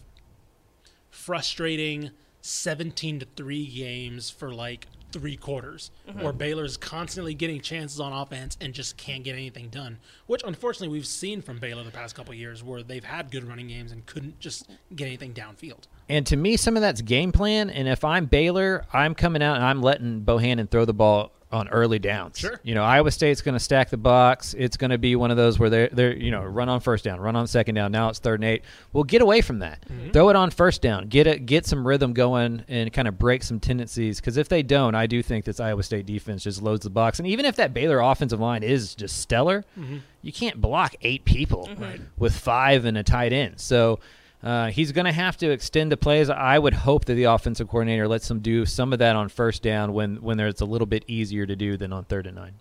frustrating 1.18 2.10
17 2.42 3.20
to 3.20 3.26
three 3.36 3.66
games 3.66 4.30
for 4.30 4.54
like 4.54 4.86
three 5.10 5.36
quarters, 5.36 5.90
mm-hmm. 6.08 6.22
where 6.22 6.32
Baylor's 6.32 6.76
constantly 6.76 7.34
getting 7.34 7.60
chances 7.60 7.98
on 7.98 8.12
offense 8.12 8.56
and 8.60 8.72
just 8.72 8.96
can't 8.96 9.24
get 9.24 9.32
anything 9.32 9.68
done? 9.68 9.98
Which 10.26 10.42
unfortunately 10.46 10.88
we've 10.88 11.06
seen 11.06 11.42
from 11.42 11.58
Baylor 11.58 11.82
the 11.82 11.90
past 11.90 12.14
couple 12.14 12.32
of 12.32 12.38
years, 12.38 12.62
where 12.62 12.82
they've 12.82 13.04
had 13.04 13.30
good 13.30 13.44
running 13.44 13.68
games 13.68 13.90
and 13.90 14.06
couldn't 14.06 14.38
just 14.38 14.70
get 14.94 15.06
anything 15.06 15.34
downfield. 15.34 15.88
And 16.08 16.24
to 16.26 16.36
me, 16.36 16.56
some 16.56 16.76
of 16.76 16.82
that's 16.82 17.02
game 17.02 17.32
plan. 17.32 17.68
And 17.68 17.88
if 17.88 18.04
I'm 18.04 18.26
Baylor, 18.26 18.84
I'm 18.92 19.14
coming 19.14 19.42
out 19.42 19.56
and 19.56 19.64
I'm 19.64 19.82
letting 19.82 20.20
Bohanon 20.20 20.68
throw 20.68 20.84
the 20.84 20.94
ball 20.94 21.32
on 21.50 21.68
early 21.68 21.98
downs. 21.98 22.38
Sure. 22.38 22.60
You 22.62 22.74
know, 22.74 22.84
Iowa 22.84 23.10
State's 23.10 23.40
going 23.40 23.54
to 23.54 23.60
stack 23.60 23.88
the 23.88 23.96
box. 23.96 24.54
It's 24.58 24.76
going 24.76 24.90
to 24.90 24.98
be 24.98 25.16
one 25.16 25.30
of 25.30 25.38
those 25.38 25.58
where 25.58 25.70
they're, 25.70 25.88
they're, 25.88 26.14
you 26.14 26.30
know, 26.30 26.42
run 26.42 26.68
on 26.68 26.80
first 26.80 27.04
down, 27.04 27.20
run 27.20 27.36
on 27.36 27.46
second 27.46 27.74
down. 27.74 27.90
Now 27.90 28.10
it's 28.10 28.18
third 28.18 28.40
and 28.40 28.44
eight. 28.44 28.64
Well, 28.92 29.04
get 29.04 29.22
away 29.22 29.40
from 29.40 29.60
that. 29.60 29.82
Mm-hmm. 29.88 30.10
Throw 30.10 30.28
it 30.28 30.36
on 30.36 30.50
first 30.50 30.82
down. 30.82 31.08
Get 31.08 31.26
it, 31.26 31.46
get 31.46 31.66
some 31.66 31.86
rhythm 31.86 32.12
going 32.12 32.64
and 32.68 32.92
kind 32.92 33.08
of 33.08 33.18
break 33.18 33.42
some 33.42 33.60
tendencies. 33.60 34.20
Because 34.20 34.36
if 34.36 34.48
they 34.48 34.62
don't, 34.62 34.94
I 34.94 35.06
do 35.06 35.22
think 35.22 35.46
this 35.46 35.58
Iowa 35.58 35.82
State 35.82 36.04
defense 36.04 36.44
just 36.44 36.62
loads 36.62 36.84
the 36.84 36.90
box. 36.90 37.18
And 37.18 37.26
even 37.26 37.46
if 37.46 37.56
that 37.56 37.72
Baylor 37.72 38.00
offensive 38.00 38.40
line 38.40 38.62
is 38.62 38.94
just 38.94 39.18
stellar, 39.18 39.64
mm-hmm. 39.78 39.98
you 40.20 40.32
can't 40.32 40.60
block 40.60 40.96
eight 41.00 41.24
people 41.24 41.66
mm-hmm. 41.66 42.04
with 42.18 42.34
five 42.36 42.84
and 42.84 42.98
a 42.98 43.02
tight 43.02 43.32
end. 43.32 43.60
So. 43.60 44.00
Uh, 44.42 44.68
he's 44.70 44.92
going 44.92 45.04
to 45.04 45.12
have 45.12 45.36
to 45.38 45.50
extend 45.50 45.90
the 45.90 45.96
plays. 45.96 46.30
I 46.30 46.58
would 46.58 46.74
hope 46.74 47.06
that 47.06 47.14
the 47.14 47.24
offensive 47.24 47.68
coordinator 47.68 48.06
lets 48.06 48.30
him 48.30 48.38
do 48.38 48.64
some 48.66 48.92
of 48.92 49.00
that 49.00 49.16
on 49.16 49.28
first 49.28 49.62
down 49.62 49.92
when 49.92 50.22
when 50.22 50.36
there's 50.36 50.60
a 50.60 50.64
little 50.64 50.86
bit 50.86 51.04
easier 51.08 51.44
to 51.46 51.56
do 51.56 51.76
than 51.76 51.92
on 51.92 52.04
third 52.04 52.26
and 52.26 52.36
nine. 52.36 52.52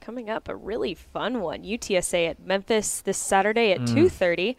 Coming 0.00 0.28
up, 0.28 0.50
a 0.50 0.54
really 0.54 0.92
fun 0.94 1.40
one. 1.40 1.62
UTSA 1.64 2.28
at 2.28 2.40
Memphis 2.46 3.00
this 3.00 3.16
Saturday 3.16 3.72
at 3.72 3.80
2:30. 3.86 4.54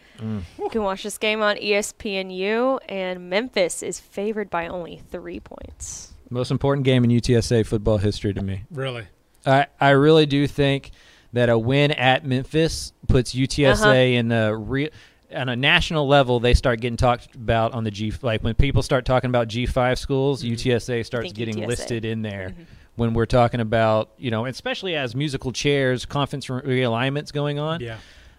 You 0.60 0.70
can 0.70 0.82
watch 0.82 1.04
this 1.04 1.20
game 1.20 1.42
on 1.44 1.56
ESPNU, 1.58 2.80
and 2.90 3.30
Memphis 3.30 3.84
is 3.84 4.00
favored 4.00 4.50
by 4.50 4.68
only 4.68 5.02
three 5.12 5.40
points. 5.40 6.14
Most 6.32 6.50
important 6.50 6.84
game 6.84 7.04
in 7.04 7.12
UTSA 7.12 7.64
football 7.68 8.00
history 8.00 8.34
to 8.34 8.42
me. 8.42 8.64
Really, 8.72 9.06
I 9.46 9.68
I 9.80 9.92
really 9.92 10.26
do 10.26 10.48
think 10.48 10.90
that 11.32 11.50
a 11.50 11.58
win 11.60 11.92
at 11.92 12.26
Memphis 12.26 12.92
puts 13.08 13.36
UTSA 13.36 13.72
Uh-huh. 13.84 13.92
in 13.94 14.28
the 14.30 14.56
real. 14.58 14.90
On 15.36 15.50
a 15.50 15.56
national 15.56 16.08
level, 16.08 16.39
they 16.39 16.54
start 16.54 16.80
getting 16.80 16.98
talked 16.98 17.36
about 17.36 17.74
on 17.74 17.84
the 17.84 17.91
G. 17.91 18.13
Like 18.21 18.41
when 18.43 18.56
people 18.56 18.82
start 18.82 19.06
talking 19.06 19.30
about 19.30 19.48
G 19.48 19.65
five 19.65 20.00
schools, 20.00 20.43
UTSA 20.43 21.06
starts 21.06 21.28
Think 21.28 21.36
getting 21.36 21.56
UTSA. 21.58 21.67
listed 21.67 22.06
in 22.06 22.21
there. 22.21 22.56
When 22.95 23.13
we're 23.13 23.26
talking 23.26 23.60
about, 23.60 24.12
you 24.17 24.32
know, 24.32 24.45
especially 24.45 24.95
as 24.95 25.15
musical 25.15 25.52
chairs, 25.52 26.06
conference 26.06 26.48
realignments 26.48 27.34
going 27.34 27.60
on. 27.60 27.82
yeah. 27.82 27.98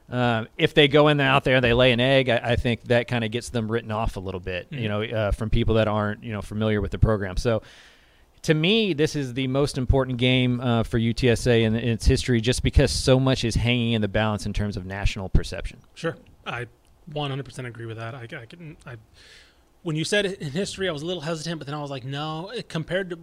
Um, 0.08 0.46
if 0.56 0.72
they 0.72 0.86
go 0.86 1.08
in 1.08 1.16
there, 1.16 1.28
out 1.28 1.42
there, 1.42 1.56
and 1.56 1.64
they 1.64 1.72
lay 1.72 1.90
an 1.90 1.98
egg. 1.98 2.28
I, 2.28 2.36
I 2.52 2.56
think 2.56 2.84
that 2.84 3.08
kind 3.08 3.24
of 3.24 3.32
gets 3.32 3.48
them 3.48 3.70
written 3.70 3.90
off 3.90 4.16
a 4.16 4.20
little 4.20 4.38
bit, 4.40 4.68
you 4.70 4.88
know, 4.88 5.02
uh, 5.02 5.30
from 5.32 5.50
people 5.50 5.74
that 5.74 5.88
aren't 5.88 6.22
you 6.22 6.32
know 6.32 6.40
familiar 6.42 6.80
with 6.80 6.92
the 6.92 6.98
program. 6.98 7.36
So, 7.36 7.62
to 8.42 8.54
me, 8.54 8.92
this 8.92 9.16
is 9.16 9.34
the 9.34 9.48
most 9.48 9.76
important 9.76 10.18
game 10.18 10.60
uh, 10.60 10.84
for 10.84 11.00
UTSA 11.00 11.62
in, 11.62 11.74
in 11.74 11.88
its 11.88 12.06
history, 12.06 12.40
just 12.40 12.62
because 12.62 12.92
so 12.92 13.18
much 13.18 13.44
is 13.44 13.56
hanging 13.56 13.94
in 13.94 14.00
the 14.00 14.06
balance 14.06 14.46
in 14.46 14.52
terms 14.52 14.76
of 14.76 14.86
national 14.86 15.28
perception. 15.28 15.80
Sure, 15.94 16.16
I 16.46 16.68
100% 17.12 17.66
agree 17.66 17.86
with 17.86 17.96
that. 17.96 18.14
I, 18.14 18.22
I 18.22 18.46
can. 18.46 18.76
I 18.86 18.96
when 19.82 19.94
you 19.94 20.04
said 20.04 20.26
in 20.26 20.50
history, 20.50 20.88
I 20.88 20.92
was 20.92 21.02
a 21.02 21.06
little 21.06 21.22
hesitant, 21.22 21.58
but 21.58 21.66
then 21.66 21.74
I 21.74 21.80
was 21.80 21.90
like, 21.90 22.04
no, 22.04 22.50
compared 22.68 23.10
to 23.10 23.18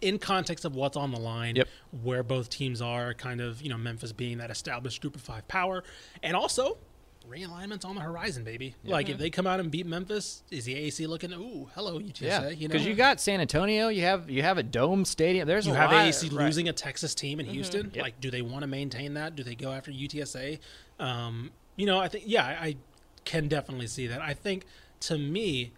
in 0.00 0.18
context 0.18 0.64
of 0.64 0.74
what's 0.74 0.96
on 0.96 1.12
the 1.12 1.20
line, 1.20 1.54
Yep. 1.56 1.68
where 2.02 2.22
both 2.22 2.48
teams 2.50 2.80
are, 2.82 3.14
kind 3.14 3.40
of, 3.40 3.62
you 3.62 3.68
know, 3.68 3.76
Memphis 3.78 4.10
being 4.12 4.38
that 4.38 4.50
established 4.50 5.00
Group 5.00 5.14
of 5.14 5.20
Five 5.20 5.46
power, 5.48 5.84
and 6.22 6.34
also 6.34 6.78
realignments 7.30 7.84
on 7.84 7.94
the 7.94 8.00
horizon, 8.00 8.42
baby. 8.42 8.74
Like 8.84 9.08
if 9.08 9.18
they 9.18 9.30
come 9.30 9.46
out 9.46 9.60
and 9.60 9.70
beat 9.70 9.86
Memphis, 9.86 10.42
is 10.50 10.64
the 10.64 10.74
AC 10.74 11.06
looking? 11.06 11.32
Ooh, 11.34 11.68
hello 11.74 12.00
UTSA. 12.00 12.56
you 12.58 12.66
know, 12.68 12.72
because 12.72 12.86
you 12.86 12.94
got 12.94 13.20
San 13.20 13.40
Antonio, 13.40 13.88
you 13.88 14.02
have 14.02 14.28
you 14.28 14.42
have 14.42 14.58
a 14.58 14.62
dome 14.62 15.04
stadium. 15.04 15.46
There's 15.46 15.66
you 15.66 15.72
a 15.72 15.76
have 15.76 15.92
lot, 15.92 16.06
AC 16.06 16.28
right. 16.30 16.46
losing 16.46 16.68
a 16.68 16.72
Texas 16.72 17.14
team 17.14 17.38
in 17.38 17.46
Houston. 17.46 17.86
Mm-hmm. 17.86 17.96
Yep. 17.96 18.02
Like, 18.02 18.20
do 18.20 18.30
they 18.30 18.42
want 18.42 18.62
to 18.62 18.66
maintain 18.66 19.14
that? 19.14 19.36
Do 19.36 19.44
they 19.44 19.54
go 19.54 19.70
after 19.70 19.92
UTSA? 19.92 20.58
Um, 20.98 21.50
you 21.76 21.86
know, 21.86 21.98
I 22.00 22.08
think 22.08 22.24
yeah, 22.26 22.44
I, 22.44 22.66
I 22.66 22.76
can 23.24 23.48
definitely 23.48 23.86
see 23.86 24.06
that. 24.06 24.20
I 24.20 24.34
think 24.34 24.64
to 25.00 25.18
me, 25.18 25.72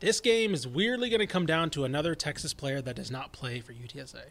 this 0.00 0.20
game 0.20 0.52
is 0.54 0.66
weirdly 0.66 1.08
going 1.08 1.20
to 1.20 1.26
come 1.26 1.46
down 1.46 1.70
to 1.70 1.84
another 1.84 2.14
Texas 2.14 2.52
player 2.52 2.80
that 2.82 2.96
does 2.96 3.10
not 3.10 3.32
play 3.32 3.60
for 3.60 3.72
UTSA. 3.72 4.22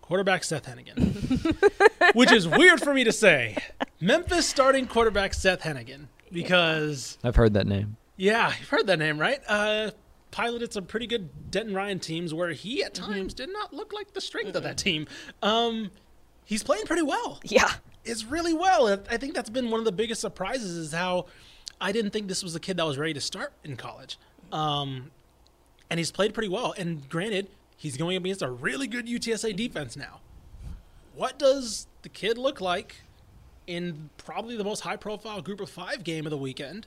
Quarterback 0.00 0.44
Seth 0.44 0.66
Henigan, 0.66 2.14
which 2.14 2.30
is 2.30 2.46
weird 2.46 2.80
for 2.80 2.94
me 2.94 3.02
to 3.02 3.10
say. 3.12 3.56
Memphis 4.00 4.46
starting 4.46 4.86
quarterback 4.86 5.34
Seth 5.34 5.62
Henigan 5.62 6.06
because 6.30 7.18
I've 7.24 7.34
heard 7.34 7.54
that 7.54 7.66
name. 7.66 7.96
yeah, 8.16 8.52
you've 8.58 8.68
heard 8.68 8.86
that 8.86 9.00
name, 9.00 9.18
right? 9.18 9.40
Uh, 9.48 9.90
piloted 10.30 10.72
some 10.72 10.84
pretty 10.84 11.08
good 11.08 11.50
Denton 11.50 11.74
Ryan 11.74 11.98
teams 11.98 12.32
where 12.32 12.50
he 12.50 12.84
at 12.84 12.94
times 12.94 13.34
did 13.34 13.52
not 13.52 13.72
look 13.74 13.92
like 13.92 14.12
the 14.12 14.20
strength 14.20 14.54
of 14.54 14.62
that 14.62 14.76
team. 14.78 15.08
Um, 15.42 15.90
he's 16.44 16.62
playing 16.62 16.84
pretty 16.86 17.02
well. 17.02 17.40
Yeah. 17.42 17.72
It's 18.06 18.24
really 18.24 18.54
well. 18.54 18.88
I- 19.10 19.16
think 19.16 19.34
that's 19.34 19.50
been 19.50 19.70
one 19.70 19.80
of 19.80 19.84
the 19.84 19.92
biggest 19.92 20.20
surprises 20.20 20.76
is 20.76 20.92
how 20.92 21.26
I 21.80 21.92
didn't 21.92 22.12
think 22.12 22.28
this 22.28 22.42
was 22.42 22.54
a 22.54 22.60
kid 22.60 22.76
that 22.78 22.86
was 22.86 22.96
ready 22.96 23.12
to 23.14 23.20
start 23.20 23.52
in 23.64 23.76
college. 23.76 24.18
Um, 24.52 25.10
and 25.90 25.98
he's 25.98 26.10
played 26.10 26.32
pretty 26.32 26.48
well. 26.48 26.72
And 26.78 27.08
granted, 27.08 27.48
he's 27.76 27.96
going 27.96 28.16
against 28.16 28.42
a 28.42 28.50
really 28.50 28.86
good 28.86 29.06
UTSA 29.06 29.54
defense 29.54 29.96
now. 29.96 30.20
What 31.14 31.38
does 31.38 31.86
the 32.02 32.08
kid 32.08 32.38
look 32.38 32.60
like 32.60 33.02
in 33.66 34.10
probably 34.16 34.56
the 34.56 34.64
most 34.64 34.80
high 34.80 34.96
profile 34.96 35.42
group 35.42 35.60
of 35.60 35.68
five 35.68 36.04
game 36.04 36.26
of 36.26 36.30
the 36.30 36.38
weekend 36.38 36.86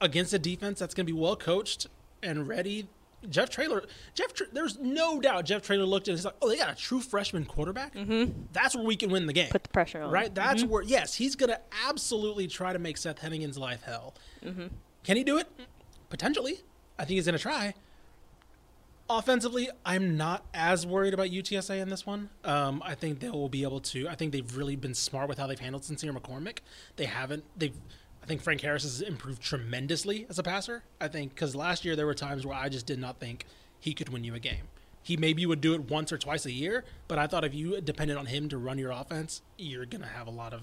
against 0.00 0.32
a 0.32 0.38
defense 0.38 0.78
that's 0.78 0.94
going 0.94 1.06
to 1.06 1.12
be 1.12 1.18
well 1.18 1.36
coached 1.36 1.86
and 2.22 2.46
ready? 2.46 2.88
Jeff 3.28 3.50
Traylor, 3.50 3.84
Jeff, 4.14 4.32
Tra- 4.32 4.46
there's 4.52 4.78
no 4.78 5.20
doubt 5.20 5.44
Jeff 5.44 5.62
Traylor 5.62 5.84
looked 5.84 6.08
at 6.08 6.12
it. 6.12 6.16
He's 6.16 6.24
like, 6.24 6.36
oh, 6.42 6.48
they 6.48 6.56
got 6.56 6.70
a 6.70 6.74
true 6.74 7.00
freshman 7.00 7.44
quarterback. 7.44 7.94
Mm-hmm. 7.94 8.32
That's 8.52 8.74
where 8.74 8.84
we 8.84 8.96
can 8.96 9.10
win 9.10 9.26
the 9.26 9.32
game. 9.32 9.50
Put 9.50 9.62
the 9.62 9.68
pressure 9.70 10.02
on. 10.02 10.10
Right? 10.10 10.34
That's 10.34 10.64
where, 10.64 10.82
yes, 10.82 11.14
he's 11.14 11.36
going 11.36 11.50
to 11.50 11.60
absolutely 11.88 12.46
try 12.46 12.72
to 12.72 12.78
make 12.78 12.96
Seth 12.96 13.20
Henigan's 13.20 13.58
life 13.58 13.82
hell. 13.82 14.14
Can 14.42 15.16
he 15.16 15.24
do 15.24 15.38
it? 15.38 15.48
Potentially. 16.10 16.60
I 16.98 17.04
think 17.04 17.16
he's 17.16 17.26
going 17.26 17.36
to 17.36 17.42
try. 17.42 17.74
Offensively, 19.10 19.68
I'm 19.84 20.16
not 20.16 20.46
as 20.54 20.86
worried 20.86 21.12
about 21.12 21.28
UTSA 21.28 21.78
in 21.80 21.90
this 21.90 22.06
one. 22.06 22.30
Um, 22.42 22.82
I 22.84 22.94
think 22.94 23.20
they 23.20 23.28
will 23.28 23.50
be 23.50 23.62
able 23.62 23.80
to. 23.80 24.08
I 24.08 24.14
think 24.14 24.32
they've 24.32 24.56
really 24.56 24.76
been 24.76 24.94
smart 24.94 25.28
with 25.28 25.38
how 25.38 25.46
they've 25.46 25.58
handled 25.58 25.84
Sincere 25.84 26.12
McCormick. 26.12 26.58
They 26.96 27.04
haven't. 27.04 27.44
They've. 27.56 27.74
I 28.24 28.26
think 28.26 28.40
Frank 28.40 28.62
Harris 28.62 28.84
has 28.84 29.02
improved 29.02 29.42
tremendously 29.42 30.24
as 30.30 30.38
a 30.38 30.42
passer. 30.42 30.82
I 30.98 31.08
think 31.08 31.34
because 31.34 31.54
last 31.54 31.84
year 31.84 31.94
there 31.94 32.06
were 32.06 32.14
times 32.14 32.46
where 32.46 32.56
I 32.56 32.70
just 32.70 32.86
did 32.86 32.98
not 32.98 33.20
think 33.20 33.44
he 33.78 33.92
could 33.92 34.08
win 34.08 34.24
you 34.24 34.34
a 34.34 34.38
game. 34.38 34.68
He 35.02 35.18
maybe 35.18 35.44
would 35.44 35.60
do 35.60 35.74
it 35.74 35.90
once 35.90 36.10
or 36.10 36.16
twice 36.16 36.46
a 36.46 36.50
year, 36.50 36.84
but 37.06 37.18
I 37.18 37.26
thought 37.26 37.44
if 37.44 37.52
you 37.52 37.78
depended 37.82 38.16
on 38.16 38.24
him 38.24 38.48
to 38.48 38.56
run 38.56 38.78
your 38.78 38.92
offense, 38.92 39.42
you're 39.58 39.84
gonna 39.84 40.06
have 40.06 40.26
a 40.26 40.30
lot 40.30 40.54
of 40.54 40.62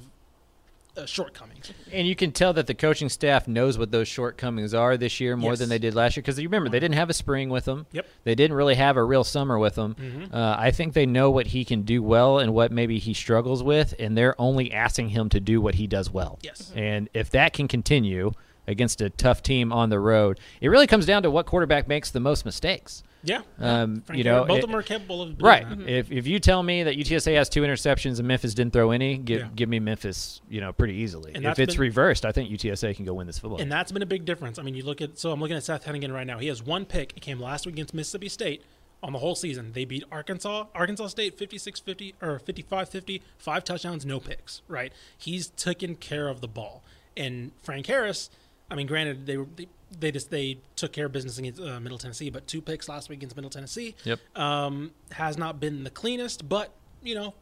uh, 0.97 1.05
shortcomings. 1.05 1.71
And 1.91 2.07
you 2.07 2.15
can 2.15 2.31
tell 2.31 2.53
that 2.53 2.67
the 2.67 2.73
coaching 2.73 3.09
staff 3.09 3.47
knows 3.47 3.77
what 3.77 3.91
those 3.91 4.07
shortcomings 4.07 4.73
are 4.73 4.97
this 4.97 5.19
year 5.19 5.37
more 5.37 5.51
Yes. 5.53 5.59
than 5.59 5.69
they 5.69 5.79
did 5.79 5.95
last 5.95 6.15
year. 6.17 6.21
Because 6.21 6.37
you 6.39 6.47
remember, 6.47 6.69
they 6.69 6.79
didn't 6.79 6.95
have 6.95 7.09
a 7.09 7.13
spring 7.13 7.49
with 7.49 7.65
them. 7.65 7.85
Yep. 7.91 8.05
Mm-hmm. 8.05 8.13
They 8.25 8.35
didn't 8.35 8.57
really 8.57 8.75
have 8.75 8.97
a 8.97 9.03
real 9.03 9.23
summer 9.23 9.57
with 9.57 9.75
them. 9.75 9.95
Uh, 10.33 10.55
I 10.57 10.71
think 10.71 10.93
they 10.93 11.05
know 11.05 11.31
what 11.31 11.47
he 11.47 11.63
can 11.65 11.83
do 11.83 12.03
well 12.03 12.39
and 12.39 12.53
what 12.53 12.71
maybe 12.71 12.99
he 12.99 13.13
struggles 13.13 13.63
with, 13.63 13.93
and 13.99 14.17
they're 14.17 14.39
only 14.39 14.71
asking 14.73 15.09
him 15.09 15.29
to 15.29 15.39
do 15.39 15.61
what 15.61 15.75
he 15.75 15.87
does 15.87 16.11
well. 16.11 16.39
Yes. 16.41 16.71
And 16.75 17.09
if 17.13 17.29
that 17.31 17.53
can 17.53 17.67
continue 17.67 18.31
against 18.67 19.01
a 19.01 19.09
tough 19.09 19.41
team 19.41 19.71
on 19.73 19.89
the 19.89 19.99
road, 19.99 20.39
it 20.61 20.67
really 20.69 20.87
comes 20.87 21.05
down 21.05 21.23
to 21.23 21.31
what 21.31 21.45
quarterback 21.45 21.87
makes 21.87 22.11
the 22.11 22.19
most 22.19 22.45
mistakes. 22.45 23.03
Yeah, 23.23 23.41
Um, 23.59 24.03
you 24.13 24.23
know, 24.23 24.45
both 24.45 24.57
it- 24.57 24.63
of 24.63 24.69
them 24.69 24.79
are 24.79 24.81
capable 24.81 25.21
of 25.21 25.37
doing 25.37 25.47
Right. 25.47 25.69
that. 25.69 25.87
If 25.87 26.11
if 26.11 26.25
you 26.25 26.39
tell 26.39 26.63
me 26.63 26.81
that 26.83 26.95
UTSA 26.97 27.35
has 27.35 27.49
two 27.49 27.61
interceptions 27.61 28.17
and 28.17 28.27
Memphis 28.27 28.53
didn't 28.55 28.73
throw 28.73 28.91
any, 28.91 29.17
give 29.17 29.41
Yeah. 29.41 29.47
give 29.55 29.69
me 29.69 29.79
Memphis, 29.79 30.41
you 30.49 30.59
know, 30.59 30.73
pretty 30.73 30.95
easily. 30.95 31.31
And 31.35 31.45
if 31.45 31.59
it's 31.59 31.75
been- 31.75 31.81
reversed, 31.81 32.25
I 32.25 32.31
think 32.31 32.49
UTSA 32.49 32.93
can 32.95 33.05
go 33.05 33.13
win 33.13 33.27
this 33.27 33.37
football. 33.37 33.61
And 33.61 33.71
that's 33.71 33.91
been 33.91 34.01
a 34.01 34.07
big 34.07 34.25
difference. 34.25 34.57
I 34.57 34.63
mean, 34.63 34.73
you 34.73 34.83
look 34.83 35.01
at 35.01 35.19
so 35.19 35.31
I'm 35.31 35.39
looking 35.39 35.55
at 35.57 35.63
Seth 35.63 35.85
Henigan 35.85 36.11
right 36.11 36.25
now. 36.25 36.39
He 36.39 36.47
has 36.47 36.63
one 36.63 36.85
pick. 36.85 37.13
It 37.15 37.21
came 37.21 37.39
last 37.39 37.65
week 37.67 37.75
against 37.75 37.93
Mississippi 37.93 38.27
State 38.29 38.63
on 39.03 39.13
the 39.13 39.19
whole 39.19 39.35
season. 39.35 39.73
They 39.73 39.85
beat 39.85 40.03
Arkansas, 40.11 40.65
Arkansas 40.73 41.07
State 41.07 41.37
56-50 41.37 42.13
or 42.21 42.39
55-50, 42.39 43.21
five 43.37 43.63
touchdowns, 43.63 44.05
no 44.05 44.19
picks, 44.19 44.61
right? 44.67 44.91
He's 45.17 45.49
taken 45.49 45.95
care 45.95 46.27
of 46.27 46.41
the 46.41 46.47
ball. 46.47 46.83
And 47.17 47.51
Frank 47.61 47.85
Harris, 47.87 48.29
I 48.69 48.75
mean, 48.75 48.87
granted 48.87 49.25
they 49.25 49.37
were 49.37 49.47
they, 49.55 49.67
they 49.99 50.11
just 50.11 50.29
they 50.31 50.57
took 50.75 50.91
care 50.93 51.05
of 51.07 51.11
business 51.11 51.37
against 51.37 51.61
uh, 51.61 51.79
Middle 51.79 51.97
Tennessee, 51.97 52.29
but 52.29 52.47
two 52.47 52.61
picks 52.61 52.87
last 52.87 53.09
week 53.09 53.19
against 53.19 53.35
Middle 53.35 53.49
Tennessee. 53.51 53.95
Yep. 54.05 54.19
Um, 54.35 54.91
has 55.11 55.37
not 55.37 55.59
been 55.59 55.83
the 55.83 55.89
cleanest, 55.89 56.47
but 56.47 56.71
you 57.03 57.15
know, 57.15 57.33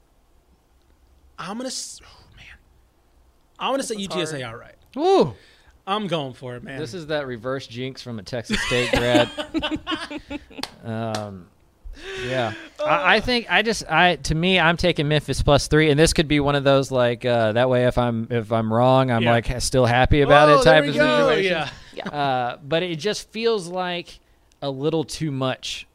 I'm 1.38 1.58
gonna 1.58 1.70
oh, 1.70 2.36
man, 2.36 2.46
I'm 3.60 3.74
gonna 3.74 3.84
say 3.84 3.96
one's 3.96 4.08
UTSA 4.10 4.42
hard. 4.42 4.56
outright. 4.56 4.76
Woo! 4.96 5.34
I'm 5.88 6.08
going 6.08 6.34
for 6.34 6.56
it, 6.56 6.64
man. 6.64 6.80
This 6.80 6.94
is 6.94 7.08
that 7.08 7.26
reverse 7.26 7.66
jinx 7.66 8.02
from 8.02 8.20
a 8.20 8.24
Texas 8.24 8.62
State 8.68 8.92
grad. 8.92 9.30
um, 10.84 11.48
Yeah, 12.28 12.54
I, 12.84 13.16
I 13.16 13.20
think 13.20 13.48
I 13.50 13.62
just 13.62 13.90
I 13.90 14.16
to 14.18 14.36
me 14.36 14.60
I'm 14.60 14.78
taking 14.78 15.08
Memphis 15.08 15.42
plus 15.42 15.68
three, 15.68 15.90
and 15.90 16.00
this 16.00 16.14
could 16.14 16.28
be 16.28 16.40
one 16.40 16.56
of 16.56 16.64
those 16.64 16.92
like 16.92 17.26
uh, 17.26 17.54
that 17.54 17.70
way 17.70 17.86
if 17.86 17.98
I'm 17.98 18.28
if 18.30 18.52
I'm 18.52 18.72
wrong 18.72 19.12
I'm 19.12 19.24
Yeah. 19.24 19.32
like 19.32 19.62
still 19.62 19.86
happy 19.86 20.22
about 20.22 20.50
Oh, 20.50 20.62
it 20.62 20.64
type 20.64 20.86
of 20.88 20.94
go. 20.96 21.18
situation. 21.28 21.52
Yeah. 21.54 21.70
Uh, 22.02 22.58
but 22.64 22.84
it 22.84 22.98
just 22.98 23.30
feels 23.30 23.68
like 23.68 24.20
a 24.62 24.70
little 24.70 25.04
too 25.04 25.32
much. 25.32 25.86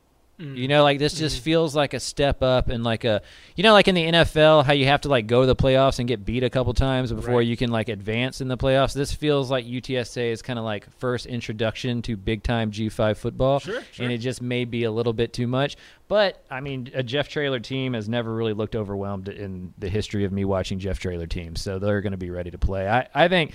Mm. 0.41 0.57
You 0.57 0.67
know, 0.67 0.83
like 0.83 0.99
this 0.99 1.15
just 1.15 1.37
Mm-hmm. 1.37 1.45
feels 1.45 1.77
like 1.77 1.95
a 1.95 2.01
step 2.01 2.43
up 2.43 2.69
and 2.69 2.83
like 2.83 3.05
a, 3.05 3.23
you 3.55 3.63
know, 3.63 3.73
like 3.73 3.87
in 3.87 3.95
the 3.95 4.03
NFL, 4.05 4.65
how 4.65 4.73
you 4.73 4.87
have 4.87 5.03
to 5.03 5.09
like 5.09 5.29
go 5.29 5.43
to 5.43 5.47
the 5.47 5.55
playoffs 5.55 6.01
and 6.01 6.09
get 6.09 6.25
beat 6.25 6.43
a 6.43 6.51
couple 6.51 6.75
times 6.75 7.13
before 7.13 7.37
Right. 7.37 7.47
you 7.47 7.57
can 7.57 7.71
like 7.71 7.89
advance 7.89 8.41
in 8.41 8.49
the 8.49 8.57
playoffs. 8.57 8.95
This 8.95 9.13
feels 9.13 9.49
like 9.49 9.65
UTSA 9.65 10.33
is 10.33 10.43
kind 10.43 10.59
of 10.59 10.65
like 10.65 10.91
first 10.99 11.27
introduction 11.27 12.03
to 12.03 12.17
big 12.17 12.43
time 12.43 12.73
G5 12.73 13.17
football. 13.17 13.61
Sure, 13.61 13.81
sure. 13.93 14.05
And 14.05 14.13
it 14.13 14.19
just 14.19 14.43
may 14.43 14.65
be 14.65 14.83
a 14.83 14.91
little 14.91 15.13
bit 15.13 15.33
too 15.33 15.47
much. 15.47 15.77
But 16.09 16.43
I 16.51 16.61
mean, 16.61 16.91
a 16.95 17.05
Jeff 17.05 17.29
Traylor 17.29 17.61
team 17.61 17.93
has 17.95 18.09
never 18.09 18.35
really 18.35 18.55
looked 18.55 18.75
overwhelmed 18.75 19.29
in 19.29 19.73
the 19.79 19.89
history 19.89 20.25
of 20.25 20.33
me 20.33 20.45
watching 20.45 20.81
Jeff 20.81 20.99
Traylor 20.99 21.29
teams. 21.29 21.61
So 21.63 21.79
they're 21.79 22.01
going 22.01 22.11
to 22.11 22.17
be 22.19 22.31
ready 22.31 22.51
to 22.51 22.59
play. 22.59 22.89
I, 22.89 23.07
I 23.15 23.29
think 23.29 23.55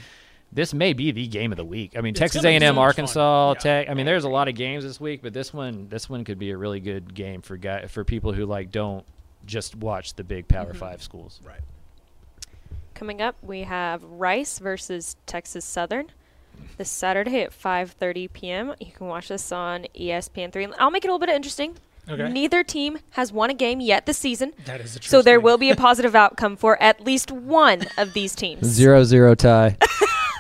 this 0.51 0.73
may 0.73 0.93
be 0.93 1.11
the 1.11 1.27
game 1.27 1.51
of 1.51 1.57
the 1.57 1.65
week. 1.65 1.93
I 1.95 2.01
mean, 2.01 2.11
It's 2.11 2.19
Texas 2.19 2.41
gonna 2.41 2.55
be 2.55 2.59
so 2.59 2.65
A&M. 2.65 2.77
Arkansas, 2.77 3.49
Yeah. 3.53 3.59
Tech. 3.59 3.89
I 3.89 3.93
mean, 3.93 4.05
there's 4.05 4.23
a 4.23 4.29
lot 4.29 4.47
of 4.47 4.55
games 4.55 4.83
this 4.83 4.99
week, 4.99 5.21
but 5.21 5.33
this 5.33 5.53
one, 5.53 5.87
this 5.89 6.09
one 6.09 6.23
could 6.23 6.39
be 6.39 6.51
a 6.51 6.57
really 6.57 6.79
good 6.79 7.13
game 7.13 7.41
for 7.41 7.57
guy 7.57 7.85
for 7.87 8.03
people 8.03 8.33
who 8.33 8.45
like 8.45 8.71
don't 8.71 9.05
just 9.45 9.75
watch 9.75 10.15
the 10.15 10.23
big 10.23 10.47
Power 10.47 10.67
mm-hmm. 10.69 10.77
Five 10.77 11.01
schools. 11.03 11.39
Right. 11.43 11.61
Coming 12.93 13.21
up, 13.21 13.35
we 13.41 13.61
have 13.61 14.03
Rice 14.03 14.59
versus 14.59 15.15
Texas 15.25 15.63
Southern 15.63 16.07
this 16.77 16.89
Saturday 16.89 17.41
at 17.41 17.51
5:30 17.51 18.33
p.m. 18.33 18.73
You 18.79 18.91
can 18.91 19.07
watch 19.07 19.29
this 19.29 19.51
on 19.51 19.85
E 19.93 20.07
ESPN3. 20.09 20.73
I'll 20.77 20.91
make 20.91 21.05
it 21.05 21.07
a 21.07 21.11
little 21.13 21.25
bit 21.25 21.33
interesting. 21.33 21.77
Okay. 22.09 22.27
Neither 22.27 22.63
team 22.63 22.97
has 23.11 23.31
won 23.31 23.51
a 23.51 23.53
game 23.53 23.79
yet 23.79 24.07
this 24.07 24.17
season, 24.17 24.51
That 24.65 24.81
is 24.81 24.95
the 24.95 24.99
truth. 24.99 25.11
so 25.11 25.21
there 25.21 25.39
will 25.39 25.59
be 25.59 25.69
a 25.69 25.75
positive 25.75 26.15
outcome 26.15 26.55
for 26.57 26.81
at 26.81 27.01
least 27.01 27.31
one 27.31 27.83
of 27.99 28.13
these 28.13 28.33
teams. 28.43 28.65
Zero 28.65 29.03
zero 29.03 29.35
tie. 29.35 29.77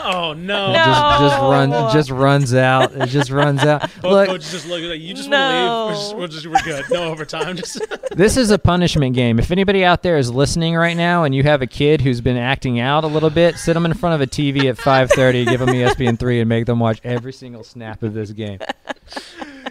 Oh 0.01 0.33
no. 0.33 0.71
No. 0.71 0.73
just 0.73 1.19
just 1.21 1.41
run 1.41 1.69
just 1.93 2.09
runs 2.11 2.53
out. 2.53 2.93
It 2.95 3.07
just 3.07 3.29
runs 3.31 3.61
out. 3.63 3.81
Both 4.01 4.11
Look, 4.11 4.27
coaches 4.29 4.51
just 4.51 4.67
look 4.67 4.81
at 4.81 4.99
you. 4.99 5.13
Just 5.13 5.29
No. 5.29 5.37
want 5.37 5.95
to 5.97 6.01
leave. 6.09 6.17
We're, 6.17 6.27
just, 6.27 6.45
we're, 6.47 6.53
just, 6.57 6.65
we're 6.67 6.73
good. 6.81 6.85
No 6.91 7.03
overtime. 7.11 7.57
Just 7.57 7.81
this 8.11 8.37
is 8.37 8.49
a 8.51 8.57
punishment 8.59 9.15
game. 9.15 9.39
If 9.39 9.51
anybody 9.51 9.83
out 9.83 10.01
there 10.03 10.17
is 10.17 10.31
listening 10.31 10.75
right 10.75 10.95
now 10.95 11.23
and 11.23 11.35
you 11.35 11.43
have 11.43 11.61
a 11.61 11.67
kid 11.67 12.01
who's 12.01 12.21
been 12.21 12.37
acting 12.37 12.79
out 12.79 13.03
a 13.03 13.07
little 13.07 13.29
bit, 13.29 13.57
sit 13.57 13.73
them 13.73 13.85
in 13.85 13.93
front 13.93 14.15
of 14.15 14.21
a 14.21 14.27
TV 14.27 14.69
at 14.69 14.77
5:30, 14.77 15.45
give 15.49 15.59
them 15.59 15.69
ESPN 15.69 16.17
three, 16.17 16.39
and 16.39 16.47
make 16.47 16.65
them 16.65 16.79
watch 16.79 17.01
every 17.03 17.33
single 17.33 17.63
snap 17.63 18.01
of 18.03 18.13
this 18.13 18.31
game. 18.31 18.59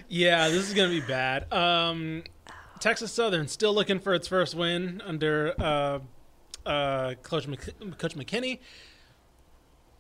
yeah, 0.08 0.48
this 0.48 0.68
is 0.68 0.74
gonna 0.74 0.88
be 0.90 1.00
bad. 1.00 1.50
Um, 1.52 2.22
Texas 2.80 3.12
Southern 3.12 3.48
still 3.48 3.74
looking 3.74 3.98
for 3.98 4.14
its 4.14 4.28
first 4.28 4.54
win 4.54 5.02
under 5.04 5.54
uh, 5.58 5.98
uh, 6.66 7.14
Coach 7.22 7.46
Mc- 7.48 7.98
Coach 7.98 8.14
McKinney. 8.14 8.58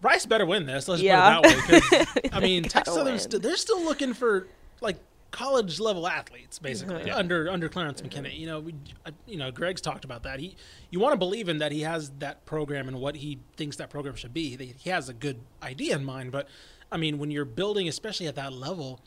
Rice 0.00 0.26
better 0.26 0.46
win 0.46 0.66
this. 0.66 0.86
Let's 0.88 1.02
Yeah. 1.02 1.40
put 1.40 1.46
it 1.46 1.56
that 1.66 1.70
way. 1.70 1.80
'cause, 2.22 2.30
I 2.32 2.40
mean, 2.40 2.62
Gotta 2.64 2.72
Texas 2.74 2.94
Southern 2.94 3.18
st- 3.18 3.42
they're 3.42 3.56
still 3.56 3.82
looking 3.82 4.14
for 4.14 4.46
like 4.80 4.96
college 5.30 5.78
level 5.80 6.06
athletes, 6.06 6.58
basically 6.58 6.94
Mm-hmm. 7.04 7.18
under 7.18 7.50
under 7.50 7.68
Clarence 7.68 8.00
McKinney. 8.00 8.38
You 8.38 8.46
know, 8.46 8.60
we, 8.60 8.74
uh, 9.04 9.10
you 9.26 9.36
know, 9.36 9.50
Greg's 9.50 9.80
talked 9.80 10.04
about 10.04 10.22
that. 10.22 10.40
He, 10.40 10.56
you 10.90 11.00
want 11.00 11.12
to 11.14 11.18
believe 11.18 11.48
in 11.48 11.58
that 11.58 11.72
he 11.72 11.80
has 11.82 12.10
that 12.20 12.46
program 12.46 12.88
and 12.88 12.98
what 13.00 13.16
he 13.16 13.38
thinks 13.56 13.76
that 13.76 13.90
program 13.90 14.14
should 14.14 14.32
be. 14.32 14.56
They, 14.56 14.74
he 14.78 14.90
has 14.90 15.08
a 15.08 15.12
good 15.14 15.40
idea 15.62 15.96
in 15.96 16.04
mind, 16.04 16.32
but 16.32 16.48
I 16.90 16.96
mean, 16.96 17.18
when 17.18 17.30
you're 17.30 17.44
building, 17.44 17.88
especially 17.88 18.26
at 18.28 18.36
that 18.36 18.52
level, 18.54 19.00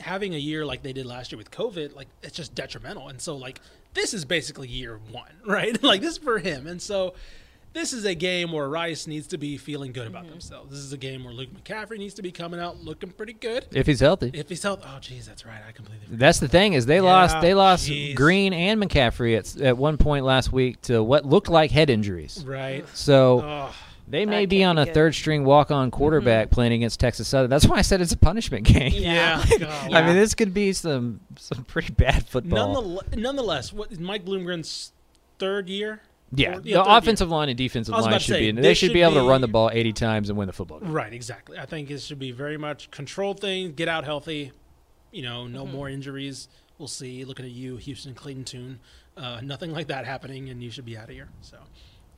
having 0.00 0.34
a 0.34 0.38
year 0.38 0.66
like 0.66 0.82
they 0.82 0.92
did 0.92 1.06
last 1.06 1.30
year 1.32 1.38
with 1.38 1.50
COVID, 1.50 1.94
like 1.94 2.08
it's 2.22 2.36
just 2.36 2.54
detrimental. 2.54 3.08
And 3.08 3.20
so, 3.20 3.36
like, 3.36 3.60
this 3.94 4.12
is 4.12 4.24
basically 4.24 4.68
year 4.68 4.98
one, 5.10 5.32
right? 5.46 5.80
like 5.82 6.00
this 6.00 6.12
is 6.12 6.18
for 6.18 6.38
him, 6.40 6.66
and 6.66 6.82
so. 6.82 7.14
This 7.72 7.92
is 7.92 8.04
a 8.04 8.14
game 8.14 8.52
where 8.52 8.68
Rice 8.68 9.06
needs 9.06 9.26
to 9.28 9.38
be 9.38 9.56
feeling 9.56 9.92
good 9.92 10.06
Mm-hmm. 10.08 10.16
about 10.16 10.28
themselves. 10.28 10.70
This 10.70 10.80
is 10.80 10.92
a 10.92 10.98
game 10.98 11.24
where 11.24 11.32
Luke 11.32 11.48
McCaffrey 11.54 11.98
needs 11.98 12.14
to 12.14 12.22
be 12.22 12.30
coming 12.32 12.60
out 12.60 12.78
looking 12.84 13.10
pretty 13.10 13.32
good. 13.32 13.66
If 13.72 13.86
he's 13.86 14.00
healthy. 14.00 14.30
If 14.34 14.48
he's 14.48 14.62
healthy, 14.62 14.84
oh, 14.86 14.98
geez, 15.00 15.26
that's 15.26 15.46
right. 15.46 15.60
I 15.66 15.72
completely 15.72 16.04
forgot. 16.06 16.18
That's 16.18 16.38
the 16.38 16.48
thing 16.48 16.74
is 16.74 16.84
they 16.86 17.00
lost 17.00 17.40
they 17.40 17.54
lost 17.54 17.88
jeez. 17.88 18.14
Green 18.14 18.52
and 18.52 18.82
McCaffrey 18.82 19.38
at 19.38 19.60
at 19.60 19.76
one 19.78 19.96
point 19.96 20.24
last 20.24 20.52
week 20.52 20.80
to 20.82 21.02
what 21.02 21.24
looked 21.24 21.48
like 21.48 21.70
head 21.70 21.88
injuries. 21.90 22.44
Right. 22.46 22.86
So 22.94 23.40
Oh, 23.42 23.74
they 24.08 24.26
may 24.26 24.44
be 24.44 24.62
on 24.64 24.76
be 24.76 24.82
a 24.82 24.84
good. 24.84 24.88
Mm-hmm. 24.90 24.94
third 24.94 25.14
string 25.14 25.44
walk 25.44 25.70
on 25.70 25.90
quarterback 25.90 26.50
playing 26.50 26.72
against 26.74 27.00
Texas 27.00 27.28
Southern. 27.28 27.48
That's 27.48 27.66
why 27.66 27.78
I 27.78 27.82
said 27.82 28.02
it's 28.02 28.12
a 28.12 28.16
punishment 28.18 28.66
game. 28.66 28.92
yeah. 28.94 29.42
God. 29.58 29.92
I 29.94 30.04
mean, 30.06 30.16
this 30.16 30.34
could 30.34 30.52
be 30.52 30.74
some 30.74 31.20
some 31.38 31.64
pretty 31.64 31.92
bad 31.94 32.26
football. 32.26 32.74
Nonetheless, 32.74 33.06
nonetheless, 33.16 33.72
what 33.72 33.90
is 33.92 33.98
Mike 33.98 34.24
Bloomgren's 34.26 34.92
third 35.38 35.70
year? 35.70 36.02
Yeah, 36.34 36.48
Or- 36.48 36.50
the 36.56 36.56
third 36.62 36.66
year. 36.68 36.82
offensive 36.86 37.28
line 37.30 37.48
and 37.48 37.58
defensive 37.58 37.94
line 37.94 38.12
should 38.20 38.22
say, 38.22 38.40
be. 38.40 38.52
they 38.52 38.62
They 38.62 38.74
should 38.74 38.88
should 38.88 38.92
be 38.94 39.02
able 39.02 39.14
to 39.14 39.28
run 39.28 39.40
the 39.40 39.48
ball 39.48 39.70
80 39.72 39.92
times 39.92 40.28
and 40.28 40.38
win 40.38 40.46
the 40.46 40.52
football 40.52 40.80
game. 40.80 40.92
Right, 40.92 41.12
exactly. 41.12 41.58
I 41.58 41.66
think 41.66 41.90
it 41.90 42.00
should 42.00 42.18
be 42.18 42.30
very 42.32 42.56
much 42.56 42.90
control 42.90 43.34
thing. 43.34 43.72
Get 43.72 43.88
out 43.88 44.04
healthy. 44.04 44.52
You 45.10 45.22
know, 45.22 45.46
no 45.46 45.64
Mm-hmm. 45.64 45.72
more 45.72 45.88
injuries. 45.88 46.48
We'll 46.78 46.88
see. 46.88 47.24
Looking 47.24 47.44
at 47.44 47.50
you, 47.52 47.76
Houston 47.76 48.14
Clayton 48.14 48.44
Tune. 48.44 48.80
Uh, 49.16 49.40
nothing 49.42 49.72
like 49.72 49.88
that 49.88 50.06
happening, 50.06 50.48
and 50.48 50.62
you 50.62 50.70
should 50.70 50.86
be 50.86 50.96
out 50.96 51.04
of 51.04 51.10
here. 51.10 51.28
So, 51.42 51.58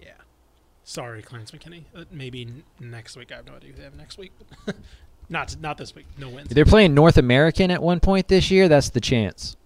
yeah. 0.01 0.13
Sorry, 0.85 1.21
Clarence 1.23 1.51
McKinney. 1.51 1.85
Uh, 1.95 2.05
maybe 2.13 2.43
n- 2.43 2.63
next 2.79 3.17
week. 3.17 3.33
I 3.33 3.37
have 3.37 3.47
no 3.47 3.55
idea 3.55 3.71
who 3.73 3.79
they 3.79 3.83
have 3.85 3.97
next 3.97 4.17
week. 4.17 4.33
Not 5.31 5.57
not 5.59 5.79
this 5.79 5.95
week. 5.95 6.05
No 6.19 6.29
wins. 6.29 6.51
They're 6.51 6.67
playing 6.67 6.93
North 6.95 7.17
American 7.17 7.71
at 7.71 7.83
one 7.83 7.99
point 7.99 8.29
this 8.29 8.51
year. 8.51 8.69
That's 8.69 8.91
the 8.91 9.01
chance 9.01 9.57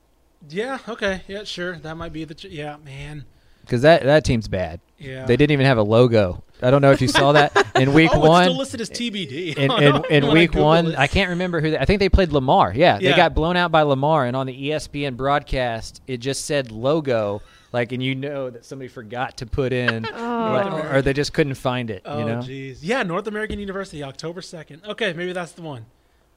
Yeah. 0.48 0.78
Okay. 0.88 1.22
Yeah. 1.26 1.42
Sure. 1.42 1.76
That 1.78 1.96
might 1.96 2.12
be 2.12 2.24
the. 2.24 2.34
Ch- 2.34 2.44
yeah, 2.44 2.76
man. 2.76 3.24
Because 3.68 3.82
that 3.82 4.02
that 4.04 4.24
team's 4.24 4.48
bad. 4.48 4.80
Yeah. 4.96 5.26
They 5.26 5.36
didn't 5.36 5.52
even 5.52 5.66
have 5.66 5.78
a 5.78 5.82
logo. 5.82 6.42
I 6.60 6.72
don't 6.72 6.82
know 6.82 6.90
if 6.90 7.00
you 7.00 7.06
saw 7.06 7.32
that 7.32 7.52
in 7.76 7.92
week 7.92 8.10
oh, 8.12 8.18
one. 8.18 8.42
it's 8.42 8.48
still 8.48 8.58
listed 8.58 8.80
as 8.80 8.90
TBD. 8.90 9.56
in, 9.56 9.70
Oh, 9.70 9.76
in, 9.76 10.04
in 10.10 10.26
When 10.26 10.36
I 10.36 10.40
week 10.40 10.54
one, 10.54 10.86
it. 10.88 10.98
I 10.98 11.06
can't 11.06 11.30
remember 11.30 11.60
who. 11.60 11.70
They, 11.70 11.78
I 11.78 11.84
think 11.84 12.00
they 12.00 12.08
played 12.08 12.32
Lamar. 12.32 12.72
Yeah, 12.74 12.98
they 12.98 13.14
got 13.14 13.34
blown 13.34 13.56
out 13.56 13.70
by 13.70 13.82
Lamar, 13.82 14.24
and 14.24 14.34
on 14.34 14.46
the 14.46 14.70
ESPN 14.70 15.16
broadcast, 15.16 16.02
it 16.06 16.16
just 16.16 16.46
said 16.46 16.72
logo, 16.72 17.42
like, 17.72 17.92
and 17.92 18.02
you 18.02 18.14
know 18.14 18.50
that 18.50 18.64
somebody 18.64 18.88
forgot 18.88 19.36
to 19.36 19.46
put 19.46 19.72
in, 19.72 20.02
like, 20.02 20.14
oh. 20.16 20.88
or 20.90 21.02
they 21.02 21.12
just 21.12 21.32
couldn't 21.32 21.54
find 21.54 21.90
it. 21.90 22.02
Oh, 22.04 22.18
you 22.18 22.24
know, 22.24 22.38
jeez. 22.38 22.78
Yeah, 22.80 23.02
North 23.04 23.26
American 23.28 23.60
University, 23.60 24.02
October 24.02 24.40
2nd. 24.40 24.84
Okay, 24.88 25.12
maybe 25.12 25.32
that's 25.32 25.52
the 25.52 25.62
one. 25.62 25.86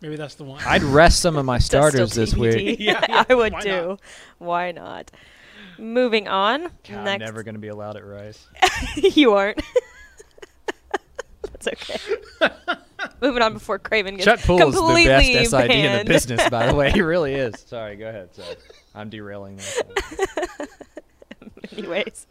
Maybe 0.02 0.16
that's 0.16 0.36
the 0.36 0.44
one. 0.44 0.62
I'd 0.66 0.84
rest 0.84 1.20
some 1.20 1.36
of 1.36 1.46
my 1.46 1.60
starters 1.60 2.14
this 2.14 2.36
week. 2.36 2.80
Yeah, 2.80 3.04
yeah, 3.08 3.24
I 3.30 3.34
would 3.36 3.54
why 3.54 3.62
too. 3.62 3.88
not? 3.88 4.02
Why 4.40 4.72
not? 4.72 5.12
Moving 5.82 6.28
on. 6.28 6.70
God, 6.88 7.08
I'm 7.08 7.20
never 7.20 7.42
going 7.42 7.56
to 7.56 7.60
be 7.60 7.70
allowed 7.70 7.98
at 7.98 8.06
Rice. 8.06 8.48
you 8.96 9.34
aren't. 9.34 9.60
That's 11.42 11.68
okay. 11.68 12.00
Moving 13.22 13.42
on 13.42 13.54
before 13.54 13.80
Craven 13.80 14.16
gets 14.16 14.26
Chuck 14.26 14.40
Poole 14.42 14.70
is 14.70 14.76
the 14.76 15.06
best 15.08 15.50
SID 15.50 15.72
in 15.72 15.98
the 15.98 16.06
business, 16.06 16.48
by 16.50 16.68
the 16.68 16.76
way. 16.76 16.92
He 16.92 17.02
really 17.02 17.34
is. 17.34 17.60
Sorry, 17.68 17.96
go 17.96 18.10
ahead. 18.10 18.34
Sorry. 18.36 18.56
I'm 18.94 19.10
derailing 19.10 19.56
this. 19.58 19.82
Anyways, 21.78 22.28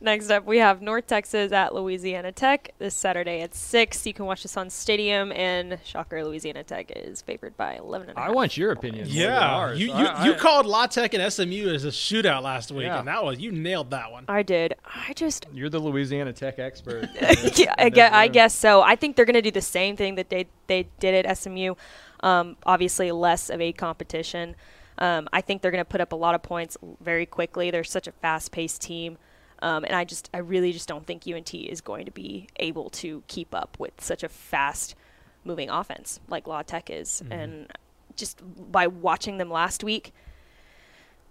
next 0.00 0.30
up 0.30 0.44
we 0.46 0.58
have 0.58 0.80
North 0.82 1.06
Texas 1.06 1.52
at 1.52 1.74
Louisiana 1.74 2.32
Tech 2.32 2.72
this 2.78 2.94
Saturday 2.94 3.40
at 3.42 3.54
six. 3.54 4.06
You 4.06 4.14
can 4.14 4.24
watch 4.26 4.42
this 4.42 4.56
on 4.56 4.70
Stadium, 4.70 5.32
and 5.32 5.78
shocker, 5.84 6.24
Louisiana 6.24 6.64
Tech 6.64 6.90
is 6.94 7.20
favored 7.22 7.56
by 7.56 7.74
eleven 7.74 8.08
and 8.10 8.18
a 8.18 8.20
I 8.20 8.26
half. 8.26 8.34
want 8.34 8.56
your 8.56 8.72
opinion. 8.72 9.06
Yeah, 9.10 9.38
ours. 9.38 9.78
you 9.78 9.88
you, 9.88 9.92
I- 9.94 10.24
you 10.26 10.34
I- 10.34 10.38
called 10.38 10.66
La 10.66 10.86
Tech 10.86 11.14
and 11.14 11.32
SMU 11.32 11.68
as 11.74 11.84
a 11.84 11.88
shootout 11.88 12.42
last 12.42 12.70
week, 12.72 12.86
Yeah. 12.86 12.98
and 13.00 13.08
that 13.08 13.22
was 13.24 13.38
you 13.38 13.52
nailed 13.52 13.90
that 13.90 14.10
one. 14.12 14.24
I 14.28 14.42
did. 14.42 14.74
I 14.84 15.12
just 15.14 15.46
You're 15.52 15.68
the 15.70 15.78
Louisiana 15.80 16.32
Tech 16.32 16.58
expert. 16.58 17.08
yeah, 17.58 17.74
I 17.78 17.88
guess, 17.90 18.12
I 18.12 18.28
guess 18.28 18.54
so. 18.54 18.82
I 18.82 18.96
think 18.96 19.16
they're 19.16 19.24
going 19.24 19.34
to 19.34 19.42
do 19.42 19.50
the 19.50 19.60
same 19.60 19.96
thing 19.96 20.14
that 20.16 20.30
they 20.30 20.46
they 20.66 20.88
did 21.00 21.26
at 21.26 21.36
SMU. 21.38 21.74
Um, 22.20 22.56
obviously, 22.64 23.12
less 23.12 23.50
of 23.50 23.60
a 23.60 23.72
competition. 23.72 24.56
Um, 24.98 25.28
I 25.32 25.40
think 25.40 25.62
they're 25.62 25.70
going 25.70 25.84
to 25.84 25.88
put 25.88 26.00
up 26.00 26.12
a 26.12 26.16
lot 26.16 26.34
of 26.34 26.42
points 26.42 26.76
very 27.00 27.26
quickly. 27.26 27.70
They're 27.70 27.84
such 27.84 28.06
a 28.06 28.12
fast-paced 28.12 28.80
team, 28.80 29.18
um, 29.60 29.84
and 29.84 29.94
I 29.94 30.04
just 30.04 30.30
I 30.32 30.38
really 30.38 30.72
just 30.72 30.88
don't 30.88 31.06
think 31.06 31.26
UNT 31.26 31.54
is 31.54 31.80
going 31.80 32.04
to 32.04 32.12
be 32.12 32.48
able 32.56 32.90
to 32.90 33.22
keep 33.26 33.54
up 33.54 33.76
with 33.78 34.00
such 34.00 34.22
a 34.22 34.28
fast-moving 34.28 35.68
offense 35.70 36.20
like 36.28 36.46
La 36.46 36.62
Tech 36.62 36.90
is. 36.90 37.22
And 37.30 37.72
just 38.16 38.40
by 38.70 38.86
watching 38.86 39.38
them 39.38 39.50
last 39.50 39.82
week, 39.82 40.12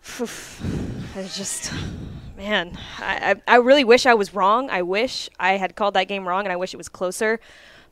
it's 1.16 1.38
just 1.38 1.72
man 2.36 2.78
I, 3.00 3.36
I 3.48 3.56
I 3.56 3.58
really 3.58 3.84
wish 3.84 4.06
i 4.06 4.14
was 4.14 4.34
wrong 4.34 4.70
i 4.70 4.82
wish 4.82 5.30
i 5.40 5.54
had 5.54 5.76
called 5.76 5.94
that 5.94 6.08
game 6.08 6.28
wrong 6.28 6.46
and 6.46 6.52
i 6.52 6.56
wish 6.56 6.74
it 6.74 6.78
was 6.78 6.90
closer 6.90 7.40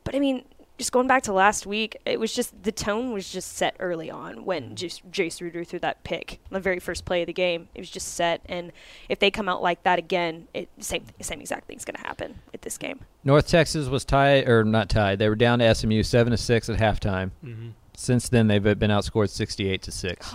but 0.04 0.14
i 0.14 0.18
mean 0.18 0.44
just 0.82 0.92
going 0.92 1.06
back 1.06 1.22
to 1.22 1.32
last 1.32 1.64
week 1.66 1.96
it 2.04 2.18
was 2.18 2.34
just 2.34 2.60
the 2.64 2.72
tone 2.72 3.12
was 3.12 3.30
just 3.32 3.52
set 3.56 3.74
early 3.78 4.10
on 4.10 4.44
when 4.44 4.74
just 4.74 5.08
jace 5.10 5.40
ruder 5.40 5.62
threw 5.64 5.78
that 5.78 6.02
pick 6.04 6.40
on 6.50 6.54
the 6.54 6.60
very 6.60 6.78
first 6.80 7.04
play 7.04 7.22
of 7.22 7.26
the 7.28 7.32
game 7.32 7.68
it 7.74 7.80
was 7.80 7.88
just 7.90 8.14
set 8.14 8.40
and 8.46 8.72
if 9.08 9.18
they 9.20 9.30
come 9.30 9.48
out 9.48 9.62
like 9.62 9.82
that 9.84 9.98
again 9.98 10.48
it 10.52 10.68
same 10.80 11.04
same 11.20 11.40
exact 11.40 11.66
thing's 11.66 11.84
going 11.84 11.94
to 11.94 12.00
happen 12.06 12.40
at 12.52 12.62
this 12.62 12.76
game 12.76 13.00
North 13.24 13.46
Texas 13.46 13.86
was 13.88 14.04
tied, 14.04 14.48
or 14.48 14.64
not 14.64 14.88
tied. 14.88 15.20
They 15.20 15.28
were 15.28 15.36
down 15.36 15.60
to 15.60 15.72
SMU 15.72 16.02
seven 16.02 16.32
to 16.32 16.36
six 16.36 16.68
at 16.68 16.80
halftime. 16.80 17.30
Mm-hmm. 17.44 17.68
Since 17.96 18.28
then, 18.30 18.48
they've 18.48 18.60
been 18.60 18.90
outscored 18.90 19.28
sixty-eight 19.30 19.80
to 19.82 19.92
six. 19.92 20.28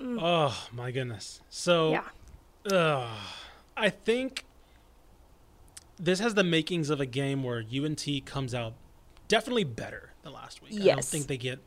Oh 0.00 0.68
my 0.72 0.90
goodness. 0.90 1.40
So 1.50 1.90
Yeah. 1.92 2.74
uh, 2.76 3.08
I 3.76 3.90
think 3.90 4.44
this 5.98 6.20
has 6.20 6.34
the 6.34 6.44
makings 6.44 6.90
of 6.90 7.00
a 7.00 7.06
game 7.06 7.42
where 7.42 7.58
UNT 7.62 8.06
comes 8.24 8.54
out 8.54 8.74
definitely 9.28 9.64
better 9.64 10.10
than 10.22 10.32
last 10.32 10.62
week. 10.62 10.80
I 10.80 10.94
don't 10.94 11.04
think 11.04 11.26
they 11.26 11.36
get 11.36 11.58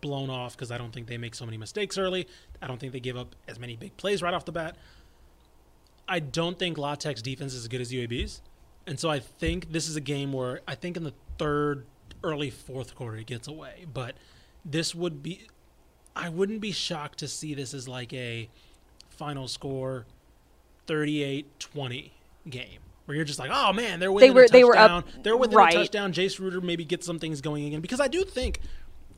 blown 0.00 0.30
off 0.30 0.56
because 0.56 0.70
I 0.70 0.78
don't 0.78 0.92
think 0.92 1.06
they 1.06 1.18
make 1.18 1.34
so 1.34 1.44
many 1.44 1.56
mistakes 1.56 1.98
early. 1.98 2.26
I 2.60 2.66
don't 2.66 2.78
think 2.78 2.92
they 2.92 3.00
give 3.00 3.16
up 3.16 3.34
as 3.46 3.58
many 3.58 3.76
big 3.76 3.96
plays 3.96 4.22
right 4.22 4.34
off 4.34 4.44
the 4.44 4.52
bat. 4.52 4.76
I 6.08 6.20
don't 6.20 6.58
think 6.58 6.78
La 6.78 6.94
Tech's 6.94 7.22
defense 7.22 7.52
is 7.54 7.62
as 7.62 7.68
good 7.68 7.80
as 7.80 7.92
UAB's. 7.92 8.42
And 8.86 8.98
so 8.98 9.10
I 9.10 9.18
think 9.18 9.72
this 9.72 9.88
is 9.88 9.96
a 9.96 10.00
game 10.00 10.32
where 10.32 10.60
I 10.68 10.76
think 10.76 10.96
in 10.96 11.02
the 11.02 11.14
third, 11.38 11.86
early 12.22 12.50
fourth 12.50 12.94
quarter 12.94 13.16
it 13.18 13.26
gets 13.26 13.48
away. 13.48 13.86
But 13.92 14.14
this 14.64 14.94
would 14.94 15.22
be, 15.22 15.48
I 16.14 16.28
wouldn't 16.28 16.60
be 16.60 16.72
shocked 16.72 17.18
to 17.18 17.28
see 17.28 17.54
this 17.54 17.74
as 17.74 17.88
like 17.88 18.12
a 18.12 18.48
final 19.10 19.48
score 19.48 20.06
38 20.86 21.58
20 21.58 22.12
game. 22.48 22.80
Where 23.06 23.16
you're 23.16 23.24
just 23.24 23.38
like, 23.38 23.50
oh 23.52 23.72
man, 23.72 23.98
they're 24.00 24.12
within 24.12 24.34
were- 24.34 24.42
a 24.42 24.48
touchdown. 24.48 24.60
they 24.60 24.64
were 24.64 24.76
up- 24.76 25.04
they're 25.22 25.36
within 25.36 25.56
right. 25.56 25.74
a 25.74 25.78
touchdown. 25.78 26.12
Jace 26.12 26.38
Ruder 26.38 26.60
maybe 26.60 26.84
gets 26.84 27.06
some 27.06 27.18
things 27.18 27.40
going 27.40 27.64
again. 27.64 27.80
Because 27.80 28.00
I 28.00 28.08
do 28.08 28.24
think 28.24 28.60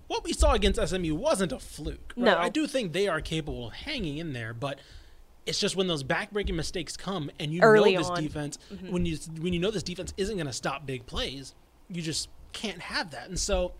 what 0.07 0.25
we 0.25 0.33
saw 0.33 0.53
against 0.53 0.79
SMU 0.81 1.15
wasn't 1.15 1.53
a 1.53 1.59
fluke. 1.59 2.13
Right? 2.17 2.25
No. 2.25 2.39
I 2.39 2.49
do 2.49 2.67
think 2.67 2.93
they 2.93 3.09
are 3.09 3.21
capable 3.21 3.69
of 3.69 3.73
hanging 3.75 4.19
in 4.19 4.33
there, 4.35 4.55
but 4.55 4.79
it's 5.47 5.59
just 5.59 5.77
when 5.77 5.87
those 5.87 6.05
backbreaking 6.05 6.55
mistakes 6.55 6.97
come 6.97 7.31
and 7.41 7.53
you 7.53 7.61
Early 7.63 7.95
know 7.95 8.01
this 8.01 8.09
on. 8.11 8.17
Mm-hmm. 8.19 8.27
defense 8.27 8.59
when 8.91 9.07
you 9.07 9.17
when 9.41 9.53
you 9.55 9.59
know 9.61 9.71
this 9.71 9.83
defense 9.83 10.13
isn't 10.19 10.37
going 10.37 10.47
to 10.47 10.53
stop 10.53 10.85
big 10.87 11.07
plays, 11.07 11.55
you 11.89 12.03
just 12.03 12.29
can't 12.53 12.81
have 12.81 13.11
that. 13.13 13.29
And 13.29 13.39
so 13.39 13.73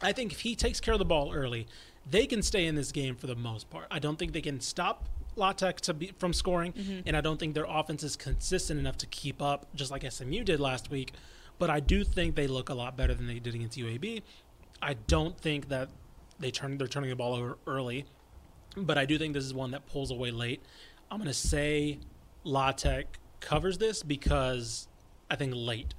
I 0.00 0.12
think 0.12 0.32
if 0.32 0.40
he 0.40 0.54
takes 0.54 0.80
care 0.80 0.94
of 0.94 0.98
the 0.98 1.04
ball 1.04 1.32
early, 1.34 1.66
they 2.10 2.26
can 2.26 2.40
stay 2.42 2.64
in 2.66 2.74
this 2.74 2.90
game 2.92 3.14
for 3.16 3.26
the 3.26 3.34
most 3.36 3.68
part. 3.68 3.86
I 3.90 3.98
don't 3.98 4.18
think 4.18 4.32
they 4.32 4.40
can 4.40 4.60
stop 4.60 5.04
La 5.36 5.52
Tech 5.52 5.80
to 5.82 5.94
be 5.94 6.12
from 6.18 6.32
scoring, 6.32 6.72
Mm-hmm. 6.72 7.00
and 7.06 7.16
I 7.16 7.20
don't 7.20 7.38
think 7.38 7.54
their 7.54 7.66
offense 7.68 8.02
is 8.02 8.16
consistent 8.16 8.78
enough 8.80 8.98
to 8.98 9.06
keep 9.06 9.40
up, 9.40 9.66
just 9.74 9.90
like 9.90 10.10
SMU 10.10 10.44
did 10.44 10.60
last 10.60 10.90
week. 10.90 11.12
But 11.58 11.70
I 11.70 11.80
do 11.80 12.04
think 12.04 12.34
they 12.36 12.46
look 12.46 12.68
a 12.68 12.74
lot 12.74 12.96
better 12.96 13.14
than 13.14 13.26
they 13.26 13.38
did 13.38 13.54
against 13.54 13.78
UAB. 13.78 14.22
I 14.82 14.94
don't 14.94 15.38
think 15.38 15.68
that 15.68 15.88
they 16.38 16.50
turn 16.50 16.78
they're 16.78 16.86
turning 16.88 17.10
the 17.10 17.16
ball 17.16 17.34
over 17.34 17.58
early, 17.66 18.06
but 18.76 18.96
I 18.98 19.04
do 19.04 19.18
think 19.18 19.34
this 19.34 19.44
is 19.44 19.52
one 19.54 19.70
that 19.72 19.86
pulls 19.86 20.10
away 20.10 20.30
late. 20.30 20.62
I'm 21.10 21.18
gonna 21.18 21.34
say 21.34 21.98
La 22.44 22.72
Tech 22.72 23.18
covers 23.40 23.76
this 23.78 24.02
because 24.02 24.88
I 25.30 25.36
think 25.36 25.52
late. 25.54 25.94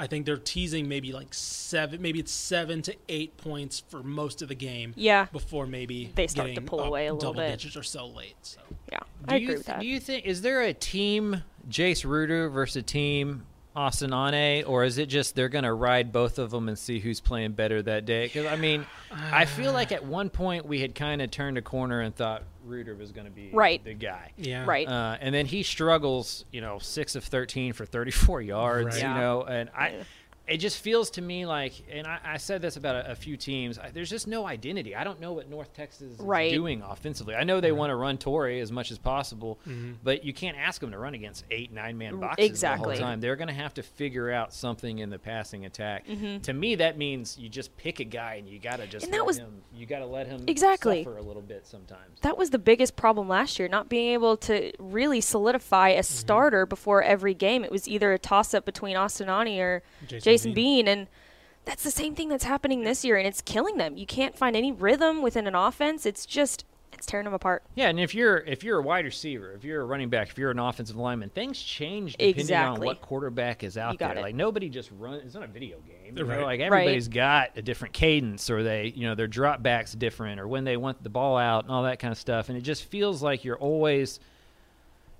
I 0.00 0.06
think 0.06 0.24
they're 0.24 0.38
teasing 0.38 0.88
maybe 0.88 1.12
like 1.12 1.28
seven, 1.34 2.00
maybe 2.00 2.18
it's 2.20 2.32
seven 2.32 2.80
to 2.82 2.96
eight 3.10 3.36
points 3.36 3.82
for 3.88 4.02
most 4.02 4.40
of 4.40 4.48
the 4.48 4.54
game. 4.54 4.94
Yeah. 4.96 5.26
Before 5.30 5.66
maybe 5.66 6.10
They 6.14 6.26
start 6.26 6.48
to 6.48 6.54
getting 6.54 6.66
pull 6.66 6.80
away 6.80 7.06
a 7.06 7.12
little 7.12 7.32
double 7.34 7.42
bit. 7.46 7.58
digits 7.58 7.76
or 7.76 7.82
so 7.82 8.06
late. 8.06 8.34
So 8.40 8.60
Yeah, 8.90 9.00
Do 9.28 9.34
I 9.34 9.36
you 9.36 9.44
agree 9.46 9.56
with 9.58 9.66
that. 9.66 9.80
Do 9.80 9.86
you 9.86 10.00
think 10.00 10.24
is 10.24 10.40
there 10.40 10.62
a 10.62 10.72
team 10.72 11.44
Jace 11.68 12.04
Ruder 12.06 12.48
versus 12.48 12.76
a 12.76 12.82
team 12.82 13.44
Austin 13.76 14.12
Aune, 14.12 14.64
or 14.66 14.84
is 14.84 14.96
it 14.98 15.06
just 15.06 15.36
they're 15.36 15.48
going 15.48 15.64
to 15.64 15.72
ride 15.72 16.10
both 16.12 16.38
of 16.38 16.50
them 16.50 16.68
and 16.68 16.76
see 16.78 16.98
who's 16.98 17.20
playing 17.20 17.52
better 17.52 17.80
that 17.82 18.04
day? 18.06 18.24
Because 18.24 18.46
I 18.46 18.56
mean, 18.56 18.86
I 19.12 19.44
feel 19.44 19.72
like 19.72 19.92
at 19.92 20.04
one 20.04 20.28
point 20.30 20.66
we 20.66 20.80
had 20.80 20.94
kind 20.94 21.22
of 21.22 21.30
turned 21.30 21.56
a 21.58 21.62
corner 21.62 22.00
and 22.00 22.14
thought 22.14 22.42
Ruder 22.64 22.94
was 22.94 23.12
going 23.12 23.26
to 23.26 23.30
be 23.32 23.50
Right. 23.52 23.82
the 23.84 23.94
guy. 23.94 24.32
yeah, 24.36 24.64
Right. 24.66 24.86
Uh, 24.88 25.16
and 25.20 25.34
then 25.34 25.46
he 25.46 25.62
struggles, 25.62 26.44
you 26.52 26.60
know, 26.60 26.78
six 26.78 27.14
of 27.16 27.24
thirteen 27.24 27.72
for 27.72 27.86
thirty-four 27.86 28.42
yards. 28.42 28.86
Right. 28.86 28.94
You 28.96 29.00
Yeah. 29.08 29.20
know, 29.20 29.42
and 29.44 29.70
I, 29.70 29.94
it 30.50 30.58
just 30.58 30.78
feels 30.78 31.10
to 31.12 31.22
me 31.22 31.46
like, 31.46 31.72
and 31.90 32.06
I, 32.06 32.18
I 32.24 32.36
said 32.36 32.60
this 32.60 32.76
about 32.76 32.96
a, 32.96 33.12
a 33.12 33.14
few 33.14 33.36
teams. 33.36 33.78
I, 33.78 33.90
there's 33.90 34.10
just 34.10 34.26
no 34.26 34.46
identity. 34.46 34.94
I 34.96 35.04
don't 35.04 35.20
know 35.20 35.32
what 35.32 35.48
North 35.48 35.72
Texas 35.72 36.14
Right. 36.18 36.48
is 36.48 36.52
doing 36.52 36.82
offensively. 36.82 37.34
I 37.36 37.44
know 37.44 37.60
they 37.60 37.72
want 37.72 37.90
to 37.90 37.96
run 37.96 38.18
Torrey 38.18 38.60
as 38.60 38.72
much 38.72 38.90
as 38.90 38.98
possible, 38.98 39.58
Mm-hmm. 39.66 39.92
but 40.02 40.24
you 40.24 40.32
can't 40.32 40.56
ask 40.58 40.80
them 40.80 40.90
to 40.90 40.98
run 40.98 41.14
against 41.14 41.44
eight, 41.50 41.72
nine 41.72 41.96
man 41.96 42.14
R- 42.14 42.20
boxes 42.20 42.46
exactly. 42.46 42.96
the 42.96 43.00
whole 43.02 43.10
time. 43.10 43.20
They're 43.20 43.36
going 43.36 43.48
to 43.48 43.54
have 43.54 43.74
to 43.74 43.82
figure 43.82 44.30
out 44.30 44.52
something 44.52 44.98
in 44.98 45.08
the 45.10 45.18
passing 45.18 45.64
attack. 45.66 46.06
Mm-hmm. 46.06 46.38
To 46.42 46.52
me, 46.52 46.74
that 46.76 46.98
means 46.98 47.38
you 47.38 47.48
just 47.48 47.76
pick 47.76 48.00
a 48.00 48.04
guy 48.04 48.34
and 48.34 48.48
you 48.48 48.58
got 48.58 48.76
to 48.80 48.86
just 48.86 49.04
And 49.04 49.14
that 49.14 49.18
let 49.18 49.26
was- 49.26 49.38
him. 49.38 49.62
You 49.74 49.86
got 49.86 50.00
to 50.00 50.06
let 50.06 50.26
him 50.26 50.44
Exactly. 50.46 51.04
suffer 51.04 51.16
a 51.18 51.22
little 51.22 51.42
bit 51.42 51.66
sometimes. 51.66 52.18
that 52.22 52.36
was 52.36 52.50
the 52.50 52.58
biggest 52.58 52.96
problem 52.96 53.28
last 53.28 53.58
year, 53.58 53.68
not 53.68 53.88
being 53.88 54.12
able 54.12 54.36
to 54.38 54.72
really 54.78 55.20
solidify 55.20 55.90
Mm-hmm. 55.92 56.00
a 56.00 56.02
starter 56.02 56.66
before 56.66 57.02
every 57.02 57.34
game. 57.34 57.64
It 57.64 57.70
was 57.70 57.86
either 57.88 58.12
a 58.12 58.18
toss 58.18 58.52
up 58.54 58.64
between 58.64 58.96
Austin 58.96 59.28
Aune 59.28 59.58
or 59.60 59.82
Jason 60.06 60.20
Jason, 60.20 60.39
Bean. 60.44 60.54
Bean. 60.54 60.88
and 60.88 61.06
that's 61.64 61.82
the 61.82 61.90
same 61.90 62.14
thing 62.14 62.28
that's 62.28 62.44
happening 62.44 62.82
this 62.84 63.04
year, 63.04 63.16
and 63.16 63.26
it's 63.26 63.42
killing 63.42 63.76
them. 63.76 63.96
You 63.96 64.06
can't 64.06 64.36
find 64.36 64.56
any 64.56 64.72
rhythm 64.72 65.22
within 65.22 65.46
an 65.46 65.54
offense. 65.54 66.06
It's 66.06 66.24
just 66.26 66.64
it's 66.92 67.06
tearing 67.06 67.24
them 67.24 67.34
apart. 67.34 67.62
Yeah, 67.76 67.88
and 67.88 68.00
if 68.00 68.14
you're 68.14 68.38
if 68.38 68.64
you're 68.64 68.78
a 68.78 68.82
wide 68.82 69.04
receiver, 69.04 69.52
if 69.52 69.62
you're 69.62 69.80
a 69.82 69.84
running 69.84 70.08
back, 70.08 70.28
if 70.30 70.38
you're 70.38 70.50
an 70.50 70.58
offensive 70.58 70.96
lineman, 70.96 71.28
things 71.30 71.60
change 71.62 72.16
depending 72.16 72.56
on 72.56 72.80
what 72.80 73.00
quarterback 73.00 73.62
is 73.62 73.76
out 73.78 73.92
You 73.92 73.98
got 73.98 74.08
there. 74.14 74.18
it. 74.18 74.22
Like 74.22 74.34
nobody 74.34 74.68
just 74.68 74.90
runs. 74.98 75.22
It's 75.24 75.34
not 75.34 75.44
a 75.44 75.46
video 75.48 75.78
game. 75.80 76.16
You 76.16 76.24
know? 76.24 76.28
Right. 76.28 76.38
Like 76.42 76.60
Right. 76.60 76.60
everybody's 76.62 77.08
got 77.08 77.50
a 77.56 77.62
different 77.62 77.94
cadence, 77.94 78.50
or 78.50 78.62
they 78.62 78.92
you 78.96 79.06
know 79.06 79.14
their 79.14 79.28
drop 79.28 79.62
backs 79.62 79.92
different, 79.92 80.40
or 80.40 80.48
when 80.48 80.64
they 80.64 80.76
want 80.76 81.02
the 81.04 81.10
ball 81.10 81.36
out 81.36 81.64
and 81.64 81.72
all 81.72 81.84
that 81.84 81.98
kind 82.00 82.10
of 82.10 82.18
stuff. 82.18 82.48
And 82.48 82.58
it 82.58 82.62
just 82.62 82.84
feels 82.84 83.22
like 83.22 83.44
you're 83.44 83.58
always 83.58 84.18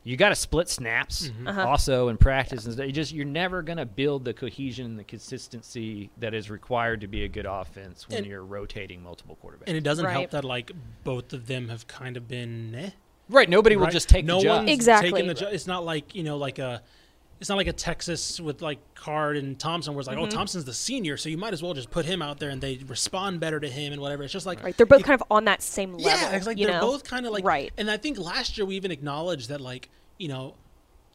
you 0.02 0.16
got 0.16 0.30
to 0.30 0.34
split 0.34 0.68
snaps 0.68 1.28
Mm-hmm. 1.28 1.46
Uh-huh. 1.48 1.66
also 1.68 2.08
in 2.08 2.16
practice 2.16 2.64
and 2.64 2.74
stuff. 2.74 2.86
You 2.86 2.92
just 2.92 3.12
you're 3.12 3.24
never 3.26 3.62
gonna 3.62 3.84
build 3.86 4.24
the 4.24 4.32
cohesion 4.32 4.86
and 4.86 4.98
the 4.98 5.04
consistency 5.04 6.10
that 6.18 6.32
is 6.34 6.50
required 6.50 7.00
to 7.02 7.06
be 7.08 7.24
a 7.24 7.28
good 7.28 7.46
offense 7.46 8.08
when 8.08 8.18
And- 8.18 8.26
you're 8.26 8.44
rotating 8.44 9.02
multiple 9.02 9.36
quarterbacks. 9.42 9.64
and 9.68 9.76
it 9.76 9.82
doesn't 9.82 10.06
help 10.06 10.30
that 10.30 10.44
like 10.44 10.72
both 11.04 11.32
of 11.32 11.46
them 11.46 11.68
have 11.68 11.86
kind 11.86 12.16
of 12.16 12.28
been. 12.28 12.74
Eh, 12.74 12.90
right, 13.28 13.48
nobody 13.48 13.76
will 13.76 13.88
just 13.88 14.08
take 14.08 14.24
no 14.24 14.38
the 14.38 14.44
job. 14.44 14.68
Exactly. 14.68 15.10
taking 15.12 15.28
the 15.28 15.34
job. 15.34 15.52
It's 15.52 15.66
not 15.66 15.84
like 15.84 16.14
you 16.14 16.22
know 16.22 16.36
like 16.36 16.58
a. 16.58 16.82
It's 17.40 17.48
not 17.48 17.56
like 17.56 17.66
a 17.68 17.72
Texas 17.72 18.38
with 18.38 18.60
like 18.60 18.78
Card 18.94 19.36
and 19.38 19.58
Thompson, 19.58 19.94
where 19.94 20.00
it's 20.00 20.06
like, 20.08 20.18
Mm-hmm. 20.18 20.26
oh, 20.26 20.30
Thompson's 20.30 20.66
the 20.66 20.74
senior, 20.74 21.16
so 21.16 21.28
you 21.30 21.38
might 21.38 21.54
as 21.54 21.62
well 21.62 21.72
just 21.72 21.90
put 21.90 22.04
him 22.04 22.20
out 22.20 22.38
there, 22.38 22.50
and 22.50 22.60
they 22.60 22.78
respond 22.86 23.40
better 23.40 23.58
to 23.58 23.68
him 23.68 23.92
and 23.94 24.02
whatever. 24.02 24.22
It's 24.22 24.32
just 24.32 24.44
like 24.46 24.62
Right? 24.62 24.76
They're 24.76 24.84
both 24.86 25.04
kind 25.04 25.18
of 25.20 25.26
on 25.30 25.46
that 25.46 25.62
same 25.62 25.94
level. 25.94 26.06
Yeah, 26.20 26.32
it's 26.36 26.46
like 26.46 26.58
they're 26.58 26.68
know? 26.68 26.80
both 26.82 27.02
kind 27.04 27.24
of 27.26 27.32
like 27.32 27.44
right. 27.44 27.72
And 27.78 27.90
I 27.90 27.96
think 27.96 28.18
last 28.18 28.58
year 28.58 28.66
we 28.66 28.76
even 28.76 28.90
acknowledged 28.90 29.48
that 29.48 29.60
like 29.60 29.88
you 30.18 30.28
know, 30.28 30.54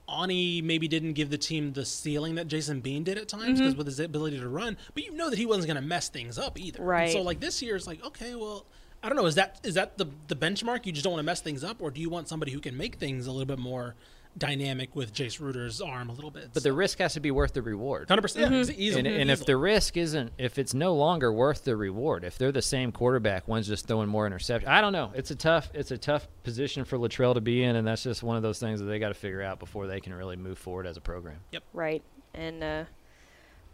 Aune 0.07 0.63
maybe 0.63 0.87
didn't 0.87 1.13
give 1.13 1.29
the 1.29 1.37
team 1.37 1.73
the 1.73 1.85
ceiling 1.85 2.35
that 2.35 2.47
Jason 2.47 2.79
Bean 2.81 3.03
did 3.03 3.17
at 3.17 3.27
times 3.27 3.43
Mm-hmm. 3.45 3.53
because 3.57 3.75
with 3.75 3.87
his 3.87 3.99
ability 3.99 4.39
to 4.39 4.47
run, 4.47 4.77
but 4.93 5.03
you 5.03 5.11
know 5.11 5.29
that 5.29 5.37
he 5.37 5.45
wasn't 5.45 5.67
going 5.67 5.75
to 5.81 5.87
mess 5.87 6.09
things 6.09 6.37
up 6.37 6.59
either. 6.59 6.79
And 6.79 6.87
Right. 6.87 7.11
so 7.11 7.21
like 7.21 7.39
this 7.39 7.61
year, 7.61 7.75
it's 7.75 7.87
like 7.87 8.03
okay, 8.05 8.35
well. 8.35 8.65
I 9.03 9.07
don't 9.09 9.17
know. 9.17 9.27
Is 9.27 9.35
that 9.35 9.59
is 9.63 9.75
that 9.75 9.99
the 9.99 10.07
the 10.29 10.35
benchmark? 10.35 10.87
You 10.87 10.91
just 10.91 11.03
don't 11.03 11.13
want 11.13 11.19
to 11.19 11.25
mess 11.25 11.39
things 11.39 11.63
up, 11.63 11.79
or 11.79 11.91
do 11.91 12.01
you 12.01 12.09
want 12.09 12.27
somebody 12.27 12.51
who 12.51 12.59
can 12.59 12.75
make 12.75 12.95
things 12.95 13.27
a 13.27 13.31
little 13.31 13.45
bit 13.45 13.59
more 13.59 13.93
dynamic 14.37 14.95
with 14.95 15.13
Jace 15.13 15.39
Ruder's 15.39 15.79
arm 15.81 16.09
a 16.09 16.13
little 16.13 16.31
bit? 16.31 16.49
But 16.53 16.63
the 16.63 16.73
risk 16.73 16.99
has 16.99 17.13
to 17.13 17.19
be 17.19 17.31
worth 17.31 17.53
the 17.53 17.61
reward. 17.61 18.07
hundred 18.09 18.21
percent, 18.23 18.51
Mm-hmm. 18.51 18.79
easily. 18.79 18.99
And, 18.99 19.21
and 19.21 19.31
if 19.31 19.45
the 19.45 19.57
risk 19.57 19.97
isn't, 19.97 20.31
if 20.37 20.57
it's 20.57 20.73
no 20.73 20.93
longer 20.93 21.31
worth 21.31 21.63
the 21.63 21.75
reward, 21.75 22.23
if 22.23 22.37
they're 22.37 22.51
the 22.51 22.61
same 22.61 22.91
quarterback, 22.91 23.47
one's 23.47 23.67
just 23.67 23.87
throwing 23.87 24.09
more 24.09 24.29
interceptions. 24.29 24.67
I 24.67 24.81
don't 24.81 24.93
know. 24.93 25.11
It's 25.15 25.31
a 25.31 25.35
tough, 25.35 25.69
it's 25.73 25.91
a 25.91 25.97
tough 25.97 26.27
position 26.43 26.85
for 26.85 26.97
Littrell 26.97 27.33
to 27.33 27.41
be 27.41 27.63
in, 27.63 27.75
and 27.75 27.87
that's 27.87 28.03
just 28.03 28.23
one 28.23 28.35
of 28.37 28.43
those 28.43 28.59
things 28.59 28.79
that 28.79 28.85
they 28.85 28.99
got 28.99 29.09
to 29.09 29.13
figure 29.13 29.41
out 29.41 29.59
before 29.59 29.87
they 29.87 29.99
can 29.99 30.13
really 30.13 30.35
move 30.35 30.57
forward 30.57 30.85
as 30.87 30.97
a 30.97 31.01
program. 31.01 31.37
Yep. 31.51 31.63
Right, 31.73 32.03
and 32.33 32.63
uh, 32.63 32.83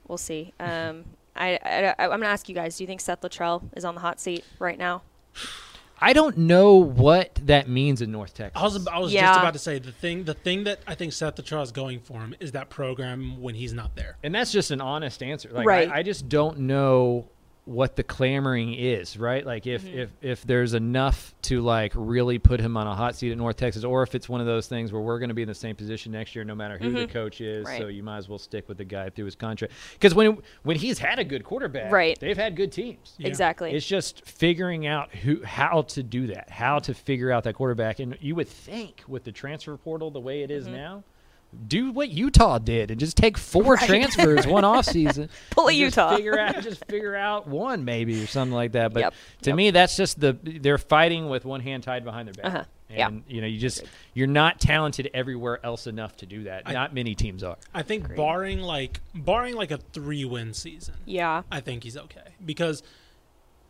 we'll 0.08 0.18
see. 0.18 0.54
Um, 0.60 1.06
I, 1.34 1.58
I, 1.64 1.96
I, 1.98 2.04
am 2.04 2.10
going 2.10 2.22
to 2.22 2.28
ask 2.28 2.50
you 2.50 2.56
guys: 2.56 2.78
Do 2.78 2.84
you 2.84 2.88
think 2.88 3.00
Seth 3.00 3.22
Littrell 3.22 3.64
is 3.78 3.86
on 3.86 3.96
the 3.96 4.02
hot 4.02 4.20
seat 4.20 4.44
right 4.60 4.78
now? 4.78 5.02
I 6.04 6.14
don't 6.14 6.36
know 6.38 6.76
what 6.78 7.40
that 7.44 7.70
means 7.70 8.02
in 8.02 8.12
North 8.12 8.34
Texas. 8.34 8.60
I 8.60 8.64
was 8.64 8.88
I 8.88 8.98
was 9.00 9.14
Yeah. 9.14 9.28
just 9.28 9.40
about 9.40 9.54
to 9.54 9.60
say 9.60 9.80
the 9.80 9.92
thing 9.92 10.24
the 10.24 10.34
thing 10.34 10.64
that 10.64 10.80
I 10.88 10.96
think 10.96 11.14
Seth 11.14 11.36
Littrell 11.36 11.62
is 11.64 11.72
going 11.72 12.00
for 12.00 12.20
him 12.20 12.34
is 12.40 12.54
that 12.54 12.70
program 12.70 13.42
when 13.42 13.56
he's 13.56 13.74
not 13.74 13.96
there. 13.96 14.18
and 14.24 14.34
that's 14.34 14.52
just 14.52 14.72
an 14.72 14.82
honest 14.82 15.22
answer. 15.24 15.50
Like 15.52 15.68
Right. 15.68 15.90
I, 15.90 15.98
I 16.00 16.04
just 16.04 16.28
don't 16.28 16.60
know 16.60 17.28
what 17.66 17.96
the 17.96 18.02
clamoring 18.04 18.74
is, 18.74 19.18
right? 19.18 19.46
Like 19.46 19.68
if 19.68 19.84
Mm-hmm. 19.84 20.00
if 20.00 20.10
if 20.22 20.44
there's 20.46 20.74
enough 20.74 21.36
to 21.44 21.62
like 21.62 21.92
really 21.96 22.40
put 22.40 22.60
him 22.60 22.76
on 22.76 22.88
a 22.88 22.96
hot 22.96 23.16
seat 23.16 23.32
at 23.32 23.38
North 23.38 23.56
Texas, 23.58 23.84
or 23.84 24.02
if 24.02 24.16
it's 24.16 24.28
one 24.28 24.42
of 24.42 24.48
those 24.48 24.68
things 24.68 24.92
where 24.92 25.02
we're 25.02 25.20
going 25.20 25.30
to 25.30 25.36
be 25.36 25.44
in 25.44 25.48
the 25.48 25.54
same 25.54 25.76
position 25.76 26.12
next 26.12 26.34
year, 26.36 26.44
no 26.44 26.56
matter 26.56 26.78
who 26.80 26.92
the 26.92 27.06
coach 27.08 27.40
is. 27.40 27.64
Mm-hmm. 27.66 27.72
Right. 27.74 27.82
So 27.82 27.88
you 27.88 28.02
might 28.02 28.18
as 28.18 28.28
well 28.28 28.40
stick 28.40 28.68
with 28.68 28.78
the 28.80 28.84
guy 28.84 29.10
through 29.12 29.26
his 29.26 29.36
contract. 29.36 29.74
Because 29.94 30.16
when 30.16 30.40
when 30.64 30.76
he's 30.76 30.98
had 30.98 31.20
a 31.20 31.24
good 31.24 31.44
quarterback, 31.44 31.92
Right. 31.92 32.20
they've 32.20 32.36
had 32.36 32.56
good 32.56 32.72
teams. 32.72 33.14
Exactly. 33.20 33.72
It's 33.74 33.86
just 33.86 34.26
figuring 34.26 34.88
out 34.88 35.14
who 35.14 35.44
how 35.44 35.84
to 35.84 36.02
do 36.04 36.28
that, 36.28 36.50
how 36.50 36.80
to 36.80 36.94
figure 36.96 37.32
out 37.32 37.44
that 37.44 37.54
quarterback. 37.54 38.00
And 38.00 38.18
you 38.22 38.34
would 38.36 38.48
think 38.50 39.04
with 39.08 39.24
the 39.24 39.32
transfer 39.32 39.78
portal 39.78 40.10
the 40.10 40.20
way 40.20 40.42
it 40.42 40.50
is 40.50 40.64
Mm-hmm. 40.66 40.74
now, 40.76 41.04
do 41.68 41.92
what 41.92 42.10
Utah 42.10 42.58
did 42.58 42.92
and 42.92 43.00
just 43.00 43.18
take 43.18 43.38
four 43.38 43.78
transfers 43.78 44.48
one 44.48 44.64
off 44.64 44.86
season. 44.86 45.30
Pull 45.52 45.68
a 45.68 45.72
and 45.72 45.78
just 45.80 45.98
Utah. 45.98 46.16
Figure 46.16 46.40
out 46.40 46.62
just 46.64 46.86
figure 46.86 47.16
out 47.16 47.48
one 47.48 47.84
maybe 47.86 48.22
or 48.24 48.28
something 48.28 48.54
like 48.56 48.72
that. 48.74 48.94
But 48.94 49.00
Yep. 49.02 49.14
to 49.44 49.50
Yep. 49.52 49.56
me 49.58 49.72
that's 49.72 49.98
just 49.98 50.20
the 50.20 50.38
they're 50.44 50.78
fighting 50.78 51.30
with 51.30 51.44
one 51.46 51.62
hand 51.62 51.84
tied 51.84 52.04
behind 52.04 52.28
their 52.28 52.34
back. 52.36 52.46
Uh-huh. 52.46 52.64
Yeah. 52.90 53.08
And 53.08 53.24
you 53.28 53.40
know, 53.42 53.48
you 53.48 53.58
just 53.60 53.84
you're 54.14 54.28
not 54.28 54.60
talented 54.60 55.10
everywhere 55.14 55.60
else 55.66 55.88
enough 55.88 56.18
to 56.18 56.26
do 56.26 56.44
that. 56.44 56.72
not 56.72 56.94
many 56.94 57.16
teams 57.16 57.44
are. 57.44 57.58
I 57.74 57.84
think 57.84 58.16
barring 58.16 58.60
like 58.62 59.00
barring 59.16 59.56
like 59.56 59.72
a 59.72 59.78
three 59.78 60.26
win 60.26 60.54
season, 60.54 60.96
Yeah, 61.06 61.44
I 61.52 61.60
think 61.62 61.84
he's 61.84 61.96
okay 61.98 62.20
because 62.46 62.84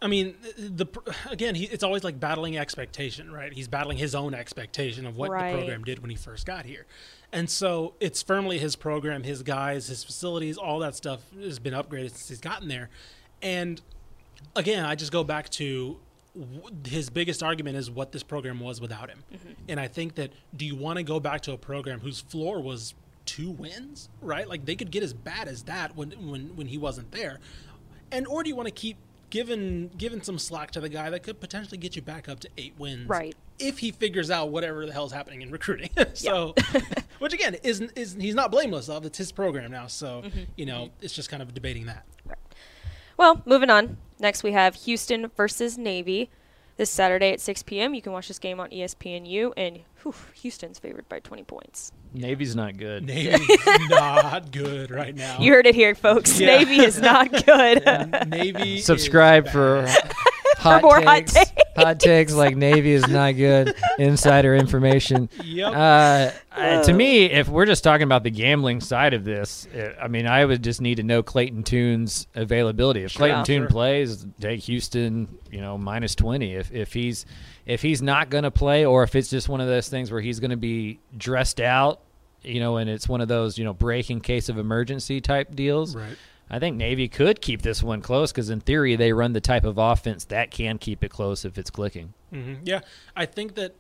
I 0.02 0.08
mean, 0.08 0.36
the 0.58 0.88
again, 1.30 1.54
he, 1.54 1.66
it's 1.66 1.84
always 1.84 2.04
like 2.04 2.20
battling 2.20 2.58
expectation, 2.58 3.32
right? 3.32 3.54
He's 3.54 3.68
battling 3.68 3.98
his 3.98 4.16
own 4.16 4.34
expectation 4.34 5.06
of 5.06 5.16
what 5.16 5.30
Right. 5.30 5.52
the 5.52 5.58
program 5.58 5.84
did 5.84 6.00
when 6.00 6.10
he 6.10 6.16
first 6.16 6.46
got 6.46 6.66
here, 6.66 6.88
and 7.32 7.50
so 7.50 7.94
it's 8.00 8.24
firmly 8.24 8.58
his 8.58 8.76
program, 8.76 9.24
his 9.24 9.44
guys, 9.44 9.88
his 9.88 10.04
facilities, 10.04 10.58
all 10.58 10.80
that 10.80 10.96
stuff 10.96 11.22
has 11.40 11.60
been 11.60 11.74
upgraded 11.74 12.10
since 12.10 12.30
he's 12.30 12.42
gotten 12.42 12.68
there. 12.68 12.90
And 13.44 13.80
again, 14.56 14.86
I 14.86 14.96
just 14.96 15.12
go 15.12 15.24
back 15.24 15.50
to 15.52 16.00
his 16.88 17.10
biggest 17.10 17.44
argument 17.44 17.78
is 17.78 17.92
what 17.92 18.12
this 18.12 18.24
program 18.24 18.60
was 18.60 18.82
without 18.82 19.10
him, 19.10 19.24
mm-hmm. 19.32 19.50
and 19.68 19.80
I 19.80 19.88
think 19.88 20.16
that 20.16 20.32
do 20.56 20.66
you 20.66 20.76
want 20.76 20.98
to 20.98 21.04
go 21.04 21.20
back 21.20 21.42
to 21.42 21.52
a 21.52 21.58
program 21.58 22.00
whose 22.00 22.22
floor 22.22 22.60
was 22.60 22.96
two 23.26 23.52
wins, 23.52 24.10
right? 24.20 24.50
Like 24.50 24.66
they 24.66 24.76
could 24.76 24.90
get 24.90 25.04
as 25.04 25.14
bad 25.14 25.48
as 25.48 25.64
that 25.64 25.96
when 25.96 26.10
when 26.28 26.56
when 26.56 26.68
he 26.68 26.80
wasn't 26.80 27.12
there, 27.12 27.40
and 28.12 28.26
or 28.26 28.42
do 28.42 28.50
you 28.50 28.56
want 28.56 28.68
to 28.68 28.74
keep 28.74 28.98
giving 29.32 29.90
giving 29.98 30.22
some 30.22 30.38
slack 30.38 30.70
to 30.72 30.80
the 30.80 30.90
guy 30.90 31.10
that 31.10 31.24
could 31.24 31.40
potentially 31.40 31.80
get 31.80 31.96
you 31.96 32.04
back 32.04 32.30
up 32.30 32.40
to 32.42 32.50
eight 32.58 32.76
wins, 32.78 33.10
Right. 33.10 33.36
If 33.58 33.80
he 33.80 33.92
figures 33.92 34.30
out 34.30 34.50
whatever 34.50 34.86
the 34.86 34.94
hell's 34.94 35.12
happening 35.12 35.42
in 35.42 35.50
recruiting, 35.50 35.90
so 36.14 36.54
which 37.20 37.34
again 37.34 37.56
isn't 37.64 37.98
is 37.98 38.16
he's 38.20 38.36
not 38.36 38.52
blameless 38.52 38.90
of 38.90 39.06
it's 39.06 39.18
his 39.18 39.32
program 39.32 39.72
now, 39.72 39.88
so 39.88 40.22
mm-hmm. 40.24 40.42
you 40.56 40.68
know 40.68 40.86
mm-hmm. 40.86 41.04
it's 41.04 41.16
just 41.16 41.30
kind 41.30 41.42
of 41.42 41.54
debating 41.56 41.88
that. 41.88 42.06
Well, 43.18 43.42
moving 43.46 43.70
on. 43.70 43.98
Next, 44.20 44.44
we 44.44 44.52
have 44.52 44.76
Houston 44.76 45.32
versus 45.36 45.78
Navy 45.78 46.30
this 46.82 46.90
Saturday 46.90 47.32
at 47.32 47.40
6 47.40 47.62
p.m. 47.62 47.94
You 47.94 48.02
can 48.02 48.12
watch 48.12 48.28
this 48.28 48.40
game 48.40 48.60
on 48.60 48.72
ESPNU, 48.72 49.54
and 49.56 49.82
whew, 50.02 50.16
Houston's 50.42 50.80
favored 50.80 51.08
by 51.08 51.20
20 51.20 51.44
points. 51.44 51.92
Navy's 52.12 52.56
not 52.56 52.76
good. 52.76 53.06
Navy's 53.06 53.48
not 53.92 54.52
good 54.52 54.90
right 54.90 55.14
now. 55.14 55.38
You 55.40 55.54
heard 55.54 55.68
it 55.68 55.76
here, 55.76 55.94
folks. 55.94 56.40
Yeah. 56.40 56.58
Navy 56.58 56.82
is 56.82 57.00
not 57.00 57.32
good. 57.46 57.86
Navy 58.30 58.80
is 58.80 58.86
Subscribe 58.86 59.44
bad. 59.44 59.52
for 59.54 59.88
hot 60.58 60.82
more 60.82 61.02
hot 61.02 61.28
takes. 61.28 61.52
Hot 61.76 62.00
takes 62.00 62.34
like 62.34 62.56
Navy 62.56 62.92
is 62.92 63.08
not 63.08 63.36
good. 63.36 63.76
Insider 63.98 64.56
information. 64.56 65.30
Yep. 65.44 65.74
Uh, 65.74 66.32
uh, 66.56 66.84
to 66.84 66.94
me, 66.94 67.26
if 67.26 67.48
we're 67.48 67.66
just 67.66 67.84
talking 67.84 68.04
about 68.04 68.24
the 68.24 68.30
gambling 68.30 68.82
side 68.82 69.14
of 69.14 69.24
this, 69.24 69.68
uh, 69.76 69.94
I 70.02 70.08
mean, 70.08 70.28
I 70.28 70.44
would 70.44 70.64
just 70.64 70.82
need 70.82 70.96
to 70.96 71.04
know 71.04 71.24
Clayton 71.24 71.64
Tune's 71.64 72.28
availability. 72.36 73.04
If 73.04 73.16
Clayton. 73.16 73.46
Toon 73.46 73.62
Sure. 73.64 73.70
plays, 73.70 74.26
take 74.40 74.62
Houston, 74.62 75.38
you 75.50 75.62
know, 75.62 75.78
minus 75.78 76.16
twenty. 76.16 76.56
If 76.56 76.72
if 76.72 76.94
he's 76.94 77.26
if 77.66 77.82
he's 77.82 78.02
not 78.02 78.30
going 78.30 78.44
to 78.44 78.52
play, 78.52 78.86
or 78.86 79.04
if 79.04 79.16
it's 79.16 79.30
just 79.30 79.48
one 79.50 79.62
of 79.62 79.68
those 79.68 79.88
things 79.88 80.12
where 80.12 80.22
he's 80.22 80.40
going 80.40 80.52
to 80.52 80.58
be 80.58 81.00
dressed 81.18 81.62
out, 81.62 82.02
you 82.42 82.60
know, 82.60 82.78
and 82.78 82.90
it's 82.90 83.08
one 83.08 83.22
of 83.22 83.28
those 83.28 83.58
you 83.58 83.64
know 83.64 83.74
break 83.74 84.10
in 84.10 84.20
case 84.20 84.50
of 84.50 84.58
emergency 84.58 85.22
type 85.22 85.56
deals. 85.56 85.96
Right. 85.96 86.18
I 86.52 86.60
think 86.60 86.76
Navy 86.76 87.08
could 87.08 87.42
keep 87.42 87.62
this 87.62 87.82
one 87.82 88.02
close 88.02 88.32
because 88.32 88.50
in 88.50 88.60
theory 88.60 88.96
they 88.98 89.14
run 89.14 89.32
the 89.34 89.42
type 89.42 89.64
of 89.64 89.78
offense 89.78 90.26
that 90.26 90.52
can 90.52 90.78
keep 90.78 91.04
it 91.04 91.10
close 91.10 91.46
if 91.46 91.58
it's 91.58 91.70
clicking. 91.72 92.14
hmm 92.30 92.56
Yeah, 92.64 92.82
I 93.16 93.26
think 93.26 93.56
that 93.56 93.74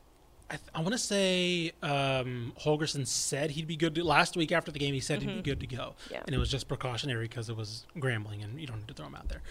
I, 0.49 0.55
th- 0.55 0.69
I 0.73 0.79
want 0.81 0.93
to 0.93 0.97
say 0.97 1.71
um, 1.83 2.53
Holgorsen 2.59 3.05
said 3.07 3.51
he'd 3.51 3.67
be 3.67 3.75
good 3.77 3.93
to, 3.95 4.03
last 4.03 4.35
week 4.35 4.51
after 4.51 4.71
the 4.71 4.79
game. 4.79 4.93
He 4.93 4.99
said 4.99 5.21
he'd 5.21 5.35
be 5.35 5.41
good 5.41 5.59
to 5.61 5.67
go, 5.67 5.95
Yeah. 6.09 6.21
and 6.25 6.33
it 6.35 6.37
was 6.39 6.49
just 6.49 6.67
precautionary 6.67 7.25
because 7.27 7.49
it 7.49 7.55
was 7.55 7.85
Grambling, 7.97 8.43
and 8.43 8.59
you 8.59 8.67
don't 8.67 8.79
need 8.79 8.87
to 8.89 8.93
throw 8.93 9.05
him 9.07 9.15
out 9.15 9.29
there. 9.29 9.41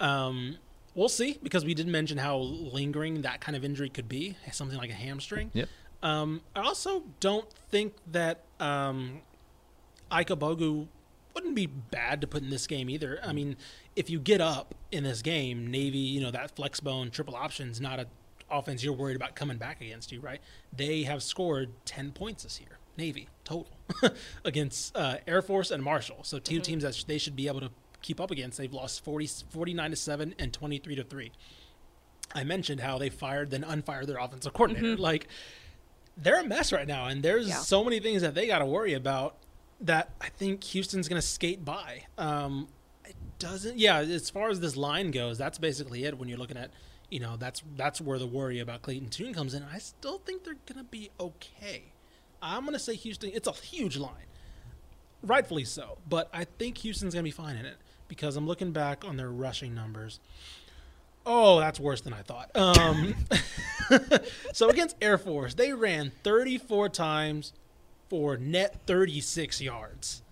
Um, 0.00 0.56
we'll 0.94 1.08
see 1.08 1.38
because 1.42 1.64
we 1.64 1.72
did 1.74 1.86
mention 1.86 2.18
how 2.18 2.36
lingering 2.38 3.22
that 3.22 3.40
kind 3.40 3.56
of 3.56 3.64
injury 3.64 3.88
could 3.88 4.08
be, 4.08 4.36
something 4.52 4.76
like 4.76 4.90
a 4.90 4.94
hamstring. 4.94 5.50
Yep. 5.54 5.68
Um, 6.02 6.40
I 6.56 6.60
also 6.60 7.04
don't 7.20 7.50
think 7.70 7.94
that 8.10 8.40
um, 8.58 9.20
Ike 10.10 10.28
Ogbogu 10.28 10.88
wouldn't 11.40 11.54
be 11.56 11.66
bad 11.66 12.20
to 12.20 12.26
put 12.26 12.42
in 12.42 12.50
this 12.50 12.66
game 12.66 12.90
either. 12.90 13.18
I 13.24 13.32
mean, 13.32 13.56
if 13.96 14.10
you 14.10 14.18
get 14.20 14.40
up 14.42 14.74
in 14.92 15.04
this 15.04 15.22
game, 15.22 15.66
Navy, 15.70 15.98
you 15.98 16.20
know, 16.20 16.30
that 16.30 16.54
flex 16.54 16.80
bone 16.80 17.10
triple 17.10 17.34
option's 17.34 17.80
not 17.80 17.98
a 17.98 18.06
offense 18.50 18.82
you're 18.84 18.92
worried 18.92 19.14
about 19.16 19.34
coming 19.36 19.56
back 19.58 19.80
against 19.80 20.10
you, 20.12 20.20
right? 20.20 20.40
They 20.76 21.04
have 21.04 21.22
scored 21.22 21.70
10 21.84 22.10
points 22.12 22.42
this 22.42 22.60
year, 22.60 22.78
Navy 22.96 23.28
total, 23.44 23.70
against 24.44 24.94
uh, 24.96 25.18
Air 25.26 25.40
Force 25.40 25.70
and 25.70 25.82
Marshall. 25.82 26.18
So 26.24 26.38
2 26.40 26.58
teams 26.60 26.82
that 26.82 26.94
sh- 26.96 27.04
they 27.04 27.16
should 27.18 27.36
be 27.36 27.46
able 27.46 27.60
to 27.60 27.70
keep 28.02 28.20
up 28.20 28.30
against. 28.32 28.58
They've 28.58 28.72
lost 28.72 29.04
40, 29.04 29.28
49 29.50 29.90
to 29.90 29.96
7 29.96 30.34
and 30.38 30.52
23 30.52 30.96
to 30.96 31.04
3. 31.04 31.30
I 32.34 32.42
mentioned 32.44 32.80
how 32.80 32.98
they 32.98 33.08
fired 33.08 33.50
then 33.50 33.62
unfired 33.64 34.06
their 34.08 34.18
offensive 34.18 34.52
coordinator. 34.52 34.96
Like 34.96 35.28
they're 36.16 36.40
a 36.40 36.44
mess 36.46 36.72
right 36.72 36.86
now, 36.88 37.06
and 37.06 37.22
there's 37.22 37.48
Yeah. 37.48 37.56
so 37.56 37.82
many 37.84 38.00
things 38.00 38.20
that 38.22 38.34
they 38.34 38.46
got 38.48 38.58
to 38.58 38.66
worry 38.66 38.94
about 38.94 39.36
that 39.80 40.10
I 40.20 40.28
think 40.28 40.62
Houston's 40.64 41.08
going 41.08 41.20
to 41.20 41.26
skate 41.26 41.64
by. 41.64 42.04
Um, 42.18 42.68
it 43.04 43.16
doesn't. 43.38 43.78
Yeah, 43.78 43.98
as 43.98 44.30
far 44.30 44.50
as 44.50 44.60
this 44.60 44.76
line 44.76 45.10
goes, 45.10 45.38
that's 45.38 45.58
basically 45.58 46.04
it. 46.04 46.18
When 46.18 46.28
you're 46.28 46.38
looking 46.38 46.56
at, 46.56 46.70
you 47.10 47.20
know, 47.20 47.36
that's 47.36 47.62
that's 47.76 48.00
where 48.00 48.18
the 48.18 48.26
worry 48.26 48.60
about 48.60 48.82
Clayton 48.82 49.08
Tune 49.08 49.32
comes 49.34 49.54
in. 49.54 49.62
I 49.62 49.78
still 49.78 50.18
think 50.18 50.44
they're 50.44 50.56
going 50.66 50.78
to 50.78 50.90
be 50.90 51.10
okay. 51.18 51.84
I'm 52.42 52.62
going 52.62 52.74
to 52.74 52.78
say 52.78 52.94
Houston. 52.94 53.30
It's 53.32 53.48
a 53.48 53.52
huge 53.52 53.96
line, 53.96 54.26
rightfully 55.22 55.64
so, 55.64 55.98
but 56.08 56.28
I 56.32 56.44
think 56.44 56.78
Houston's 56.78 57.14
going 57.14 57.24
to 57.24 57.28
be 57.28 57.32
fine 57.32 57.56
in 57.56 57.66
it 57.66 57.76
because 58.08 58.36
I'm 58.36 58.46
looking 58.46 58.72
back 58.72 59.04
on 59.04 59.16
their 59.16 59.30
rushing 59.30 59.74
numbers. 59.74 60.20
Oh, 61.26 61.60
that's 61.60 61.78
worse 61.78 62.00
than 62.00 62.14
I 62.14 62.22
thought. 62.22 62.50
Um, 62.56 63.14
so 64.52 64.70
against 64.70 64.96
Air 65.02 65.18
Force, 65.18 65.54
they 65.54 65.72
ran 65.72 66.12
34 66.24 66.88
times 66.88 67.52
for 68.10 68.36
net 68.36 68.76
36 68.86 69.62
yards. 69.62 70.22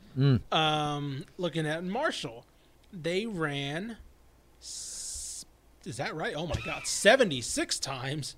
Um, 0.52 1.24
looking 1.38 1.64
at 1.64 1.84
Marshall, 1.84 2.44
they 2.92 3.24
ran. 3.24 3.96
Is 4.60 5.44
that 5.96 6.14
right? 6.14 6.34
Oh 6.36 6.46
my 6.46 6.60
God, 6.66 6.86
76 6.86 7.78
times 7.78 8.34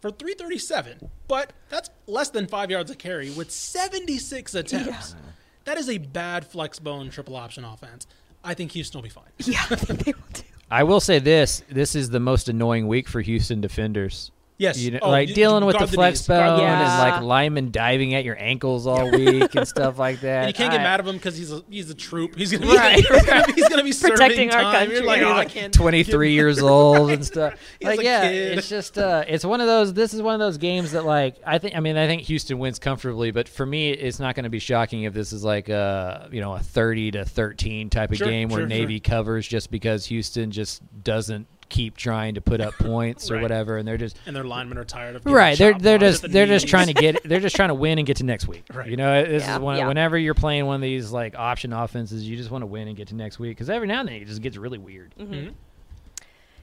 for 0.00 0.10
337. 0.10 1.10
But 1.26 1.52
that's 1.68 1.90
less 2.06 2.30
than 2.30 2.46
five 2.46 2.70
yards 2.70 2.92
a 2.92 2.94
carry 2.94 3.30
with 3.30 3.50
76 3.50 4.54
attempts. 4.54 5.16
That 5.64 5.78
is 5.78 5.90
a 5.90 5.98
bad 5.98 6.46
flex 6.46 6.78
bone 6.78 7.10
triple 7.10 7.34
option 7.34 7.64
offense. 7.64 8.06
I 8.44 8.54
think 8.54 8.70
Houston 8.72 8.98
will 8.98 9.02
be 9.02 9.08
fine. 9.08 9.24
yeah, 9.38 9.64
I 9.68 9.74
think 9.74 10.04
they 10.04 10.12
will 10.12 10.22
too. 10.32 10.44
I 10.70 10.84
will 10.84 11.00
say 11.00 11.18
this: 11.18 11.62
this 11.68 11.96
is 11.96 12.10
the 12.10 12.20
most 12.20 12.48
annoying 12.48 12.86
week 12.86 13.08
for 13.08 13.20
Houston 13.20 13.60
defenders. 13.60 14.30
Yes, 14.58 14.78
You 14.78 14.92
know, 14.92 15.00
Oh, 15.02 15.10
like 15.10 15.28
you- 15.28 15.34
dealing 15.34 15.62
you 15.62 15.66
with 15.66 15.78
the 15.78 15.86
flex 15.86 16.20
knees, 16.20 16.28
bone 16.28 16.60
Yeah. 16.60 16.80
and 17.02 17.12
like 17.12 17.22
Lyman 17.22 17.70
diving 17.70 18.14
at 18.14 18.24
your 18.24 18.36
ankles 18.40 18.86
all 18.86 19.10
week 19.10 19.54
and 19.54 19.68
stuff 19.76 19.98
like 19.98 20.20
that. 20.22 20.44
And 20.44 20.48
you 20.48 20.54
can't 20.54 20.70
get 20.72 20.80
I- 20.80 20.84
mad 20.84 21.00
at 21.00 21.06
him 21.06 21.16
because 21.16 21.36
he's 21.36 21.52
a 21.52 21.62
he's 21.68 21.90
a 21.90 21.94
troop. 21.94 22.36
He's 22.36 22.52
gonna 22.52 22.64
be 22.66 22.74
Right. 22.74 22.96
he's 23.06 23.24
gonna 23.26 23.46
be, 23.46 23.52
he's 23.52 23.68
gonna 23.68 23.84
be 23.84 23.92
Protecting 24.00 24.50
our 24.52 24.62
time. 24.62 24.90
You're 24.90 25.04
country. 25.04 25.24
like, 25.24 25.54
oh, 25.54 25.62
I 25.64 25.68
23 25.68 26.32
years 26.32 26.62
old 26.62 27.10
and 27.10 27.24
stuff. 27.24 27.54
Like, 27.82 28.00
yeah, 28.00 28.22
kid. 28.30 28.56
it's 28.58 28.68
just, 28.68 28.96
uh, 28.96 29.24
it's 29.28 29.44
one 29.44 29.60
of 29.60 29.66
those. 29.66 29.92
This 29.92 30.14
is 30.14 30.22
one 30.22 30.32
of 30.34 30.40
those 30.40 30.56
games 30.58 30.92
that, 30.92 31.04
like, 31.04 31.36
I 31.46 31.58
think. 31.58 31.76
I 31.76 31.80
mean, 31.80 31.96
I 31.98 32.06
think 32.06 32.22
Houston 32.22 32.58
wins 32.58 32.78
comfortably, 32.78 33.30
but 33.32 33.48
for 33.50 33.66
me, 33.66 33.90
it's 33.90 34.18
not 34.18 34.34
going 34.34 34.44
to 34.44 34.50
be 34.50 34.58
shocking 34.58 35.02
if 35.02 35.12
this 35.12 35.32
is 35.32 35.44
like 35.44 35.68
a, 35.68 36.28
you 36.32 36.40
know, 36.40 36.54
a 36.54 36.60
30 36.60 37.10
to 37.12 37.24
13 37.26 37.90
type 37.90 38.10
of 38.10 38.16
Sure, 38.16 38.26
game 38.28 38.48
where 38.48 38.60
sure, 38.60 38.66
Navy 38.66 38.94
sure. 38.94 39.00
covers 39.00 39.46
just 39.46 39.70
because 39.70 40.06
Houston 40.06 40.50
just 40.50 40.82
doesn't 41.04 41.46
keep 41.68 41.96
trying 41.96 42.34
to 42.34 42.40
put 42.40 42.60
up 42.60 42.74
points 42.78 43.30
or 43.30 43.40
whatever, 43.40 43.76
and 43.76 43.86
they're 43.86 43.96
just 43.96 44.16
And 44.26 44.34
their 44.34 44.44
linemen 44.44 44.78
are 44.78 44.84
tired 44.84 45.16
of 45.16 45.22
getting 45.24 45.34
right. 45.36 45.58
They're 45.58 45.74
they're 45.78 45.98
just 45.98 46.22
the 46.22 46.28
they're 46.28 46.46
just 46.46 46.68
trying 46.68 46.86
to 46.86 46.94
get. 46.94 47.22
They're 47.24 47.40
just 47.40 47.56
trying 47.56 47.68
to 47.70 47.74
win 47.74 47.98
and 47.98 48.06
get 48.06 48.18
to 48.18 48.24
next 48.24 48.46
week. 48.48 48.64
Right. 48.72 48.88
You 48.88 48.96
know, 48.96 49.24
this 49.24 49.42
Yeah, 49.42 49.56
is 49.56 49.60
when, 49.60 49.78
yeah. 49.78 49.88
whenever 49.88 50.16
you're 50.16 50.34
playing 50.34 50.66
one 50.66 50.76
of 50.76 50.80
these 50.82 51.10
like 51.10 51.34
option 51.36 51.72
offenses, 51.72 52.28
you 52.28 52.36
just 52.36 52.50
want 52.50 52.62
to 52.62 52.66
win 52.66 52.88
and 52.88 52.96
get 52.96 53.08
to 53.08 53.14
next 53.14 53.38
week 53.38 53.50
because 53.56 53.68
every 53.70 53.88
now 53.88 54.00
and 54.00 54.08
then 54.08 54.16
it 54.16 54.26
just 54.26 54.42
gets 54.42 54.56
really 54.56 54.78
weird. 54.78 55.14
Mm-hmm. 55.18 55.50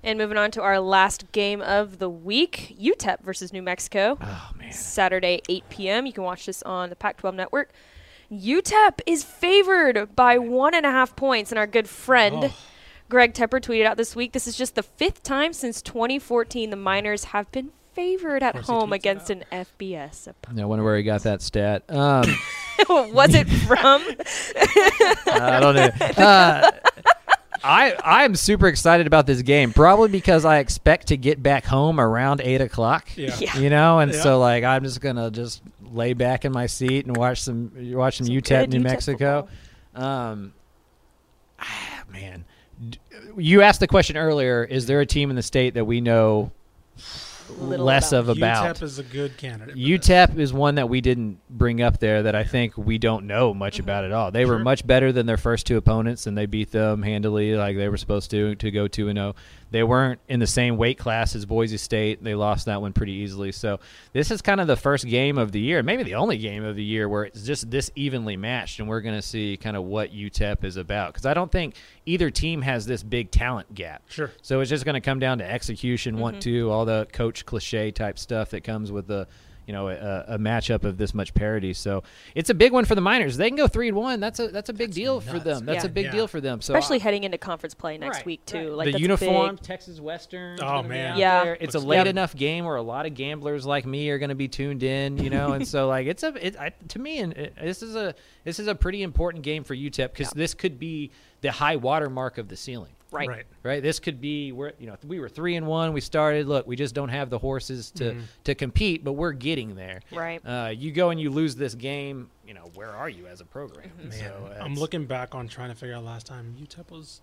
And 0.05 0.19
moving 0.19 0.37
on 0.37 0.51
to 0.51 0.61
our 0.61 0.79
last 0.79 1.31
game 1.31 1.61
of 1.61 1.99
the 1.99 2.09
week, 2.09 2.75
UTEP 2.79 3.21
versus 3.21 3.53
New 3.53 3.61
Mexico. 3.61 4.17
Oh 4.21 4.49
man. 4.57 4.71
Saturday, 4.73 5.41
8 5.47 5.63
p.m. 5.69 6.05
You 6.05 6.11
can 6.13 6.23
watch 6.23 6.45
this 6.45 6.61
on 6.63 6.89
the 6.89 6.95
Pac 6.95 7.17
12 7.17 7.35
network. 7.35 7.71
UTEP 8.31 8.99
is 9.05 9.23
favored 9.23 10.15
by 10.15 10.37
one 10.37 10.73
and 10.73 10.85
a 10.85 10.91
half 10.91 11.15
points, 11.15 11.51
and 11.51 11.59
our 11.59 11.67
good 11.67 11.87
friend 11.87 12.45
Oh. 12.45 12.53
Greg 13.13 13.35
Tepper 13.35 13.61
tweeted 13.61 13.85
out 13.85 13.95
this 13.95 14.15
week 14.15 14.31
this 14.31 14.47
is 14.47 14.57
just 14.57 14.73
the 14.73 14.81
fifth 14.81 15.21
time 15.21 15.53
since 15.53 15.83
2014 15.83 16.71
the 16.71 16.75
Miners 16.75 17.25
have 17.25 17.51
been 17.51 17.69
favored 17.93 18.41
at 18.41 18.55
home 18.55 18.91
against 18.91 19.29
an 19.29 19.43
FBS 19.51 20.27
opponent. 20.27 20.61
I 20.61 20.65
wonder 20.65 20.83
where 20.83 20.97
he 20.97 21.03
got 21.03 21.21
that 21.21 21.43
stat. 21.43 21.83
Um, 21.89 22.25
Was 22.89 23.35
it 23.35 23.47
from? 23.47 24.01
I 25.31 25.59
don't 25.61 25.75
know. 25.75 26.23
Uh, 26.23 26.71
I 27.63 27.95
I'm 28.03 28.35
super 28.35 28.67
excited 28.67 29.05
about 29.05 29.27
this 29.27 29.43
game, 29.43 29.73
probably 29.73 30.09
because 30.09 30.43
I 30.43 30.57
expect 30.57 31.09
to 31.09 31.15
get 31.17 31.43
back 31.43 31.65
home 31.65 31.99
around 31.99 32.41
eight 32.41 32.61
o'clock. 32.61 33.15
Yeah. 33.15 33.37
Yeah. 33.39 33.59
You 33.59 33.69
know, 33.69 33.99
and 33.99 34.11
Yeah. 34.11 34.21
so 34.21 34.39
like 34.39 34.63
I'm 34.63 34.83
just 34.83 35.01
gonna 35.01 35.29
just 35.29 35.61
lay 35.83 36.13
back 36.13 36.45
in 36.45 36.51
my 36.51 36.65
seat 36.65 37.05
and 37.05 37.15
watch 37.15 37.43
some 37.43 37.71
watch 37.93 38.17
some, 38.17 38.25
Some 38.25 38.35
UTEP 38.35 38.69
New 38.69 38.79
UTEP 38.79 38.83
Mexico. 38.83 39.47
Um, 39.93 40.53
ah, 41.59 42.03
man, 42.11 42.39
D- 42.39 42.45
you 43.37 43.61
asked 43.61 43.79
the 43.79 43.87
question 43.87 44.17
earlier: 44.17 44.63
Is 44.63 44.85
there 44.85 45.01
a 45.01 45.05
team 45.05 45.29
in 45.29 45.35
the 45.35 45.43
state 45.43 45.73
that 45.75 45.85
we 45.85 46.01
know 46.01 46.51
Little 47.49 47.85
less 47.85 48.11
about. 48.11 48.19
of 48.19 48.37
about? 48.37 48.75
UTEP 48.75 48.81
is 48.81 48.99
a 48.99 49.03
good 49.03 49.37
candidate. 49.37 49.73
for 49.73 49.79
this. 49.79 50.07
UTEP 50.07 50.37
is 50.37 50.53
one 50.53 50.75
that 50.75 50.89
we 50.89 51.01
didn't 51.01 51.39
bring 51.49 51.81
up 51.81 51.99
there 51.99 52.23
that 52.23 52.35
I 52.35 52.43
think 52.43 52.77
we 52.77 52.97
don't 52.97 53.27
know 53.27 53.53
much 53.53 53.75
mm-hmm. 53.75 53.83
about 53.83 54.05
at 54.05 54.11
all. 54.11 54.31
They 54.31 54.45
were 54.45 54.59
much 54.59 54.85
better 54.85 55.11
than 55.11 55.25
their 55.25 55.37
first 55.37 55.67
two 55.67 55.77
opponents, 55.77 56.27
and 56.27 56.37
they 56.37 56.45
beat 56.45 56.71
them 56.71 57.03
handily, 57.03 57.55
like 57.55 57.77
they 57.77 57.89
were 57.89 57.97
supposed 57.97 58.31
to, 58.31 58.55
to 58.55 58.71
go 58.71 58.87
two 58.87 59.09
and 59.09 59.17
zero. 59.17 59.35
They 59.73 59.81
weren't 59.83 60.19
in 60.29 60.39
the 60.39 60.45
same 60.45 60.77
weight 60.77 60.99
class 60.99 61.35
as 61.35 61.47
Boise 61.47 61.77
State. 61.77 62.23
They 62.23 62.35
lost 62.35 62.67
that 62.67 62.79
one 62.79 62.93
pretty 62.93 63.13
easily. 63.13 63.51
So 63.51 63.79
this 64.13 64.29
is 64.29 64.39
kind 64.43 64.61
of 64.61 64.67
the 64.67 64.75
first 64.75 65.07
game 65.07 65.39
of 65.39 65.51
the 65.51 65.59
year, 65.59 65.81
maybe 65.81 66.03
the 66.03 66.13
only 66.13 66.37
game 66.37 66.63
of 66.63 66.75
the 66.75 66.83
year 66.83 67.09
where 67.09 67.23
it's 67.23 67.41
just 67.43 67.71
this 67.71 67.89
evenly 67.95 68.37
matched, 68.37 68.79
and 68.79 68.87
we're 68.87 69.01
going 69.01 69.15
to 69.15 69.21
see 69.21 69.57
kind 69.57 69.75
of 69.75 69.83
what 69.83 70.13
UTEP 70.13 70.63
is 70.63 70.77
about. 70.77 71.11
Because 71.11 71.25
I 71.25 71.33
don't 71.33 71.51
think 71.51 71.73
either 72.05 72.29
team 72.29 72.61
has 72.61 72.85
this 72.85 73.01
big 73.01 73.31
talent 73.31 73.73
gap. 73.73 74.03
Sure. 74.09 74.29
So 74.43 74.59
it's 74.61 74.69
just 74.69 74.85
going 74.85 74.93
to 74.93 75.01
come 75.01 75.17
down 75.17 75.39
to 75.39 75.51
execution, 75.51 76.13
Mm-hmm. 76.13 76.21
want 76.21 76.41
to, 76.43 76.69
all 76.71 76.85
the 76.85 77.07
coach 77.11 77.43
cliche 77.43 77.89
type 77.89 78.19
stuff 78.19 78.51
that 78.51 78.63
comes 78.63 78.91
with 78.91 79.07
the 79.07 79.27
you 79.65 79.73
know 79.73 79.87
a, 79.89 80.25
a 80.29 80.37
matchup 80.37 80.83
of 80.83 80.97
this 80.97 81.13
much 81.13 81.33
parity. 81.33 81.73
So 81.73 82.03
it's 82.35 82.49
a 82.49 82.53
big 82.53 82.71
one 82.71 82.85
for 82.85 82.95
the 82.95 83.01
Miners. 83.01 83.37
They 83.37 83.47
can 83.49 83.57
go 83.57 83.67
three 83.67 83.87
and 83.89 83.97
one. 83.97 84.19
That's 84.19 84.39
a 84.39 84.47
that's 84.49 84.69
a 84.69 84.73
big 84.73 84.93
deal 84.93 85.21
for 85.21 85.39
them. 85.39 85.65
That's 85.65 85.83
Yeah. 85.83 85.89
a 85.89 85.93
big 85.93 86.05
Yeah. 86.05 86.11
deal 86.11 86.27
for 86.27 86.41
them. 86.41 86.61
So 86.61 86.73
Especially 86.73 86.99
I- 86.99 87.03
heading 87.03 87.23
into 87.23 87.37
conference 87.37 87.73
play 87.73 87.97
next 87.97 88.17
Right, 88.17 88.25
week 88.25 88.45
too. 88.45 88.57
right. 88.57 88.71
Like 88.71 88.85
the 88.87 88.91
that's 88.93 89.01
uniform, 89.01 89.55
big. 89.55 89.63
Texas 89.63 89.99
Western. 89.99 90.59
Oh, 90.61 90.83
man. 90.83 91.17
Yeah. 91.17 91.55
it's 91.59 91.75
a 91.75 91.79
late 91.79 91.99
good. 91.99 92.07
enough 92.07 92.35
game 92.35 92.65
where 92.65 92.75
a 92.75 92.81
lot 92.81 93.05
of 93.05 93.13
gamblers 93.13 93.65
like 93.65 93.85
me 93.85 94.09
are 94.09 94.17
going 94.17 94.29
to 94.29 94.35
be 94.35 94.47
tuned 94.47 94.83
in. 94.83 95.17
You 95.17 95.29
know, 95.29 95.53
and 95.53 95.67
so 95.67 95.87
like 95.87 96.07
it's 96.07 96.23
a 96.23 96.33
it, 96.45 96.57
I, 96.59 96.71
to 96.89 96.99
me, 96.99 97.19
and 97.19 97.33
it, 97.33 97.53
this 97.61 97.81
is 97.83 97.95
a 97.95 98.15
this 98.43 98.59
is 98.59 98.67
a 98.67 98.75
pretty 98.75 99.01
important 99.03 99.43
game 99.43 99.63
for 99.63 99.75
UTEP 99.75 100.11
because 100.13 100.31
this 100.31 100.53
could 100.53 100.77
be 100.79 101.11
the 101.41 101.51
high 101.51 101.75
water 101.77 102.09
mark 102.09 102.37
of 102.37 102.47
the 102.49 102.55
ceiling. 102.57 102.91
Right. 103.13 103.29
Right. 103.29 103.45
Right. 103.63 103.83
This 103.83 103.99
could 103.99 104.19
be 104.19 104.51
where 104.51 104.73
you 104.79 104.87
know 104.87 104.95
we 105.05 105.19
were 105.19 105.29
three 105.29 105.55
and 105.55 105.67
one. 105.67 105.93
We 105.93 106.01
started. 106.01 106.47
Look, 106.47 106.67
we 106.67 106.75
just 106.75 106.95
don't 106.95 107.09
have 107.09 107.29
the 107.29 107.39
horses 107.39 107.91
to 107.91 108.15
to 108.45 108.55
compete, 108.55 109.03
but 109.03 109.13
we're 109.13 109.31
getting 109.33 109.75
there. 109.75 110.01
Right. 110.11 110.41
Uh, 110.45 110.69
you 110.75 110.91
go 110.91 111.09
and 111.11 111.19
you 111.19 111.29
lose 111.29 111.55
this 111.55 111.75
game. 111.75 112.29
You 112.47 112.53
know 112.55 112.69
where 112.75 112.89
are 112.95 113.09
you 113.09 113.27
as 113.27 113.39
a 113.41 113.45
program? 113.45 113.89
Man, 114.01 114.11
So 114.11 114.51
I'm 114.59 114.75
looking 114.75 115.05
back 115.05 115.35
on 115.35 115.47
trying 115.47 115.69
to 115.69 115.75
figure 115.75 115.95
out 115.95 116.03
last 116.03 116.25
time 116.25 116.55
UTEP 116.59 116.89
was 116.91 117.21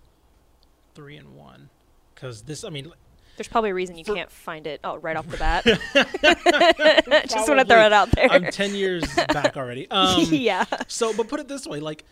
three 0.95 1.17
and 1.17 1.35
one. 1.35 1.69
Because 2.15 2.43
this, 2.43 2.63
I 2.63 2.69
mean, 2.69 2.91
There's 3.37 3.47
probably 3.47 3.71
a 3.71 3.73
reason 3.73 3.97
you 3.97 4.03
For- 4.03 4.13
can't 4.13 4.31
find 4.31 4.67
it. 4.67 4.79
Oh, 4.83 4.97
right 4.97 5.15
off 5.17 5.27
the 5.27 5.37
bat. 5.37 5.63
Just 7.27 7.47
want 7.47 7.59
to 7.59 7.65
throw 7.65 7.85
it 7.85 7.93
out 7.93 8.11
there. 8.11 8.27
I'm 8.29 8.45
10 8.45 8.75
years 8.75 9.03
back 9.15 9.57
already. 9.57 9.87
Um, 9.91 10.23
yeah. 10.29 10.65
So, 10.87 11.13
but 11.13 11.27
put 11.27 11.39
it 11.39 11.47
this 11.47 11.65
way, 11.65 11.79
like, 11.79 12.03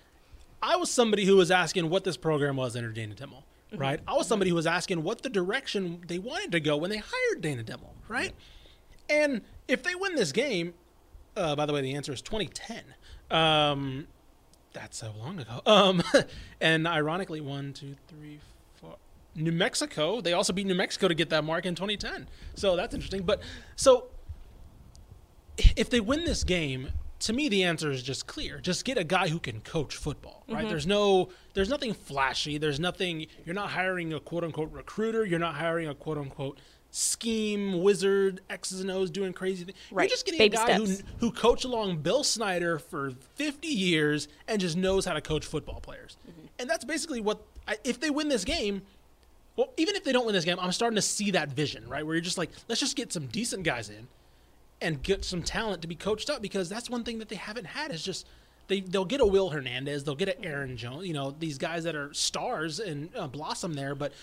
I 0.62 0.76
was 0.78 0.90
somebody 0.90 1.26
who 1.26 1.38
was 1.38 1.52
asking 1.52 1.90
what 1.90 2.04
this 2.04 2.18
program 2.18 2.56
was 2.56 2.76
under 2.76 2.92
Dana 2.92 3.16
Dimel, 3.16 3.44
Mm-hmm. 3.72 3.82
right? 3.82 4.00
I 4.08 4.14
was 4.14 4.28
somebody 4.28 4.50
who 4.50 4.56
was 4.56 4.66
asking 4.66 5.04
what 5.04 5.22
the 5.22 5.30
direction 5.30 6.02
they 6.08 6.18
wanted 6.18 6.52
to 6.54 6.60
go 6.60 6.76
when 6.78 6.90
they 6.90 6.98
hired 6.98 7.42
Dana 7.42 7.64
Dimel, 7.64 7.92
right? 8.08 8.34
And 9.10 9.42
if 9.68 9.84
they 9.84 9.94
win 9.96 10.16
this 10.16 10.32
game, 10.32 10.74
uh, 11.36 11.56
by 11.56 11.66
the 11.66 11.74
way, 11.74 11.82
the 11.82 11.94
answer 11.94 12.12
is 12.12 12.22
2010. 12.22 12.84
Um, 13.30 14.08
that's 14.74 14.98
so 14.98 15.14
long 15.18 15.40
ago. 15.40 15.62
Um, 15.66 16.04
and 16.62 16.88
ironically, 16.88 17.42
one, 17.42 17.74
two, 17.74 17.96
three, 18.08 18.40
four. 18.76 18.96
New 19.36 19.52
Mexico. 19.52 20.20
They 20.22 20.34
also 20.34 20.52
beat 20.54 20.66
New 20.66 20.76
Mexico 20.76 21.08
to 21.08 21.16
get 21.16 21.30
that 21.30 21.44
mark 21.44 21.66
in 21.66 21.76
2010. 21.76 22.28
So 22.56 22.76
that's 22.76 22.94
interesting. 22.94 23.24
But 23.24 23.42
so 23.76 24.08
if 25.76 25.90
they 25.90 26.00
win 26.00 26.26
this 26.26 26.44
game, 26.44 26.90
to 27.20 27.34
me 27.34 27.50
the 27.50 27.64
answer 27.64 27.92
is 27.92 28.02
just 28.02 28.28
clear. 28.28 28.60
Just 28.60 28.86
get 28.86 28.98
a 28.98 29.04
guy 29.04 29.28
who 29.28 29.40
can 29.40 29.62
coach 29.62 29.96
football, 29.96 30.44
right? 30.48 30.60
Mm-hmm. 30.60 30.70
There's 30.70 30.88
no 30.88 31.30
there's 31.54 31.70
nothing 31.70 31.94
flashy. 31.94 32.58
There's 32.58 32.80
nothing 32.80 33.28
you're 33.46 33.56
not 33.56 33.70
hiring 33.70 34.14
a 34.14 34.20
quote 34.20 34.44
unquote 34.44 34.72
recruiter, 34.72 35.26
you're 35.26 35.40
not 35.40 35.56
hiring 35.56 35.88
a 35.88 35.96
quote 35.96 36.18
unquote 36.18 36.60
scheme 36.92 37.84
wizard, 37.84 38.42
X's 38.50 38.82
and 38.82 38.90
O's 38.90 39.12
doing 39.12 39.34
crazy 39.34 39.64
things. 39.64 39.78
Right. 39.92 40.04
You're 40.04 40.10
just 40.10 40.26
getting 40.26 40.40
Baby 40.40 40.56
a 40.56 40.60
guy 40.60 40.76
steps. 40.76 41.04
who 41.20 41.28
who 41.28 41.32
coached 41.32 41.66
along 41.66 41.98
Bill 41.98 42.24
Snyder 42.24 42.80
for 42.80 43.12
50 43.36 43.68
years 43.68 44.28
and 44.48 44.60
just 44.60 44.78
knows 44.78 45.06
how 45.06 45.14
to 45.14 45.22
coach 45.22 45.46
football 45.46 45.82
players. 45.82 46.18
Mm-hmm. 46.28 46.48
And 46.60 46.70
that's 46.70 46.86
basically 46.86 47.22
what 47.22 47.42
I, 47.68 47.78
if 47.84 48.00
they 48.00 48.10
win 48.10 48.30
this 48.30 48.44
game, 48.44 48.82
well, 49.56 49.72
even 49.78 49.96
if 49.96 50.04
they 50.04 50.14
don't 50.14 50.26
win 50.26 50.34
this 50.34 50.46
game, 50.46 50.58
I'm 50.60 50.72
starting 50.72 50.96
to 50.96 51.02
see 51.02 51.32
that 51.32 51.50
vision, 51.50 51.88
right? 51.88 52.06
Where 52.06 52.16
you're 52.16 52.22
just 52.22 52.38
like, 52.38 52.50
let's 52.68 52.80
just 52.80 52.96
get 52.96 53.12
some 53.12 53.28
decent 53.28 53.64
guys 53.64 53.90
in 53.90 54.08
and 54.82 55.02
get 55.04 55.26
some 55.26 55.44
talent 55.44 55.82
to 55.82 55.88
be 55.88 55.96
coached 55.96 56.30
up 56.30 56.42
because 56.42 56.70
that's 56.70 56.90
one 56.90 57.04
thing 57.04 57.20
that 57.20 57.30
they 57.30 57.36
haven't 57.36 57.66
had 57.66 57.92
is 57.92 58.04
just 58.04 58.28
they 58.68 58.80
they'll 58.82 59.06
get 59.06 59.20
a 59.22 59.26
Will 59.26 59.50
Hernandez, 59.50 60.04
they'll 60.04 60.16
get 60.16 60.30
an 60.38 60.46
Aaron 60.46 60.78
Jones, 60.78 61.08
you 61.08 61.14
know, 61.14 61.36
these 61.40 61.58
guys 61.58 61.84
that 61.84 61.96
are 61.96 62.14
stars 62.14 62.80
and 62.80 63.10
uh, 63.16 63.28
blossom 63.28 63.74
there, 63.74 63.96
but 63.96 64.14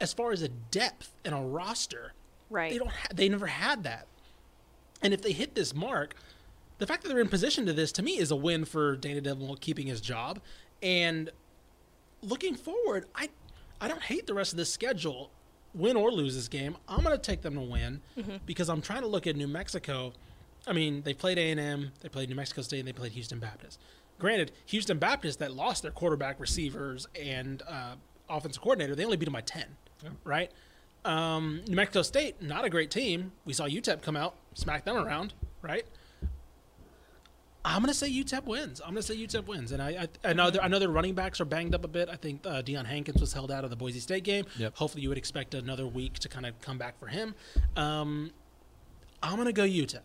as 0.00 0.12
far 0.12 0.32
as 0.32 0.42
a 0.42 0.48
depth 0.48 1.12
and 1.24 1.34
a 1.34 1.38
roster, 1.40 2.12
Right. 2.50 2.70
they 2.72 2.78
don't 2.78 2.90
ha- 2.90 3.08
they 3.14 3.28
never 3.28 3.46
had 3.46 3.82
that. 3.84 4.06
And 5.02 5.12
if 5.12 5.20
they 5.22 5.32
hit 5.32 5.54
this 5.54 5.74
mark, 5.74 6.14
the 6.78 6.86
fact 6.86 7.02
that 7.02 7.08
they're 7.08 7.20
in 7.20 7.28
position 7.28 7.66
to 7.66 7.72
this 7.72 7.92
to 7.92 8.02
me 8.02 8.18
is 8.18 8.30
a 8.30 8.36
win 8.36 8.64
for 8.64 8.96
Dana 8.96 9.20
Dimel 9.20 9.58
keeping 9.60 9.86
his 9.86 10.00
job 10.00 10.40
and 10.82 11.30
looking 12.22 12.54
forward, 12.54 13.06
I 13.14 13.28
I 13.80 13.88
don't 13.88 14.02
hate 14.02 14.26
the 14.26 14.34
rest 14.34 14.52
of 14.52 14.56
this 14.56 14.72
schedule. 14.72 15.30
Win 15.76 15.96
or 15.96 16.10
lose 16.10 16.34
this 16.34 16.48
game, 16.48 16.76
I'm 16.88 17.02
going 17.02 17.14
to 17.14 17.22
take 17.22 17.42
them 17.42 17.54
to 17.54 17.60
win 17.60 18.00
because 18.46 18.68
I'm 18.68 18.80
trying 18.80 19.02
to 19.02 19.06
look 19.08 19.26
at 19.26 19.36
New 19.36 19.46
Mexico. 19.48 20.12
I 20.66 20.72
mean, 20.72 21.02
they 21.02 21.14
played 21.14 21.38
A&M, 21.38 21.92
they 22.00 22.08
played 22.08 22.28
New 22.28 22.34
Mexico 22.34 22.62
State, 22.62 22.80
and 22.80 22.88
they 22.88 22.92
played 22.92 23.12
Houston 23.12 23.38
Baptist. 23.38 23.78
Granted, 24.18 24.52
Houston 24.66 24.98
Baptist 24.98 25.38
that 25.40 25.52
lost 25.52 25.82
their 25.82 25.90
quarterback, 25.92 26.40
receivers, 26.40 27.06
and 27.20 27.62
uh, 27.68 27.96
offensive 28.28 28.62
coordinator, 28.62 28.94
they 28.94 29.04
only 29.04 29.16
beat 29.18 29.26
them 29.26 29.34
by 29.34 29.42
10, 29.42 29.64
right? 30.24 30.50
Um, 31.04 31.60
New 31.68 31.76
Mexico 31.76 32.02
State, 32.02 32.40
not 32.42 32.64
a 32.64 32.70
great 32.70 32.90
team. 32.90 33.32
We 33.44 33.52
saw 33.52 33.66
UTEP 33.66 34.02
come 34.02 34.16
out, 34.16 34.34
smack 34.54 34.84
them 34.84 34.96
around, 34.96 35.34
right? 35.62 35.84
I'm 37.66 37.82
going 37.82 37.92
to 37.92 37.94
say 37.94 38.08
UTEP 38.08 38.44
wins. 38.44 38.80
I'm 38.80 38.92
going 38.92 39.02
to 39.02 39.02
say 39.02 39.16
UTEP 39.16 39.46
wins, 39.46 39.72
and 39.72 39.82
I 39.82 40.06
I, 40.24 40.30
I 40.30 40.32
know 40.32 40.50
their, 40.50 40.62
I 40.62 40.68
know 40.68 40.78
their 40.78 40.88
running 40.88 41.14
backs 41.14 41.40
are 41.40 41.44
banged 41.44 41.74
up 41.74 41.84
a 41.84 41.88
bit. 41.88 42.08
I 42.08 42.14
think 42.14 42.46
uh, 42.46 42.62
Deion 42.62 42.86
Hankins 42.86 43.20
was 43.20 43.32
held 43.32 43.50
out 43.50 43.64
of 43.64 43.70
the 43.70 43.76
Boise 43.76 43.98
State 43.98 44.22
game. 44.22 44.46
Yep. 44.56 44.76
Hopefully, 44.76 45.02
you 45.02 45.08
would 45.08 45.18
expect 45.18 45.52
another 45.52 45.86
week 45.86 46.14
to 46.20 46.28
kind 46.28 46.46
of 46.46 46.58
come 46.60 46.78
back 46.78 46.98
for 47.00 47.08
him. 47.08 47.34
Um, 47.76 48.30
I'm 49.20 49.34
going 49.34 49.46
to 49.46 49.52
go 49.52 49.64
UTEP. 49.64 50.00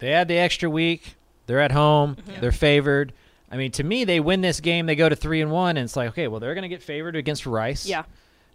They 0.00 0.10
had 0.10 0.26
the 0.26 0.36
extra 0.36 0.68
week. 0.68 1.14
They're 1.46 1.60
at 1.60 1.72
home. 1.72 2.16
They're 2.40 2.52
favored. 2.52 3.12
I 3.50 3.56
mean, 3.56 3.70
to 3.72 3.84
me, 3.84 4.04
they 4.04 4.18
win 4.18 4.40
this 4.40 4.58
game. 4.58 4.86
They 4.86 4.96
go 4.96 5.08
to 5.08 5.14
three 5.14 5.40
and 5.40 5.52
one, 5.52 5.76
and 5.76 5.84
it's 5.84 5.94
like, 5.94 6.08
okay, 6.08 6.26
well, 6.26 6.40
they're 6.40 6.54
going 6.54 6.62
to 6.62 6.68
get 6.68 6.82
favored 6.82 7.14
against 7.14 7.46
Rice. 7.46 7.86
Yeah. 7.86 8.04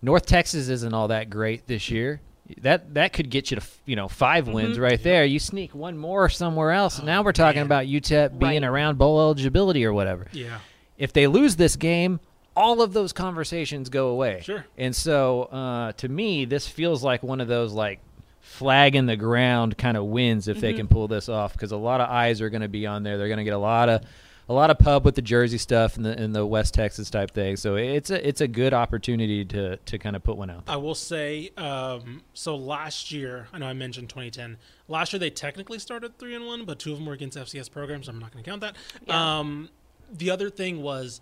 North 0.02 0.26
Texas 0.26 0.68
isn't 0.68 0.94
all 0.94 1.08
that 1.08 1.30
great 1.30 1.68
this 1.68 1.90
year. 1.90 2.20
That 2.62 2.96
that 2.96 3.14
could 3.14 3.30
get 3.30 3.52
you 3.52 3.58
to 3.58 3.66
you 3.86 3.96
know 3.96 4.08
5 4.08 4.48
wins 4.48 4.80
right 4.80 5.02
there. 5.02 5.24
You 5.26 5.40
sneak 5.40 5.76
one 5.76 5.98
more 5.98 6.30
somewhere 6.30 6.72
else, 6.72 6.98
and 6.98 7.06
now 7.06 7.22
we're 7.22 7.32
talking 7.32 7.60
man. 7.60 7.66
about 7.66 7.86
UTEP 7.86 8.40
being 8.40 8.64
around 8.64 8.98
bowl 8.98 9.20
eligibility 9.20 9.86
or 9.86 9.94
whatever. 9.94 10.28
Yeah. 10.32 10.60
If 10.98 11.14
they 11.14 11.28
lose 11.28 11.56
this 11.56 11.76
game, 11.76 12.20
all 12.56 12.82
of 12.82 12.92
those 12.94 13.14
conversations 13.14 13.90
go 13.90 14.08
away. 14.10 14.42
Sure. 14.44 14.66
And 14.78 14.96
so, 14.96 15.44
uh, 15.44 15.92
to 15.94 16.10
me, 16.10 16.46
this 16.46 16.68
feels 16.68 17.04
like 17.04 17.24
one 17.24 17.40
of 17.40 17.48
those 17.48 17.72
like 17.72 18.00
flag 18.42 18.96
in 18.96 19.06
the 19.06 19.16
ground 19.16 19.78
kind 19.78 19.96
of 19.96 20.06
wins 20.06 20.48
if 20.48 20.60
they 20.60 20.74
can 20.74 20.88
pull 20.88 21.08
this 21.08 21.30
off 21.30 21.54
because 21.54 21.72
a 21.72 21.78
lot 21.78 22.02
of 22.02 22.10
eyes 22.10 22.42
are 22.42 22.50
going 22.50 22.62
to 22.62 22.68
be 22.68 22.88
on 22.88 23.04
there. 23.04 23.18
They're 23.18 23.28
going 23.28 23.38
to 23.38 23.44
get 23.44 23.54
a 23.54 23.60
lot 23.60 23.90
of 23.90 24.02
a 24.50 24.54
lot 24.54 24.72
of 24.72 24.80
pub 24.80 25.06
with 25.06 25.14
the 25.14 25.22
Jersey 25.22 25.60
stuff 25.60 25.96
and 25.96 26.04
the 26.04 26.20
and 26.20 26.36
the 26.36 26.46
West 26.46 26.74
Texas 26.74 27.10
type 27.12 27.32
thing. 27.32 27.56
So 27.56 27.76
it's 27.76 28.10
a 28.10 28.28
it's 28.28 28.42
a 28.42 28.48
good 28.48 28.74
opportunity 28.74 29.46
to 29.46 29.78
to 29.78 29.98
kind 30.00 30.16
of 30.16 30.24
put 30.24 30.38
one 30.38 30.50
out. 30.50 30.66
There. 30.66 30.74
I 30.74 30.78
will 30.78 30.96
say, 30.96 31.52
um, 31.56 32.24
so 32.34 32.56
last 32.56 33.12
year, 33.12 33.48
I 33.54 33.60
know 33.60 33.68
I 33.68 33.74
mentioned 33.74 34.10
2010. 34.10 34.58
Last 34.88 35.14
year 35.14 35.20
they 35.20 35.30
technically 35.30 35.78
started 35.78 36.18
three 36.18 36.34
and 36.34 36.46
one, 36.46 36.66
but 36.66 36.80
two 36.80 36.92
of 36.92 36.98
them 36.98 37.06
were 37.06 37.14
against 37.14 37.38
FCS 37.38 37.72
programs. 37.72 38.08
So 38.08 38.12
I'm 38.12 38.20
not 38.20 38.32
going 38.32 38.44
to 38.44 38.50
count 38.50 38.62
that. 38.62 38.76
Yeah. 39.06 39.40
Um, 39.40 39.70
the 40.12 40.32
other 40.32 40.50
thing 40.50 40.82
was, 40.82 41.22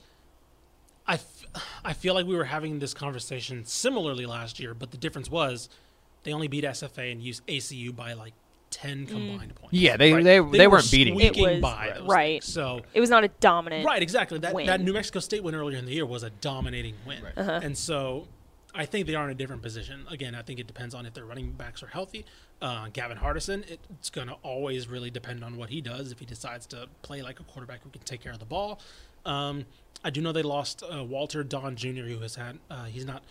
I, 1.05 1.15
f- 1.15 1.45
I 1.83 1.91
feel 1.91 2.13
like 2.13 2.25
we 2.25 2.37
were 2.37 2.45
having 2.45 2.79
this 2.79 2.93
conversation 2.93 3.65
similarly 3.65 4.25
last 4.25 4.57
year, 4.57 4.73
but 4.73 4.91
the 4.91 4.97
difference 4.97 5.29
was 5.29 5.67
they 6.23 6.31
only 6.31 6.47
beat 6.47 6.63
SFA 6.63 7.11
and 7.11 7.21
used 7.21 7.45
ACU 7.47 7.93
by 7.93 8.13
like 8.13 8.33
10 8.69 9.05
combined 9.05 9.55
points. 9.55 9.73
Yeah, 9.73 9.97
they 9.97 10.13
Right? 10.13 10.23
they, 10.23 10.39
they, 10.39 10.67
were 10.67 10.73
weren't 10.77 10.91
beating. 10.91 11.15
It 11.19 11.33
squeaking 11.33 11.53
was- 11.53 11.61
by 11.61 11.93
those 11.97 12.07
right. 12.07 12.43
things. 12.43 12.53
So 12.53 12.81
It 12.93 12.99
was 12.99 13.09
not 13.09 13.23
a 13.23 13.29
dominant. 13.39 13.85
Right, 13.85 14.01
exactly. 14.01 14.39
That 14.39 14.53
win. 14.53 14.67
that 14.67 14.81
New 14.81 14.93
Mexico 14.93 15.19
State 15.19 15.43
win 15.43 15.55
earlier 15.55 15.77
in 15.77 15.85
the 15.85 15.93
year 15.93 16.05
was 16.05 16.23
a 16.23 16.29
dominating 16.29 16.95
win, 17.05 17.23
Uh-huh. 17.35 17.59
and 17.63 17.77
so 17.77 18.27
I 18.75 18.85
think 18.85 19.07
they 19.07 19.15
are 19.15 19.23
in 19.25 19.31
a 19.31 19.35
different 19.35 19.61
position. 19.63 20.05
Again, 20.09 20.35
I 20.35 20.41
think 20.43 20.59
it 20.59 20.67
depends 20.67 20.93
on 20.93 21.05
if 21.05 21.13
their 21.13 21.25
running 21.25 21.51
backs 21.51 21.81
are 21.81 21.87
healthy. 21.87 22.25
Uh, 22.61 22.89
Gavin 22.93 23.17
Hardison, 23.17 23.67
it, 23.69 23.79
it's 23.89 24.09
going 24.09 24.27
to 24.27 24.35
always 24.43 24.87
really 24.87 25.09
depend 25.09 25.43
on 25.43 25.57
what 25.57 25.69
he 25.69 25.81
does. 25.81 26.11
If 26.11 26.19
he 26.19 26.25
decides 26.25 26.65
to 26.67 26.87
play 27.01 27.21
like 27.23 27.39
a 27.39 27.43
quarterback 27.43 27.83
who 27.83 27.89
can 27.89 28.01
take 28.01 28.21
care 28.21 28.33
of 28.33 28.39
the 28.39 28.45
ball, 28.45 28.79
um, 29.25 29.65
I 30.03 30.09
do 30.11 30.21
know 30.21 30.31
they 30.31 30.43
lost 30.43 30.83
uh, 30.83 31.03
Walter 31.03 31.43
Dawn 31.43 31.75
Jr., 31.75 32.03
who 32.03 32.19
has 32.19 32.35
had 32.35 32.59
uh, 32.69 32.85
he's 32.85 33.05
not 33.05 33.23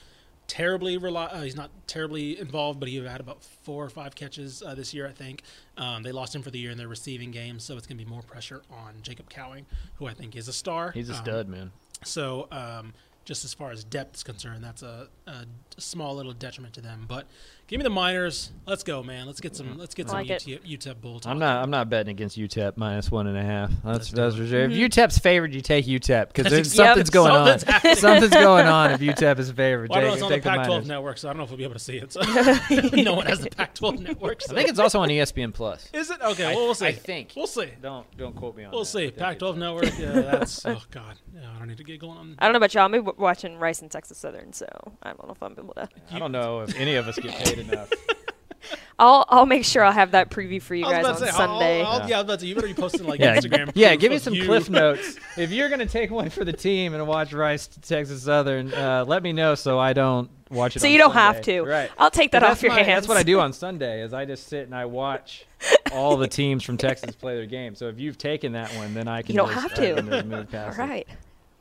terribly 0.46 0.96
rely, 0.98 1.26
uh, 1.26 1.40
he's 1.42 1.56
not 1.56 1.70
terribly 1.86 2.38
involved, 2.38 2.78
but 2.80 2.88
he 2.88 2.96
had 3.04 3.20
about 3.20 3.42
four 3.42 3.84
or 3.84 3.88
five 3.90 4.14
catches 4.14 4.62
uh, 4.62 4.74
this 4.74 4.94
year, 4.94 5.06
I 5.06 5.12
think. 5.12 5.42
Um, 5.76 6.02
they 6.02 6.12
lost 6.12 6.34
him 6.34 6.42
for 6.42 6.50
the 6.50 6.58
year 6.58 6.70
in 6.70 6.78
their 6.78 6.88
receiving 6.88 7.30
game, 7.30 7.58
so 7.58 7.76
it's 7.76 7.86
going 7.86 7.98
to 7.98 8.04
be 8.04 8.08
more 8.10 8.22
pressure 8.22 8.62
on 8.70 8.94
Jacob 9.02 9.28
Cowing, 9.28 9.66
who 9.96 10.06
I 10.06 10.14
think 10.14 10.36
is 10.36 10.48
a 10.48 10.52
star. 10.52 10.92
He's 10.92 11.10
a 11.10 11.14
Um, 11.14 11.22
stud, 11.24 11.48
man. 11.48 11.72
so, 12.04 12.48
um, 12.52 12.92
just 13.24 13.44
as 13.44 13.52
far 13.52 13.72
as 13.72 13.82
depth 13.82 14.14
is 14.16 14.22
concerned, 14.22 14.62
that's 14.62 14.82
a, 14.82 15.08
a 15.26 15.46
small 15.78 16.14
little 16.14 16.32
detriment 16.32 16.74
to 16.74 16.80
them. 16.80 17.06
But 17.08 17.26
Give 17.68 17.78
me 17.80 17.82
the 17.82 17.90
Miners. 17.90 18.52
Let's 18.64 18.84
go, 18.84 19.02
man. 19.02 19.26
Let's 19.26 19.40
get 19.40 19.56
some. 19.56 19.76
Let's 19.76 19.92
get 19.94 20.06
I 20.06 20.08
some 20.10 20.18
like 20.18 20.30
it. 20.30 20.46
UT, 20.46 20.64
UTEP 20.64 21.00
bowl. 21.00 21.18
Talk. 21.18 21.30
I'm 21.32 21.38
not. 21.40 21.62
I'm 21.64 21.70
not 21.70 21.88
betting 21.90 22.12
against 22.12 22.38
UTEP 22.38 22.76
minus 22.76 23.10
one 23.10 23.26
and 23.26 23.36
a 23.36 23.42
half. 23.42 23.72
That's 23.84 24.10
do 24.10 24.16
that's 24.16 24.36
it. 24.36 24.38
for 24.38 24.46
sure. 24.46 24.60
If 24.62 24.70
mm-hmm. 24.70 24.80
UTEP's 24.82 25.18
favored, 25.18 25.52
you 25.52 25.60
take 25.60 25.84
UTEP 25.84 26.28
because 26.32 26.44
That's 26.52 26.72
something's 26.72 27.10
going 27.10 27.32
Something's 27.32 27.64
on. 27.64 27.72
happening. 27.72 27.96
Something's 27.96 28.32
going 28.34 28.66
on 28.66 28.92
if 28.92 29.00
UTEP 29.00 29.38
is 29.40 29.50
favored. 29.50 29.90
Well, 29.90 29.98
I 29.98 30.02
know 30.02 30.08
Take- 30.10 30.14
it's 30.14 30.22
on 30.22 30.28
the 30.30 30.34
take 30.36 30.44
the 30.44 30.50
Pac-12 30.50 30.68
Miners. 30.68 30.88
network, 30.88 31.18
so 31.18 31.28
I 31.28 31.32
don't 31.32 31.38
know 31.38 31.44
if 31.44 31.50
we'll 31.50 31.58
be 31.58 31.64
able 31.64 31.74
to 31.74 31.80
see 31.80 31.96
it. 31.96 32.12
So 32.12 32.20
no 33.02 33.14
one 33.14 33.26
has 33.26 33.40
the 33.40 33.50
Pac-12 33.50 33.98
network. 33.98 34.42
I 34.48 34.54
think 34.54 34.68
it's 34.68 34.78
also 34.78 35.00
on 35.00 35.08
ESPN 35.08 35.52
Plus. 35.52 35.88
Is 35.92 36.10
it 36.10 36.20
okay? 36.20 36.44
I- 36.46 36.54
Well, 36.54 36.66
we'll 36.66 36.74
see. 36.74 36.86
I 36.86 36.92
think. 36.92 37.32
we'll 37.36 37.46
see. 37.48 37.70
Don't 37.82 38.06
don't 38.16 38.36
quote 38.36 38.56
me 38.56 38.64
on 38.64 38.70
We'll 38.70 38.80
that. 38.82 38.86
see. 38.86 39.10
Pac-12 39.10 39.56
network. 39.56 39.98
Yeah, 39.98 40.20
that's 40.20 40.64
oh 40.66 40.82
god. 40.92 41.16
Yeah, 41.34 41.50
I 41.54 41.58
don't 41.58 41.68
need 41.68 41.78
to 41.78 41.84
giggle 41.84 42.10
on. 42.10 42.36
I 42.38 42.46
don't 42.46 42.52
know 42.52 42.58
about 42.58 42.74
y'all. 42.74 42.84
I'm 42.92 43.04
watching 43.18 43.58
Rice 43.58 43.82
and 43.82 43.90
Texas 43.90 44.18
Southern, 44.18 44.52
so 44.52 44.66
I 45.02 45.08
don't 45.08 45.26
know 45.26 45.32
if 45.34 45.42
I'm 45.42 45.52
able 45.58 45.74
to. 45.74 45.88
I 46.10 46.18
don't 46.18 46.32
know 46.32 46.60
if 46.60 46.74
any 46.76 46.94
of 46.94 47.06
us 47.08 47.18
get 47.18 47.32
paid 47.32 47.55
enough. 47.58 47.90
I'll 48.98 49.26
I'll 49.28 49.44
make 49.46 49.64
sure 49.66 49.84
I'll 49.84 49.92
have 49.92 50.12
that 50.12 50.30
preview 50.30 50.60
for 50.60 50.74
you 50.74 50.84
guys 50.84 51.04
on 51.04 51.12
to 51.14 51.18
say, 51.20 51.26
I'll- 51.28 51.36
Sunday. 51.36 51.82
I'll- 51.82 52.00
Yeah. 52.00 52.06
yeah, 52.06 52.14
I 52.16 52.18
was 52.20 52.24
about 52.24 52.34
to 52.34 52.40
say, 52.40 52.46
you 52.46 52.54
better 52.54 52.66
be 52.66 52.72
posting 52.74 53.06
like 53.06 53.20
yeah, 53.20 53.36
Instagram. 53.36 53.70
yeah. 53.74 53.94
Give 53.94 54.10
me 54.10 54.18
some 54.18 54.32
you. 54.34 54.44
cliff 54.46 54.70
notes. 54.70 55.16
If 55.36 55.50
you're 55.50 55.68
gonna 55.68 55.84
take 55.84 56.10
one 56.10 56.30
for 56.30 56.44
the 56.46 56.52
team 56.54 56.94
and 56.94 57.06
watch 57.06 57.34
Rice 57.34 57.66
Texas 57.82 58.22
Southern, 58.22 58.72
uh, 58.72 59.04
let 59.06 59.22
me 59.22 59.34
know 59.34 59.54
so 59.54 59.78
I 59.78 59.92
don't 59.92 60.30
watch 60.50 60.76
it. 60.76 60.80
So 60.80 60.86
on 60.86 60.92
you 60.92 60.98
don't 60.98 61.12
Sunday. 61.12 61.36
have 61.36 61.42
to. 61.42 61.62
Right. 61.64 61.90
I'll 61.98 62.10
take 62.10 62.32
that 62.32 62.40
But 62.40 62.50
off 62.52 62.62
your 62.62 62.72
my- 62.72 62.78
hands. 62.82 63.02
That's 63.02 63.08
what 63.08 63.18
I 63.18 63.22
do 63.22 63.38
on 63.38 63.52
Sunday. 63.52 64.00
Is 64.02 64.14
I 64.14 64.24
just 64.24 64.48
sit 64.48 64.64
and 64.64 64.74
I 64.74 64.86
watch 64.86 65.44
all 65.92 66.16
the 66.16 66.26
teams 66.28 66.62
from 66.64 66.78
Texas 66.78 67.14
play 67.14 67.36
their 67.36 67.44
game. 67.44 67.74
So 67.74 67.88
if 67.88 68.00
you've 68.00 68.16
taken 68.16 68.52
that 68.52 68.70
one, 68.76 68.94
then 68.94 69.08
I 69.08 69.20
can. 69.20 69.34
You 69.34 69.42
don't 69.42 69.50
just, 69.52 69.60
have 69.60 69.72
I 69.72 69.74
to. 69.74 69.94
can 69.96 70.06
just 70.10 70.26
move 70.26 70.38
All 70.38 70.44
past 70.72 70.78
it. 70.78 71.06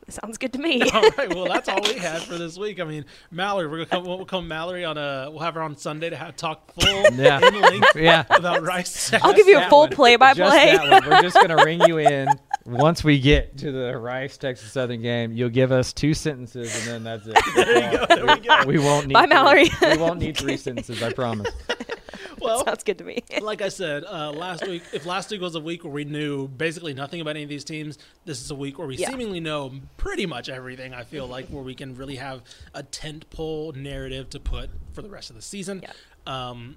Right. 0.08 0.14
Sounds 0.22 0.38
good 0.38 0.52
to 0.52 0.58
me. 0.58 0.82
all 0.94 1.02
right. 1.18 1.28
Well, 1.34 1.46
that's 1.46 1.68
all 1.68 1.80
we 1.82 1.94
had 1.98 2.22
for 2.22 2.36
this 2.38 2.58
week. 2.58 2.80
I 2.80 2.84
mean, 2.84 3.04
Mallory, 3.30 3.66
we're 3.66 3.84
gonna 3.84 3.86
come. 3.86 4.04
We'll 4.04 4.24
come 4.24 4.48
Mallory 4.48 4.84
on 4.84 4.96
a. 4.98 5.28
We'll 5.30 5.40
have 5.40 5.54
her 5.54 5.62
on 5.62 5.76
Sunday 5.76 6.10
to 6.10 6.16
have, 6.16 6.36
talk 6.36 6.72
full 6.80 7.02
Yeah. 7.12 7.46
in 7.46 7.60
length 7.60 7.96
Yeah. 7.96 8.24
about 8.30 8.62
Rice. 8.62 9.12
I'll 9.14 9.34
give 9.34 9.48
you 9.48 9.58
a 9.58 9.68
full 9.68 9.88
play-by-play. 9.88 10.76
Just. 10.76 11.06
We're 11.06 11.22
just 11.22 11.36
gonna 11.36 11.64
ring 11.64 11.80
you 11.86 11.98
in 11.98 12.28
once 12.64 13.04
we 13.04 13.18
get 13.20 13.56
to 13.58 13.72
the 13.72 13.96
Rice 13.96 14.36
Texas 14.36 14.72
Southern 14.72 15.02
game. 15.02 15.32
You'll 15.32 15.48
give 15.50 15.72
us 15.72 15.92
two 15.92 16.14
sentences, 16.14 16.74
and 16.88 17.04
then 17.04 17.04
that's 17.04 17.26
it. 17.26 17.54
there 17.54 17.92
you 17.92 17.98
go. 17.98 18.06
There 18.06 18.26
we 18.26 18.40
go. 18.40 18.64
We 18.66 18.78
won't 18.78 19.06
need. 19.08 19.14
Bye, 19.14 19.22
three. 19.26 19.28
Mallory. 19.34 19.70
we 19.82 19.96
won't 19.98 20.20
need 20.20 20.36
three 20.36 20.56
sentences. 20.56 21.02
I 21.02 21.12
promise. 21.12 21.48
well, 22.40 22.64
Sounds 22.64 22.82
good 22.84 22.98
to 22.98 23.04
me. 23.04 23.22
like 23.40 23.62
I 23.62 23.68
said 23.68 24.04
uh, 24.04 24.32
last 24.32 24.66
week, 24.66 24.82
if 24.92 25.06
last 25.06 25.30
week 25.30 25.40
was 25.40 25.54
a 25.54 25.60
week 25.60 25.84
where 25.84 25.92
we 25.92 26.04
knew 26.04 26.48
basically 26.48 26.94
nothing 26.94 27.20
about 27.20 27.30
any 27.30 27.42
of 27.42 27.48
these 27.48 27.64
teams, 27.64 27.98
this 28.24 28.40
is 28.42 28.50
a 28.50 28.54
week 28.54 28.78
where 28.78 28.86
we 28.88 28.96
Yeah. 28.96 29.10
seemingly 29.10 29.40
know 29.40 29.72
pretty 29.96 30.26
much 30.26 30.48
everything. 30.48 30.94
I 30.94 31.04
feel 31.04 31.26
like 31.26 31.46
where 31.48 31.62
we 31.62 31.74
can 31.74 31.94
really 31.94 32.16
have 32.16 32.42
a 32.74 32.82
tent 32.82 33.28
pole 33.30 33.72
narrative 33.72 34.30
to 34.30 34.40
put 34.40 34.70
for 34.92 35.02
the 35.02 35.08
rest 35.10 35.30
of 35.30 35.36
the 35.36 35.42
season. 35.42 35.82
Yeah. 35.82 35.92
Um, 36.26 36.76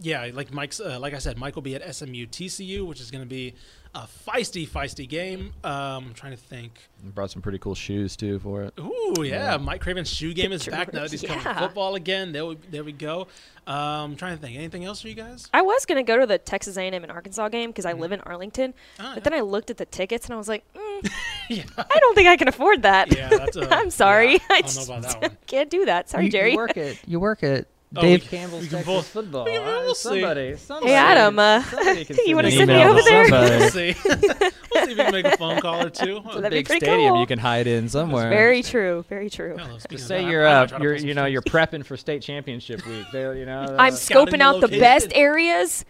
yeah, 0.00 0.28
like 0.32 0.52
Mike's, 0.52 0.80
uh, 0.80 0.98
like 0.98 1.14
I 1.14 1.18
said, 1.18 1.38
Mike 1.38 1.54
will 1.54 1.62
be 1.62 1.74
at 1.76 1.94
SMU 1.94 2.26
TCU, 2.26 2.84
which 2.86 3.00
is 3.00 3.10
going 3.12 3.22
to 3.22 3.28
be 3.28 3.54
a 3.94 4.08
feisty, 4.26 4.68
feisty 4.68 5.08
game. 5.08 5.52
Um, 5.62 5.72
I'm 6.08 6.14
trying 6.14 6.32
to 6.32 6.38
think. 6.38 6.72
Brought 7.02 7.30
some 7.30 7.42
pretty 7.42 7.58
cool 7.58 7.74
shoes 7.74 8.16
too 8.16 8.38
for 8.40 8.62
it. 8.64 8.74
Ooh, 8.80 9.22
yeah. 9.22 9.56
Mike 9.56 9.80
Craven's 9.80 10.08
shoe 10.10 10.34
game 10.34 10.50
is 10.52 10.66
back 10.66 10.92
now 10.92 11.02
that 11.02 11.10
he's 11.12 11.22
Yeah. 11.22 11.38
coming 11.38 11.58
football 11.58 11.94
again. 11.94 12.32
There 12.32 12.44
we, 12.46 12.56
there 12.70 12.82
we 12.82 12.92
go. 12.92 13.28
Um, 13.66 14.16
trying 14.16 14.36
to 14.36 14.40
think. 14.42 14.56
Anything 14.56 14.84
else 14.84 15.00
for 15.02 15.08
you 15.08 15.14
guys? 15.14 15.48
I 15.54 15.62
was 15.62 15.86
gonna 15.86 16.02
go 16.02 16.18
to 16.18 16.26
the 16.26 16.38
Texas 16.38 16.76
A&M 16.76 16.92
and 16.94 17.10
Arkansas 17.12 17.48
game 17.50 17.70
because 17.70 17.84
I 17.86 17.92
Mm-hmm. 17.92 18.00
live 18.02 18.12
in 18.12 18.20
Arlington, 18.22 18.74
Ah, 18.98 19.12
but 19.14 19.22
then 19.24 19.32
I 19.34 19.40
looked 19.40 19.70
at 19.70 19.76
the 19.76 19.86
tickets 19.86 20.26
and 20.26 20.34
I 20.34 20.38
was 20.38 20.48
like, 20.48 20.64
mm, 20.74 21.10
yeah. 21.48 21.62
I 21.78 21.98
don't 22.00 22.14
think 22.14 22.28
I 22.28 22.36
can 22.36 22.48
afford 22.48 22.82
that. 22.82 23.14
Yeah, 23.14 23.28
that's 23.28 23.56
a. 23.56 23.72
I'm 23.74 23.90
sorry. 23.90 24.32
yeah, 24.32 24.38
I 24.50 24.54
I 24.54 24.60
don't 24.62 24.66
just 24.74 24.88
know 24.88 24.96
about 24.96 25.12
that 25.20 25.22
one. 25.22 25.38
can't 25.46 25.70
do 25.70 25.84
that. 25.84 26.08
Sorry, 26.10 26.28
Jerry. 26.28 26.50
You 26.52 26.56
work 26.56 26.76
it. 26.76 26.98
you 27.06 27.20
work 27.20 27.42
at 27.96 27.98
Oh, 27.98 28.06
Dave 28.06 28.22
we- 28.22 28.28
Campbell's 28.28 28.62
we 28.62 28.68
Texas 28.68 28.86
both- 28.86 29.06
football. 29.06 29.44
we 29.44 29.52
can- 29.52 29.62
Uh, 29.62 29.80
we'll 29.80 29.94
see. 29.94 30.08
somebody, 30.20 30.56
somebody, 30.56 30.88
Hey, 30.92 30.94
Adam, 30.96 31.38
uh, 31.38 31.62
can 31.62 32.16
you 32.26 32.34
wanna 32.36 32.48
an 32.48 32.54
send 32.54 32.70
me 32.70 32.84
over 32.84 33.02
there? 33.02 33.24
We'll 33.30 33.70
see. 33.70 33.94
we'll 34.04 34.16
see 34.16 34.46
if 34.74 34.88
we 34.88 34.94
can 34.96 35.12
make 35.12 35.26
a 35.26 35.36
phone 35.36 35.60
call 35.60 35.86
or 35.86 35.90
two. 35.90 36.20
that'd 36.34 36.50
be 36.50 36.56
Big 36.62 36.66
stadium 36.68 37.10
cool. 37.12 37.20
you 37.20 37.26
can 37.26 37.38
hide 37.38 37.66
in 37.66 37.88
somewhere. 37.88 38.28
Very 38.30 38.62
true. 38.62 39.04
Very 39.08 39.30
true. 39.30 39.56
Hello, 39.58 39.78
Just 39.90 40.08
say 40.08 40.28
you're 40.28 40.46
I- 40.46 40.50
I 40.50 40.54
uh, 40.56 40.60
might 40.60 40.68
try 40.68 40.78
to 40.78 40.82
you're 40.84 40.96
you 40.96 41.14
know 41.14 41.26
you're 41.26 41.42
prepping 41.42 41.84
for 41.84 41.96
state 41.96 42.22
championship 42.22 42.84
week. 42.86 43.06
They, 43.12 43.38
you 43.38 43.46
know, 43.46 43.60
uh, 43.62 43.76
I'm 43.78 43.92
scoping 43.94 44.40
out 44.40 44.60
the 44.60 44.68
best 44.68 45.08
areas. 45.14 45.84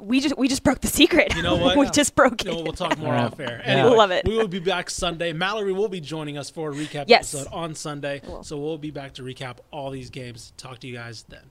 We 0.00 0.20
just 0.20 0.36
we 0.36 0.48
just 0.48 0.62
broke 0.62 0.80
the 0.80 0.88
secret. 0.88 1.34
You 1.34 1.42
know 1.42 1.56
what? 1.56 1.76
we 1.78 1.88
just 1.90 2.14
broke 2.14 2.44
You 2.44 2.52
know, 2.52 2.58
it. 2.58 2.64
we'll 2.64 2.72
talk 2.72 2.98
more 2.98 3.14
Yeah. 3.14 3.26
off 3.26 3.40
air. 3.40 3.62
Yeah. 3.64 3.72
Anyway, 3.72 3.96
Love 3.96 4.10
it. 4.10 4.24
We 4.26 4.36
will 4.36 4.48
be 4.48 4.58
back 4.58 4.90
Sunday. 4.90 5.32
Mallory 5.32 5.72
will 5.72 5.88
be 5.88 6.00
joining 6.00 6.36
us 6.38 6.50
for 6.50 6.70
a 6.70 6.74
recap 6.74 7.04
Yes. 7.08 7.34
episode 7.34 7.52
on 7.54 7.74
Sunday. 7.74 8.20
will. 8.26 8.42
So 8.42 8.58
we'll 8.58 8.78
be 8.78 8.90
back 8.90 9.14
to 9.14 9.22
recap 9.22 9.58
all 9.72 9.90
these 9.90 10.10
games. 10.10 10.52
Talk 10.56 10.78
to 10.80 10.86
you 10.86 10.94
guys 10.94 11.24
then. 11.28 11.50